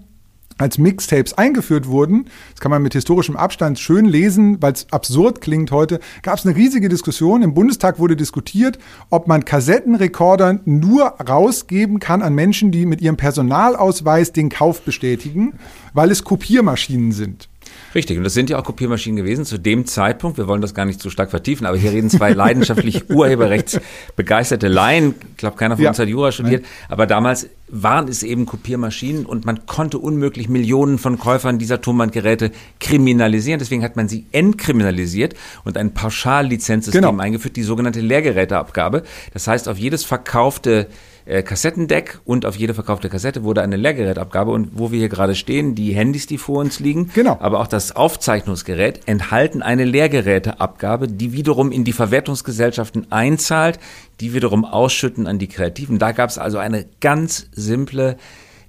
als 0.57 0.77
Mixtapes 0.77 1.33
eingeführt 1.33 1.87
wurden, 1.87 2.25
das 2.51 2.59
kann 2.59 2.71
man 2.71 2.81
mit 2.81 2.93
historischem 2.93 3.35
Abstand 3.35 3.79
schön 3.79 4.05
lesen, 4.05 4.61
weil 4.61 4.73
es 4.73 4.87
absurd 4.91 5.41
klingt 5.41 5.71
heute, 5.71 5.99
gab 6.21 6.37
es 6.37 6.45
eine 6.45 6.55
riesige 6.55 6.89
Diskussion. 6.89 7.41
Im 7.41 7.53
Bundestag 7.53 7.99
wurde 7.99 8.15
diskutiert, 8.15 8.79
ob 9.09 9.27
man 9.27 9.45
Kassettenrekorder 9.45 10.59
nur 10.65 11.03
rausgeben 11.05 11.99
kann 11.99 12.21
an 12.21 12.33
Menschen, 12.33 12.71
die 12.71 12.85
mit 12.85 13.01
ihrem 13.01 13.17
Personalausweis 13.17 14.31
den 14.31 14.49
Kauf 14.49 14.81
bestätigen, 14.81 15.53
weil 15.93 16.11
es 16.11 16.23
Kopiermaschinen 16.23 17.11
sind. 17.11 17.49
Richtig, 17.95 18.17
und 18.17 18.23
das 18.23 18.33
sind 18.33 18.49
ja 18.49 18.57
auch 18.59 18.63
Kopiermaschinen 18.63 19.17
gewesen 19.17 19.45
zu 19.45 19.57
dem 19.57 19.85
Zeitpunkt. 19.85 20.37
Wir 20.37 20.47
wollen 20.47 20.61
das 20.61 20.73
gar 20.73 20.85
nicht 20.85 20.99
zu 20.99 21.09
stark 21.09 21.29
vertiefen, 21.29 21.67
aber 21.67 21.77
hier 21.77 21.91
reden 21.91 22.09
zwei 22.09 22.31
leidenschaftlich 22.33 23.09
urheberrechtsbegeisterte 23.09 24.67
Laien. 24.67 25.15
Ich 25.31 25.37
glaube, 25.37 25.57
keiner 25.57 25.75
von 25.75 25.83
ja. 25.83 25.89
uns 25.91 25.99
hat 25.99 26.07
Jura 26.07 26.31
studiert, 26.31 26.65
aber 26.89 27.05
damals 27.05 27.49
waren 27.69 28.07
es 28.07 28.23
eben 28.23 28.45
Kopiermaschinen 28.45 29.25
und 29.25 29.45
man 29.45 29.65
konnte 29.65 29.97
unmöglich 29.97 30.49
Millionen 30.49 30.97
von 30.97 31.17
Käufern 31.17 31.59
dieser 31.59 31.81
Tonbandgeräte 31.81 32.51
kriminalisieren. 32.79 33.59
Deswegen 33.59 33.83
hat 33.83 33.95
man 33.95 34.07
sie 34.07 34.25
entkriminalisiert 34.31 35.35
und 35.63 35.77
ein 35.77 35.93
Pauschallizenzsystem 35.93 37.01
genau. 37.01 37.21
eingeführt, 37.21 37.55
die 37.55 37.63
sogenannte 37.63 38.01
Lehrgeräteabgabe. 38.01 39.03
Das 39.33 39.47
heißt, 39.47 39.67
auf 39.67 39.77
jedes 39.77 40.03
verkaufte 40.03 40.87
äh, 41.25 41.43
Kassettendeck 41.43 42.19
und 42.25 42.45
auf 42.45 42.55
jede 42.55 42.73
verkaufte 42.73 43.09
Kassette 43.09 43.43
wurde 43.43 43.61
eine 43.61 43.77
Lehrgerätabgabe 43.77 44.51
und 44.51 44.71
wo 44.73 44.91
wir 44.91 44.99
hier 44.99 45.09
gerade 45.09 45.35
stehen, 45.35 45.75
die 45.75 45.93
Handys, 45.93 46.27
die 46.27 46.37
vor 46.37 46.59
uns 46.59 46.79
liegen, 46.79 47.09
genau. 47.13 47.37
aber 47.39 47.59
auch 47.59 47.67
das 47.67 47.95
Aufzeichnungsgerät 47.95 49.01
enthalten 49.05 49.61
eine 49.61 49.85
Lehrgeräteabgabe, 49.85 51.07
die 51.07 51.33
wiederum 51.33 51.71
in 51.71 51.83
die 51.83 51.93
Verwertungsgesellschaften 51.93 53.11
einzahlt, 53.11 53.79
die 54.19 54.33
wiederum 54.33 54.65
ausschütten 54.65 55.27
an 55.27 55.39
die 55.39 55.47
Kreativen. 55.47 55.99
Da 55.99 56.11
gab 56.11 56.29
es 56.29 56.37
also 56.37 56.57
eine 56.57 56.85
ganz 56.99 57.47
simple 57.53 58.17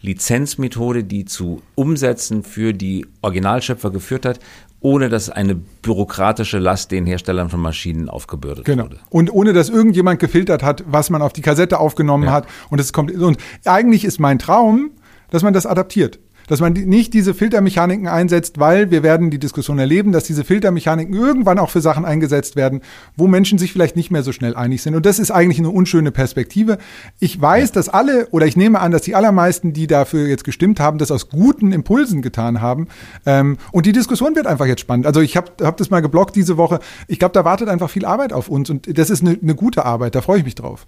Lizenzmethode, 0.01 1.03
die 1.03 1.25
zu 1.25 1.63
Umsätzen 1.75 2.43
für 2.43 2.75
die 2.75 3.07
Originalschöpfer 3.23 3.91
geführt 3.91 4.27
hat 4.27 4.39
ohne 4.85 5.09
dass 5.09 5.31
eine 5.31 5.55
bürokratische 5.55 6.59
Last 6.59 6.91
den 6.91 7.07
Herstellern 7.07 7.49
von 7.49 7.59
Maschinen 7.59 8.11
aufgebürdet 8.11 8.67
genau. 8.67 8.85
wurde. 8.85 8.99
Und 9.09 9.33
ohne 9.33 9.55
dass 9.55 9.71
irgendjemand 9.71 10.21
gefiltert 10.21 10.63
hat, 10.63 10.85
was 10.87 11.09
man 11.09 11.23
auf 11.23 11.33
die 11.33 11.41
Kassette 11.41 11.81
aufgenommen 11.81 12.25
ja. 12.25 12.33
hat. 12.33 12.47
Und 12.69 12.81
es 12.81 12.93
kommt 12.93 13.11
und 13.11 13.39
eigentlich 13.65 14.05
ist 14.05 14.21
mein 14.21 14.39
Traum, 14.39 14.91
dass 15.31 15.43
man 15.43 15.55
das 15.55 15.65
adaptiert 15.65 16.19
dass 16.47 16.61
man 16.61 16.73
nicht 16.73 17.15
diese 17.15 17.35
Filtermechaniken 17.35 18.09
einsetzt, 18.09 18.59
weil 18.59 18.91
wir 18.91 19.03
werden 19.03 19.31
die 19.31 19.39
Diskussion 19.39 19.79
erleben, 19.79 20.13
dass 20.13 20.25
diese 20.25 20.45
Filtermechaniken 20.45 21.15
irgendwann 21.15 21.59
auch 21.59 21.71
für 21.71 21.81
Sachen 21.81 22.05
eingesetzt 22.05 22.57
werden, 22.57 22.83
wo 23.17 23.27
Menschen 23.27 23.59
sich 23.59 23.73
vielleicht 23.73 23.97
nicht 23.97 24.11
mehr 24.11 24.23
so 24.23 24.33
schnell 24.33 24.57
einig 24.57 24.83
sind. 24.83 24.95
Und 24.95 25.07
das 25.07 25.19
ist 25.19 25.31
eigentlich 25.31 25.59
eine 25.59 25.71
unschöne 25.71 26.11
Perspektive. 26.11 26.79
Ich 27.21 27.41
weiß, 27.41 27.73
dass 27.73 27.89
alle, 27.89 28.29
oder 28.31 28.47
ich 28.47 28.57
nehme 28.57 28.81
an, 28.81 28.93
dass 28.93 29.03
die 29.03 29.15
allermeisten, 29.15 29.73
die 29.73 29.87
dafür 29.87 30.27
jetzt 30.27 30.45
gestimmt 30.45 30.81
haben, 30.81 30.99
das 30.99 31.11
aus 31.11 31.29
guten 31.29 31.73
Impulsen 31.73 32.23
getan 32.23 32.61
haben. 32.61 32.89
Ähm, 33.27 33.59
und 33.73 33.87
die 33.87 33.93
Diskussion 33.93 34.37
wird 34.37 34.47
einfach 34.47 34.67
jetzt 34.67 34.81
spannend. 34.81 35.07
Also 35.07 35.21
ich 35.21 35.37
habe 35.37 35.53
hab 35.63 35.77
das 35.77 35.91
mal 35.91 36.01
geblockt 36.01 36.37
diese 36.37 36.57
Woche. 36.57 36.81
Ich 37.09 37.19
glaube, 37.19 37.33
da 37.33 37.45
wartet 37.45 37.69
einfach 37.69 37.91
viel 37.91 38.05
Arbeit 38.05 38.33
auf 38.33 38.49
uns 38.49 38.71
und 38.71 38.99
das 38.99 39.11
ist 39.11 39.23
eine, 39.23 39.39
eine 39.41 39.55
gute 39.55 39.85
Arbeit. 39.85 40.15
Da 40.15 40.23
freue 40.23 40.39
ich 40.39 40.45
mich 40.45 40.55
drauf. 40.55 40.87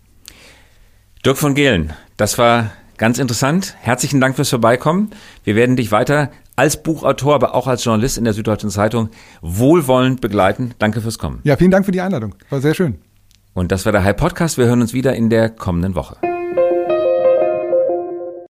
Dirk 1.24 1.38
von 1.38 1.54
Gehlen, 1.54 1.92
das 2.16 2.38
war 2.38 2.70
Ganz 2.98 3.18
interessant. 3.18 3.76
Herzlichen 3.80 4.20
Dank 4.20 4.37
fürs 4.37 4.50
Vorbeikommen. 4.50 5.11
Wir 5.44 5.54
werden 5.54 5.76
dich 5.76 5.92
weiter 5.92 6.30
als 6.56 6.82
Buchautor, 6.82 7.35
aber 7.35 7.54
auch 7.54 7.66
als 7.66 7.85
Journalist 7.85 8.16
in 8.16 8.24
der 8.24 8.32
Süddeutschen 8.32 8.70
Zeitung 8.70 9.11
wohlwollend 9.42 10.20
begleiten. 10.20 10.74
Danke 10.78 11.02
fürs 11.02 11.18
Kommen. 11.18 11.40
Ja, 11.44 11.56
vielen 11.56 11.70
Dank 11.70 11.85
für 11.85 11.92
die 11.92 12.00
Einladung. 12.00 12.35
War 12.48 12.61
sehr 12.61 12.74
schön. 12.74 12.98
Und 13.52 13.72
das 13.72 13.85
war 13.85 13.92
der 13.92 14.04
High 14.04 14.16
Podcast. 14.16 14.59
Wir 14.59 14.66
hören 14.66 14.80
uns 14.80 14.92
wieder 14.92 15.14
in 15.14 15.30
der 15.30 15.50
kommenden 15.50 15.94
Woche. 15.94 16.16